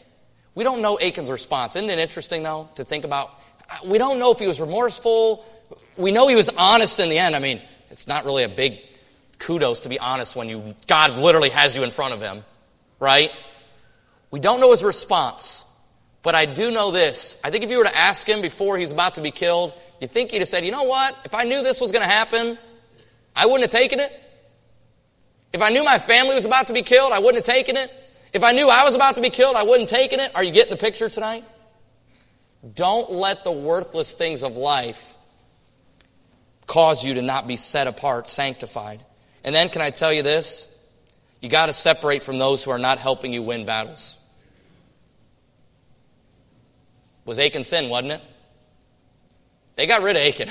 we 0.59 0.65
don't 0.65 0.83
know 0.83 0.99
Achan's 1.01 1.31
response. 1.31 1.77
Isn't 1.77 1.89
it 1.89 2.01
interesting, 2.01 2.43
though, 2.43 2.69
to 2.75 2.85
think 2.85 3.05
about? 3.05 3.31
We 3.87 3.97
don't 3.97 4.19
know 4.19 4.33
if 4.33 4.41
he 4.41 4.49
was 4.49 4.61
remorseful. 4.61 5.45
We 5.97 6.11
know 6.11 6.27
he 6.27 6.35
was 6.35 6.49
honest 6.49 6.99
in 6.99 7.11
the 7.11 7.17
end. 7.17 7.37
I 7.37 7.39
mean, 7.39 7.61
it's 7.91 8.09
not 8.09 8.25
really 8.25 8.43
a 8.43 8.49
big 8.49 8.81
kudos 9.39 9.83
to 9.83 9.89
be 9.89 10.01
honest 10.01 10.35
when 10.35 10.49
you, 10.49 10.75
God 10.89 11.17
literally 11.17 11.51
has 11.51 11.77
you 11.77 11.85
in 11.85 11.93
front 11.93 12.13
of 12.13 12.21
him, 12.21 12.43
right? 12.99 13.31
We 14.33 14.41
don't 14.41 14.59
know 14.59 14.73
his 14.73 14.83
response. 14.83 15.65
But 16.25 16.35
I 16.35 16.45
do 16.45 16.73
know 16.73 16.91
this. 16.91 17.41
I 17.45 17.51
think 17.51 17.63
if 17.63 17.71
you 17.71 17.79
were 17.79 17.85
to 17.85 17.97
ask 17.97 18.29
him 18.29 18.43
before 18.43 18.77
he's 18.79 18.91
about 18.91 19.15
to 19.15 19.21
be 19.21 19.31
killed, 19.31 19.73
you 20.01 20.09
think 20.09 20.33
he'd 20.33 20.41
have 20.41 20.49
said, 20.49 20.65
you 20.65 20.73
know 20.73 20.83
what? 20.83 21.17
If 21.25 21.37
I 21.37 21.45
knew 21.45 21.63
this 21.63 21.81
was 21.81 21.93
going 21.93 22.03
to 22.03 22.13
happen, 22.13 22.59
I 23.37 23.47
wouldn't 23.47 23.63
have 23.63 23.71
taken 23.71 24.01
it. 24.01 24.11
If 25.53 25.63
I 25.63 25.69
knew 25.69 25.85
my 25.85 25.99
family 25.99 26.35
was 26.35 26.47
about 26.47 26.67
to 26.67 26.73
be 26.73 26.83
killed, 26.83 27.13
I 27.13 27.21
wouldn't 27.21 27.47
have 27.47 27.55
taken 27.55 27.77
it. 27.77 27.93
If 28.33 28.45
I 28.45 28.53
knew 28.53 28.69
I 28.69 28.85
was 28.85 28.95
about 28.95 29.15
to 29.15 29.21
be 29.21 29.31
killed, 29.31 29.57
I 29.57 29.63
wouldn't 29.63 29.89
taken 29.89 30.21
it. 30.21 30.35
Are 30.35 30.43
you 30.43 30.53
getting 30.53 30.71
the 30.71 30.77
picture 30.77 31.09
tonight? 31.09 31.45
Don't 32.75 33.11
let 33.11 33.45
the 33.45 33.53
worthless 33.53 34.15
things 34.15 34.43
of 34.43 34.57
life 34.57 35.17
cause 36.67 37.05
you 37.05 37.15
to 37.15 37.23
not 37.23 37.47
be 37.47 37.57
set 37.57 37.87
apart, 37.87 38.29
sanctified. 38.29 39.03
And 39.45 39.55
then, 39.55 39.69
can 39.69 39.81
I 39.81 39.91
tell 39.91 40.13
you 40.13 40.23
this? 40.23 40.75
You 41.41 41.49
got 41.49 41.67
to 41.67 41.73
separate 41.73 42.23
from 42.23 42.39
those 42.39 42.65
who 42.65 42.71
are 42.71 42.79
not 42.79 42.99
helping 42.99 43.33
you 43.33 43.43
win 43.43 43.65
battles. 43.65 44.19
Was 47.25 47.39
Achan 47.39 47.65
sin, 47.65 47.89
wasn't 47.89 48.13
it? 48.13 48.23
They 49.77 49.87
got 49.87 50.03
rid 50.03 50.17
of 50.17 50.23
Achan 50.23 50.49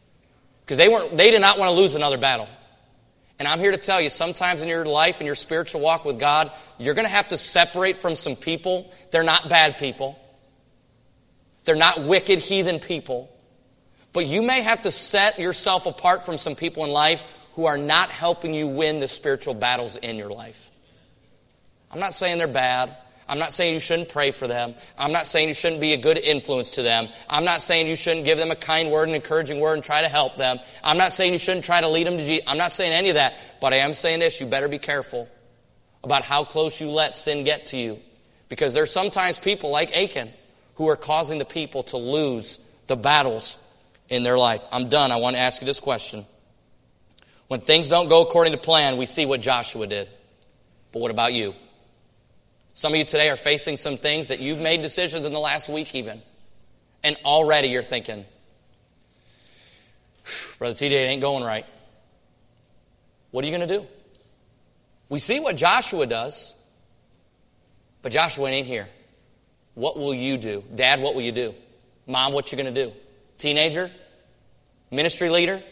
because 0.64 0.78
they 0.78 0.88
weren't. 0.88 1.16
They 1.16 1.30
did 1.30 1.40
not 1.40 1.58
want 1.58 1.70
to 1.70 1.76
lose 1.76 1.94
another 1.94 2.18
battle. 2.18 2.48
And 3.38 3.46
I'm 3.46 3.58
here 3.58 3.70
to 3.70 3.76
tell 3.76 4.00
you, 4.00 4.08
sometimes 4.08 4.62
in 4.62 4.68
your 4.68 4.86
life 4.86 5.20
and 5.20 5.26
your 5.26 5.34
spiritual 5.34 5.80
walk 5.82 6.04
with 6.04 6.18
God, 6.18 6.50
you're 6.78 6.94
going 6.94 7.06
to 7.06 7.12
have 7.12 7.28
to 7.28 7.36
separate 7.36 7.98
from 7.98 8.16
some 8.16 8.34
people. 8.34 8.92
They're 9.10 9.22
not 9.22 9.48
bad 9.48 9.78
people. 9.78 10.18
They're 11.64 11.74
not 11.76 12.02
wicked 12.02 12.38
heathen 12.38 12.80
people. 12.80 13.30
But 14.12 14.26
you 14.26 14.40
may 14.40 14.62
have 14.62 14.82
to 14.82 14.90
set 14.90 15.38
yourself 15.38 15.84
apart 15.84 16.24
from 16.24 16.38
some 16.38 16.54
people 16.54 16.84
in 16.84 16.90
life 16.90 17.24
who 17.52 17.66
are 17.66 17.76
not 17.76 18.10
helping 18.10 18.54
you 18.54 18.68
win 18.68 19.00
the 19.00 19.08
spiritual 19.08 19.52
battles 19.52 19.96
in 19.96 20.16
your 20.16 20.30
life. 20.30 20.70
I'm 21.90 22.00
not 22.00 22.14
saying 22.14 22.38
they're 22.38 22.48
bad. 22.48 22.96
I'm 23.28 23.38
not 23.38 23.52
saying 23.52 23.74
you 23.74 23.80
shouldn't 23.80 24.08
pray 24.08 24.30
for 24.30 24.46
them. 24.46 24.74
I'm 24.96 25.10
not 25.10 25.26
saying 25.26 25.48
you 25.48 25.54
shouldn't 25.54 25.80
be 25.80 25.92
a 25.94 25.96
good 25.96 26.16
influence 26.16 26.72
to 26.72 26.82
them. 26.82 27.08
I'm 27.28 27.44
not 27.44 27.60
saying 27.60 27.88
you 27.88 27.96
shouldn't 27.96 28.24
give 28.24 28.38
them 28.38 28.52
a 28.52 28.56
kind 28.56 28.90
word, 28.90 29.08
an 29.08 29.16
encouraging 29.16 29.58
word, 29.58 29.74
and 29.74 29.82
try 29.82 30.00
to 30.02 30.08
help 30.08 30.36
them. 30.36 30.60
I'm 30.84 30.96
not 30.96 31.12
saying 31.12 31.32
you 31.32 31.38
shouldn't 31.38 31.64
try 31.64 31.80
to 31.80 31.88
lead 31.88 32.06
them 32.06 32.18
to 32.18 32.24
Jesus. 32.24 32.44
I'm 32.46 32.58
not 32.58 32.70
saying 32.70 32.92
any 32.92 33.08
of 33.08 33.16
that. 33.16 33.34
But 33.60 33.72
I 33.72 33.78
am 33.78 33.94
saying 33.94 34.20
this 34.20 34.40
you 34.40 34.46
better 34.46 34.68
be 34.68 34.78
careful 34.78 35.28
about 36.04 36.22
how 36.22 36.44
close 36.44 36.80
you 36.80 36.88
let 36.88 37.16
sin 37.16 37.42
get 37.42 37.66
to 37.66 37.76
you. 37.76 37.98
Because 38.48 38.74
there's 38.74 38.92
sometimes 38.92 39.40
people 39.40 39.70
like 39.70 39.96
Achan 39.96 40.30
who 40.76 40.88
are 40.88 40.96
causing 40.96 41.38
the 41.38 41.44
people 41.44 41.82
to 41.84 41.96
lose 41.96 42.58
the 42.86 42.96
battles 42.96 43.62
in 44.08 44.22
their 44.22 44.38
life. 44.38 44.68
I'm 44.70 44.88
done. 44.88 45.10
I 45.10 45.16
want 45.16 45.34
to 45.34 45.40
ask 45.40 45.60
you 45.60 45.66
this 45.66 45.80
question. 45.80 46.24
When 47.48 47.60
things 47.60 47.88
don't 47.88 48.08
go 48.08 48.22
according 48.22 48.52
to 48.52 48.58
plan, 48.58 48.96
we 48.96 49.06
see 49.06 49.26
what 49.26 49.40
Joshua 49.40 49.86
did. 49.88 50.08
But 50.92 51.00
what 51.00 51.10
about 51.10 51.32
you? 51.32 51.54
Some 52.76 52.92
of 52.92 52.98
you 52.98 53.06
today 53.06 53.30
are 53.30 53.36
facing 53.36 53.78
some 53.78 53.96
things 53.96 54.28
that 54.28 54.38
you've 54.38 54.60
made 54.60 54.82
decisions 54.82 55.24
in 55.24 55.32
the 55.32 55.40
last 55.40 55.70
week, 55.70 55.94
even. 55.94 56.20
And 57.02 57.16
already 57.24 57.68
you're 57.68 57.82
thinking, 57.82 58.26
Brother 60.58 60.74
TJ, 60.74 60.90
it 60.90 61.08
ain't 61.08 61.22
going 61.22 61.42
right. 61.42 61.64
What 63.30 63.42
are 63.42 63.48
you 63.48 63.56
going 63.56 63.66
to 63.66 63.78
do? 63.78 63.86
We 65.08 65.18
see 65.18 65.40
what 65.40 65.56
Joshua 65.56 66.04
does, 66.06 66.54
but 68.02 68.12
Joshua 68.12 68.50
ain't 68.50 68.66
here. 68.66 68.88
What 69.72 69.96
will 69.96 70.12
you 70.12 70.36
do? 70.36 70.62
Dad, 70.74 71.00
what 71.00 71.14
will 71.14 71.22
you 71.22 71.32
do? 71.32 71.54
Mom, 72.06 72.34
what 72.34 72.52
you 72.52 72.58
going 72.58 72.74
to 72.74 72.84
do? 72.84 72.92
Teenager? 73.38 73.90
Ministry 74.90 75.30
leader? 75.30 75.62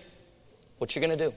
What 0.78 0.96
you 0.96 1.02
going 1.02 1.18
to 1.18 1.22
do? 1.22 1.34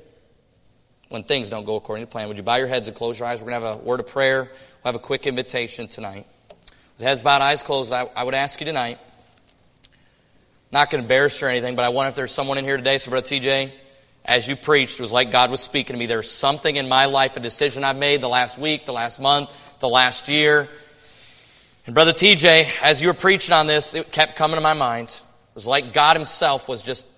when 1.10 1.24
things 1.24 1.50
don't 1.50 1.66
go 1.66 1.76
according 1.76 2.06
to 2.06 2.12
plan. 2.12 2.28
Would 2.28 2.38
you 2.38 2.44
bow 2.44 2.56
your 2.56 2.68
heads 2.68 2.88
and 2.88 2.96
close 2.96 3.20
your 3.20 3.28
eyes? 3.28 3.42
We're 3.42 3.50
going 3.50 3.62
to 3.62 3.68
have 3.68 3.80
a 3.80 3.84
word 3.84 4.00
of 4.00 4.08
prayer. 4.08 4.52
We'll 4.88 4.94
have 4.94 5.02
a 5.02 5.06
quick 5.06 5.28
invitation 5.28 5.90
tonight. 5.90 6.26
With 6.98 7.06
heads 7.06 7.22
bowed, 7.22 7.42
eyes 7.42 7.62
closed, 7.62 7.92
I, 7.92 8.06
I 8.16 8.24
would 8.24 8.34
ask 8.34 8.62
you 8.62 8.66
tonight, 8.66 8.98
not 10.72 10.90
going 10.90 11.02
to 11.02 11.04
embarrass 11.04 11.42
you 11.42 11.48
or 11.48 11.50
anything, 11.50 11.76
but 11.76 11.84
I 11.84 11.90
wonder 11.90 12.08
if 12.08 12.16
there's 12.16 12.32
someone 12.32 12.58
in 12.58 12.64
here 12.64 12.78
today, 12.78 12.98
so 12.98 13.12
Brother 13.12 13.28
TJ, 13.28 13.74
as 14.24 14.48
you 14.48 14.56
preached, 14.56 14.98
it 14.98 15.02
was 15.02 15.12
like 15.12 15.30
God 15.30 15.52
was 15.52 15.60
speaking 15.60 15.94
to 15.94 16.00
me. 16.00 16.06
There's 16.06 16.32
something 16.32 16.74
in 16.74 16.88
my 16.88 17.08
life, 17.08 17.36
a 17.36 17.42
decision 17.42 17.84
I've 17.84 17.98
made 17.98 18.22
the 18.22 18.30
last 18.30 18.58
week, 18.58 18.86
the 18.86 18.94
last 18.94 19.20
month, 19.20 19.78
the 19.80 19.90
last 19.90 20.30
year. 20.30 20.70
And 21.86 21.94
Brother 21.94 22.14
TJ, 22.14 22.82
as 22.82 23.02
you 23.02 23.10
were 23.10 23.14
preaching 23.14 23.54
on 23.54 23.68
this, 23.68 23.94
it 23.94 24.14
kept 24.14 24.38
coming 24.38 24.56
to 24.56 24.62
my 24.62 24.72
mind. 24.72 25.10
It 25.10 25.22
was 25.54 25.68
like 25.68 25.92
God 25.92 26.16
Himself 26.16 26.70
was 26.70 26.82
just 26.82 27.12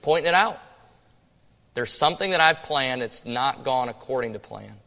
pointing 0.00 0.28
it 0.28 0.34
out. 0.34 0.58
There's 1.74 1.92
something 1.92 2.30
that 2.30 2.40
I've 2.40 2.62
planned 2.62 3.02
that's 3.02 3.26
not 3.26 3.62
gone 3.62 3.90
according 3.90 4.32
to 4.32 4.38
plan. 4.38 4.79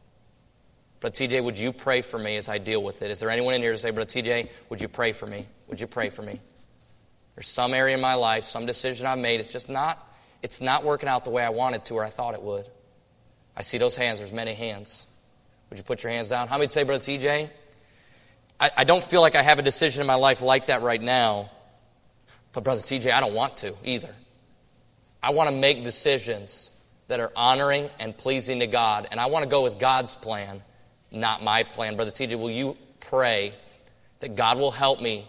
But 1.04 1.12
TJ, 1.12 1.44
would 1.44 1.60
you 1.60 1.74
pray 1.74 2.00
for 2.00 2.18
me 2.18 2.38
as 2.38 2.48
I 2.48 2.60
deal 2.60 2.82
with 2.82 3.02
it? 3.02 3.12
Is 3.12 3.20
there 3.20 3.30
anyone 3.30 3.54
in 3.56 3.62
here 3.62 3.74
to 3.74 3.78
say, 3.78 3.92
Brother 3.92 4.10
TJ, 4.10 4.50
would 4.70 4.82
you 4.82 4.88
pray 4.88 5.12
for 5.12 5.28
me? 5.28 5.46
Would 5.68 5.82
you 5.82 5.86
pray 5.86 6.10
for 6.10 6.22
me? 6.22 6.40
There's 7.36 7.46
some 7.46 7.74
area 7.74 7.96
in 7.96 8.00
my 8.00 8.14
life, 8.14 8.46
some 8.46 8.66
decision 8.66 9.06
I've 9.06 9.20
made, 9.20 9.42
it's 9.42 9.52
just 9.52 9.70
not, 9.70 10.16
it's 10.42 10.62
not 10.62 10.86
working 10.86 11.10
out 11.10 11.26
the 11.26 11.30
way 11.30 11.44
I 11.44 11.50
wanted 11.50 11.84
to 11.86 11.96
or 11.96 12.06
I 12.06 12.10
thought 12.10 12.36
it 12.36 12.42
would. 12.42 12.70
I 13.54 13.64
see 13.64 13.78
those 13.78 13.98
hands, 13.98 14.20
there's 14.20 14.32
many 14.32 14.54
hands. 14.54 15.08
Would 15.70 15.78
you 15.78 15.84
put 15.84 16.04
your 16.04 16.12
hands 16.14 16.30
down? 16.30 16.48
How 16.48 16.58
many 16.58 16.70
say, 16.70 16.84
Brother 16.84 17.04
TJ? 17.04 17.50
I, 18.62 18.72
I 18.78 18.84
don't 18.86 19.04
feel 19.04 19.20
like 19.20 19.36
I 19.36 19.42
have 19.44 19.60
a 19.60 19.64
decision 19.64 20.00
in 20.00 20.08
my 20.08 20.16
life 20.16 20.42
like 20.42 20.68
that 20.68 20.84
right 20.84 21.02
now. 21.02 21.50
But 22.54 22.64
Brother 22.64 22.80
TJ, 22.80 23.12
I 23.12 23.20
don't 23.20 23.34
want 23.34 23.58
to 23.58 23.74
either. 23.84 24.16
I 25.22 25.32
want 25.32 25.50
to 25.50 25.56
make 25.58 25.84
decisions 25.84 26.82
that 27.10 27.20
are 27.20 27.34
honoring 27.36 27.90
and 28.00 28.18
pleasing 28.18 28.60
to 28.62 28.68
God. 28.68 29.10
And 29.12 29.20
I 29.20 29.26
want 29.26 29.44
to 29.44 29.50
go 29.50 29.64
with 29.64 29.80
God's 29.80 30.16
plan, 30.16 30.62
not 31.14 31.44
my 31.44 31.64
plan. 31.64 31.96
Brother 31.96 32.12
TJ, 32.12 32.38
will 32.38 32.52
you 32.52 32.76
pray 33.00 33.54
that 34.20 34.36
God 34.36 34.58
will 34.58 34.72
help 34.72 35.00
me 35.00 35.28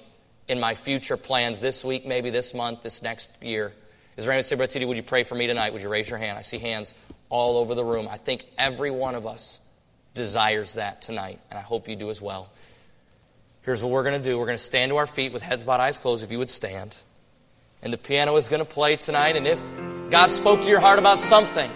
in 0.49 0.59
my 0.59 0.75
future 0.75 1.17
plans 1.17 1.61
this 1.61 1.85
week, 1.85 2.07
maybe 2.07 2.31
this 2.31 2.55
month, 2.55 2.83
this 2.83 3.03
next 3.03 3.43
year? 3.43 3.73
Is 4.17 4.25
there 4.25 4.33
anyone 4.33 4.45
say, 4.45 4.57
Brother 4.57 4.79
TJ, 4.79 4.89
would 4.89 4.97
you 4.97 5.03
pray 5.03 5.23
for 5.23 5.35
me 5.35 5.47
tonight? 5.47 5.73
Would 5.73 5.83
you 5.83 5.89
raise 5.89 6.09
your 6.09 6.19
hand? 6.19 6.39
I 6.39 6.41
see 6.41 6.59
hands 6.59 6.95
all 7.29 7.59
over 7.59 7.75
the 7.75 7.85
room. 7.85 8.09
I 8.11 8.17
think 8.17 8.45
every 8.57 8.91
one 8.91 9.15
of 9.15 9.27
us 9.27 9.61
desires 10.15 10.75
that 10.75 11.03
tonight, 11.03 11.41
and 11.51 11.59
I 11.59 11.63
hope 11.63 11.89
you 11.89 11.97
do 11.97 12.11
as 12.11 12.23
well. 12.23 12.49
Here's 13.63 13.83
what 13.83 13.91
we're 13.91 14.05
going 14.05 14.21
to 14.21 14.29
do. 14.29 14.39
We're 14.39 14.47
going 14.47 14.59
to 14.59 14.63
stand 14.63 14.91
to 14.91 14.97
our 14.97 15.07
feet 15.07 15.33
with 15.33 15.43
heads 15.43 15.65
bowed, 15.65 15.81
eyes 15.81 15.99
closed, 15.99 16.25
if 16.25 16.31
you 16.31 16.39
would 16.39 16.51
stand. 16.51 16.97
And 17.83 17.93
the 17.93 17.99
piano 17.99 18.37
is 18.37 18.49
going 18.49 18.65
to 18.65 18.71
play 18.71 18.97
tonight, 18.97 19.37
and 19.37 19.47
if 19.47 19.61
God 20.11 20.33
spoke 20.33 20.63
to 20.63 20.69
your 20.69 20.81
heart 20.81 20.99
about 20.99 21.19
something, 21.19 21.71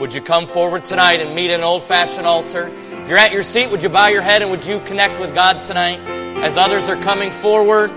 would 0.00 0.12
you 0.12 0.20
come 0.20 0.44
forward 0.44 0.84
tonight 0.84 1.20
and 1.20 1.34
meet 1.34 1.50
an 1.50 1.62
old 1.62 1.82
fashioned 1.82 2.26
altar? 2.26 2.70
If 3.04 3.10
you're 3.10 3.18
at 3.18 3.32
your 3.32 3.42
seat, 3.42 3.70
would 3.70 3.82
you 3.82 3.90
bow 3.90 4.06
your 4.06 4.22
head 4.22 4.40
and 4.40 4.50
would 4.50 4.64
you 4.64 4.80
connect 4.80 5.20
with 5.20 5.34
God 5.34 5.62
tonight 5.62 6.00
as 6.42 6.56
others 6.56 6.88
are 6.88 6.96
coming 6.96 7.32
forward? 7.32 7.90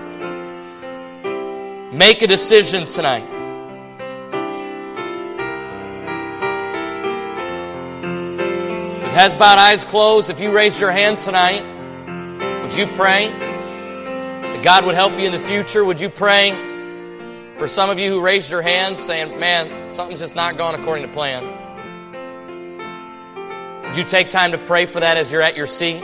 Make 1.94 2.20
a 2.20 2.26
decision 2.26 2.84
tonight. 2.84 3.22
With 9.00 9.14
heads 9.14 9.34
bowed, 9.34 9.58
eyes 9.58 9.86
closed, 9.86 10.28
if 10.28 10.40
you 10.40 10.54
raise 10.54 10.78
your 10.78 10.90
hand 10.90 11.20
tonight, 11.20 11.62
would 12.60 12.76
you 12.76 12.86
pray 12.88 13.28
that 13.28 14.62
God 14.62 14.84
would 14.84 14.94
help 14.94 15.14
you 15.14 15.24
in 15.24 15.32
the 15.32 15.38
future? 15.38 15.86
Would 15.86 16.02
you 16.02 16.10
pray? 16.10 16.50
For 17.56 17.66
some 17.66 17.88
of 17.88 17.98
you 17.98 18.10
who 18.10 18.22
raised 18.22 18.50
your 18.50 18.60
hand 18.60 18.98
saying, 18.98 19.40
man, 19.40 19.88
something's 19.88 20.20
just 20.20 20.36
not 20.36 20.58
going 20.58 20.78
according 20.78 21.06
to 21.06 21.10
plan. 21.10 21.57
You 23.98 24.04
take 24.04 24.28
time 24.28 24.52
to 24.52 24.58
pray 24.58 24.86
for 24.86 25.00
that 25.00 25.16
as 25.16 25.32
you're 25.32 25.42
at 25.42 25.56
your 25.56 25.66
seat? 25.66 26.00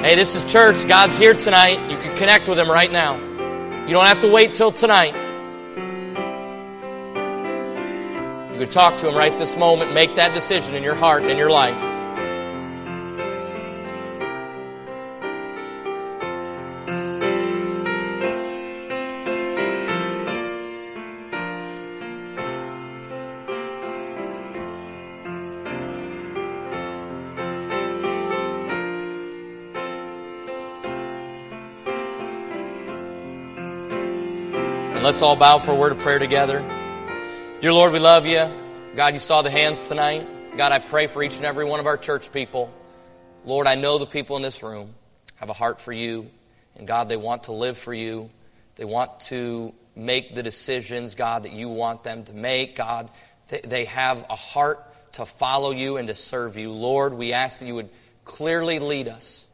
Hey, 0.00 0.16
this 0.16 0.34
is 0.34 0.42
church. 0.42 0.88
God's 0.88 1.16
here 1.16 1.34
tonight. 1.34 1.88
You 1.88 1.96
can 1.96 2.16
connect 2.16 2.48
with 2.48 2.58
Him 2.58 2.68
right 2.68 2.90
now. 2.90 3.14
You 3.86 3.92
don't 3.92 4.04
have 4.04 4.18
to 4.22 4.28
wait 4.28 4.54
till 4.54 4.72
tonight. 4.72 5.14
You 8.52 8.58
could 8.58 8.72
talk 8.72 8.96
to 8.96 9.08
Him 9.08 9.14
right 9.14 9.38
this 9.38 9.56
moment, 9.56 9.94
make 9.94 10.16
that 10.16 10.34
decision 10.34 10.74
in 10.74 10.82
your 10.82 10.96
heart 10.96 11.22
and 11.22 11.30
in 11.30 11.38
your 11.38 11.50
life. 11.50 11.93
Let's 35.14 35.22
all 35.22 35.36
bow 35.36 35.60
for 35.60 35.70
a 35.70 35.76
word 35.76 35.92
of 35.92 36.00
prayer 36.00 36.18
together. 36.18 36.58
Dear 37.60 37.72
Lord, 37.72 37.92
we 37.92 38.00
love 38.00 38.26
you. 38.26 38.50
God, 38.96 39.12
you 39.12 39.20
saw 39.20 39.42
the 39.42 39.50
hands 39.50 39.86
tonight. 39.86 40.26
God, 40.56 40.72
I 40.72 40.80
pray 40.80 41.06
for 41.06 41.22
each 41.22 41.36
and 41.36 41.46
every 41.46 41.64
one 41.64 41.78
of 41.78 41.86
our 41.86 41.96
church 41.96 42.32
people. 42.32 42.74
Lord, 43.44 43.68
I 43.68 43.76
know 43.76 43.98
the 43.98 44.06
people 44.06 44.34
in 44.34 44.42
this 44.42 44.60
room 44.60 44.92
have 45.36 45.50
a 45.50 45.52
heart 45.52 45.80
for 45.80 45.92
you. 45.92 46.28
And 46.74 46.88
God, 46.88 47.08
they 47.08 47.16
want 47.16 47.44
to 47.44 47.52
live 47.52 47.78
for 47.78 47.94
you. 47.94 48.28
They 48.74 48.84
want 48.84 49.20
to 49.28 49.72
make 49.94 50.34
the 50.34 50.42
decisions, 50.42 51.14
God, 51.14 51.44
that 51.44 51.52
you 51.52 51.68
want 51.68 52.02
them 52.02 52.24
to 52.24 52.34
make. 52.34 52.74
God, 52.74 53.08
they 53.46 53.84
have 53.84 54.26
a 54.28 54.34
heart 54.34 54.80
to 55.12 55.24
follow 55.24 55.70
you 55.70 55.96
and 55.96 56.08
to 56.08 56.16
serve 56.16 56.58
you. 56.58 56.72
Lord, 56.72 57.14
we 57.14 57.32
ask 57.32 57.60
that 57.60 57.66
you 57.66 57.76
would 57.76 57.90
clearly 58.24 58.80
lead 58.80 59.06
us, 59.06 59.46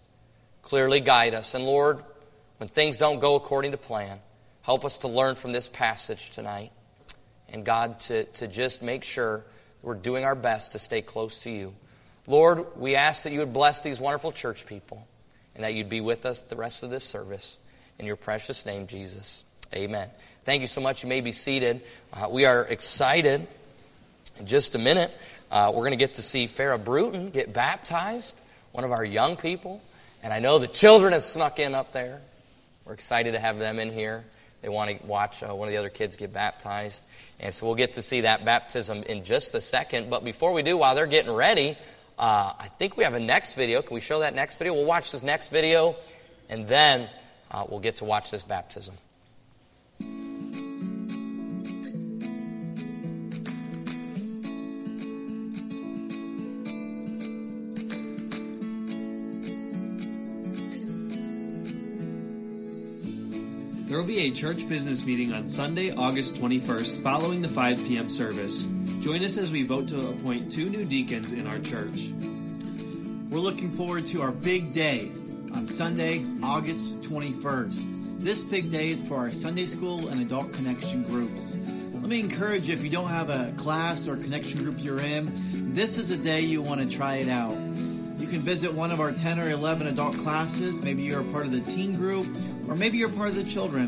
clearly 0.63 1.01
guide 1.01 1.35
us. 1.35 1.55
And 1.55 1.67
Lord, 1.67 2.03
when 2.57 2.69
things 2.71 2.97
don't 2.97 3.21
go 3.21 3.35
according 3.35 3.73
to 3.73 3.77
plan, 3.77 4.21
Help 4.71 4.85
us 4.85 4.99
to 4.99 5.09
learn 5.09 5.35
from 5.35 5.51
this 5.51 5.67
passage 5.67 6.31
tonight. 6.31 6.71
And 7.53 7.65
God, 7.65 7.99
to, 8.03 8.23
to 8.23 8.47
just 8.47 8.85
make 8.85 9.03
sure 9.03 9.45
we're 9.83 9.97
doing 9.97 10.23
our 10.23 10.37
best 10.37 10.71
to 10.73 10.79
stay 10.79 11.03
close 11.03 11.43
to 11.43 11.51
you. 11.51 11.75
Lord, 12.29 12.65
we 12.77 12.95
ask 12.95 13.25
that 13.25 13.33
you 13.33 13.41
would 13.41 13.53
bless 13.53 13.83
these 13.83 14.01
wonderful 14.01 14.31
church 14.31 14.67
people 14.67 15.05
and 15.57 15.65
that 15.65 15.75
you'd 15.75 15.89
be 15.89 16.01
with 16.01 16.25
us 16.25 16.45
the 16.45 16.55
rest 16.55 16.85
of 16.85 16.91
this 16.91 17.03
service. 17.03 17.59
In 17.99 18.07
your 18.07 18.15
precious 18.15 18.65
name, 18.65 18.87
Jesus. 18.87 19.43
Amen. 19.75 20.09
Thank 20.45 20.61
you 20.61 20.69
so 20.69 20.81
much. 20.81 21.03
You 21.03 21.09
may 21.09 21.21
be 21.21 21.33
seated. 21.33 21.81
Uh, 22.13 22.29
we 22.31 22.45
are 22.45 22.63
excited. 22.63 23.49
In 24.39 24.47
just 24.47 24.77
a 24.77 24.79
minute, 24.79 25.11
uh, 25.51 25.73
we're 25.75 25.81
going 25.81 25.91
to 25.91 25.97
get 25.97 26.15
to 26.15 26.23
see 26.23 26.47
Farah 26.47 26.85
Bruton 26.85 27.31
get 27.31 27.53
baptized, 27.53 28.41
one 28.71 28.85
of 28.85 28.93
our 28.93 29.05
young 29.05 29.37
people. 29.37 29.83
And 30.23 30.33
I 30.33 30.39
know 30.39 30.61
the 30.61 30.69
children 30.69 31.13
have 31.13 31.25
snuck 31.25 31.59
in 31.59 31.75
up 31.75 31.91
there. 31.91 32.21
We're 32.85 32.95
excited 32.95 33.33
to 33.33 33.41
have 33.41 33.59
them 33.59 33.81
in 33.81 33.93
here. 33.93 34.25
They 34.63 34.69
want 34.69 34.99
to 34.99 35.07
watch 35.07 35.43
uh, 35.43 35.55
one 35.55 35.69
of 35.69 35.73
the 35.73 35.79
other 35.79 35.89
kids 35.89 36.17
get 36.17 36.33
baptized. 36.33 37.09
And 37.39 37.53
so 37.53 37.67
we'll 37.67 37.77
get 37.77 37.95
to 37.95 38.03
see 38.03 38.23
that 38.23 38.45
baptism 38.45 39.03
in 39.05 39.25
just 39.25 39.55
a 39.55 39.61
second. 39.61 40.11
But 40.11 40.25
before 40.25 40.53
we 40.53 40.63
do, 40.63 40.77
while 40.77 40.95
they're 40.95 41.07
getting 41.07 41.33
ready, 41.33 41.77
uh, 42.19 42.53
I 42.59 42.69
think 42.79 42.97
we 42.97 43.05
have 43.05 43.15
a 43.15 43.21
next 43.21 43.55
video. 43.55 43.81
Can 43.81 43.95
we 43.95 44.01
show 44.01 44.21
that 44.21 44.35
next 44.35 44.59
video? 44.59 44.75
We'll 44.75 44.85
watch 44.85 45.13
this 45.13 45.23
next 45.23 45.49
video, 45.49 45.97
and 46.51 46.69
then 46.69 47.09
uh, 47.51 47.65
we'll 47.69 47.81
get 47.81 47.97
to 47.97 48.05
watch 48.05 48.31
this 48.31 48.45
baptism. 48.45 48.95
There 63.91 63.99
will 63.99 64.07
be 64.07 64.21
a 64.21 64.31
church 64.31 64.69
business 64.69 65.05
meeting 65.05 65.33
on 65.33 65.49
Sunday, 65.49 65.91
August 65.91 66.37
21st, 66.37 67.03
following 67.03 67.43
the 67.43 67.49
5 67.49 67.89
p.m. 67.89 68.09
service. 68.09 68.69
Join 69.01 69.25
us 69.25 69.37
as 69.37 69.51
we 69.51 69.65
vote 69.65 69.89
to 69.89 70.11
appoint 70.11 70.53
two 70.53 70.69
new 70.69 70.85
deacons 70.85 71.33
in 71.33 71.49
our 71.49 71.59
church. 71.59 72.13
We're 73.31 73.41
looking 73.41 73.69
forward 73.69 74.07
to 74.07 74.23
our 74.23 74.31
big 74.31 74.73
day 74.73 75.11
on 75.57 75.67
Sunday, 75.67 76.25
August 76.41 77.01
21st. 77.01 78.21
This 78.21 78.45
big 78.45 78.71
day 78.71 78.91
is 78.91 79.03
for 79.03 79.17
our 79.17 79.33
Sunday 79.33 79.67
school 79.67 80.07
and 80.07 80.21
adult 80.21 80.53
connection 80.53 81.03
groups. 81.03 81.59
Let 81.93 82.09
me 82.09 82.21
encourage 82.21 82.69
you 82.69 82.75
if 82.75 82.85
you 82.85 82.91
don't 82.91 83.09
have 83.09 83.29
a 83.29 83.53
class 83.57 84.07
or 84.07 84.15
connection 84.15 84.63
group 84.63 84.77
you're 84.79 85.01
in, 85.01 85.33
this 85.75 85.99
is 85.99 86.13
a 86.13 86.17
day 86.17 86.43
you 86.43 86.63
want 86.63 86.81
to 86.81 86.89
try 86.89 87.17
it 87.17 87.29
out. 87.29 87.57
Can 88.31 88.43
visit 88.43 88.73
one 88.73 88.93
of 88.93 89.01
our 89.01 89.11
10 89.11 89.41
or 89.41 89.51
11 89.51 89.89
adult 89.89 90.17
classes. 90.19 90.83
Maybe 90.83 91.03
you're 91.03 91.23
a 91.23 91.33
part 91.33 91.47
of 91.47 91.51
the 91.51 91.63
teen 91.63 91.97
group 91.97 92.29
or 92.69 92.77
maybe 92.77 92.97
you're 92.97 93.09
part 93.09 93.29
of 93.31 93.35
the 93.35 93.43
children 93.43 93.83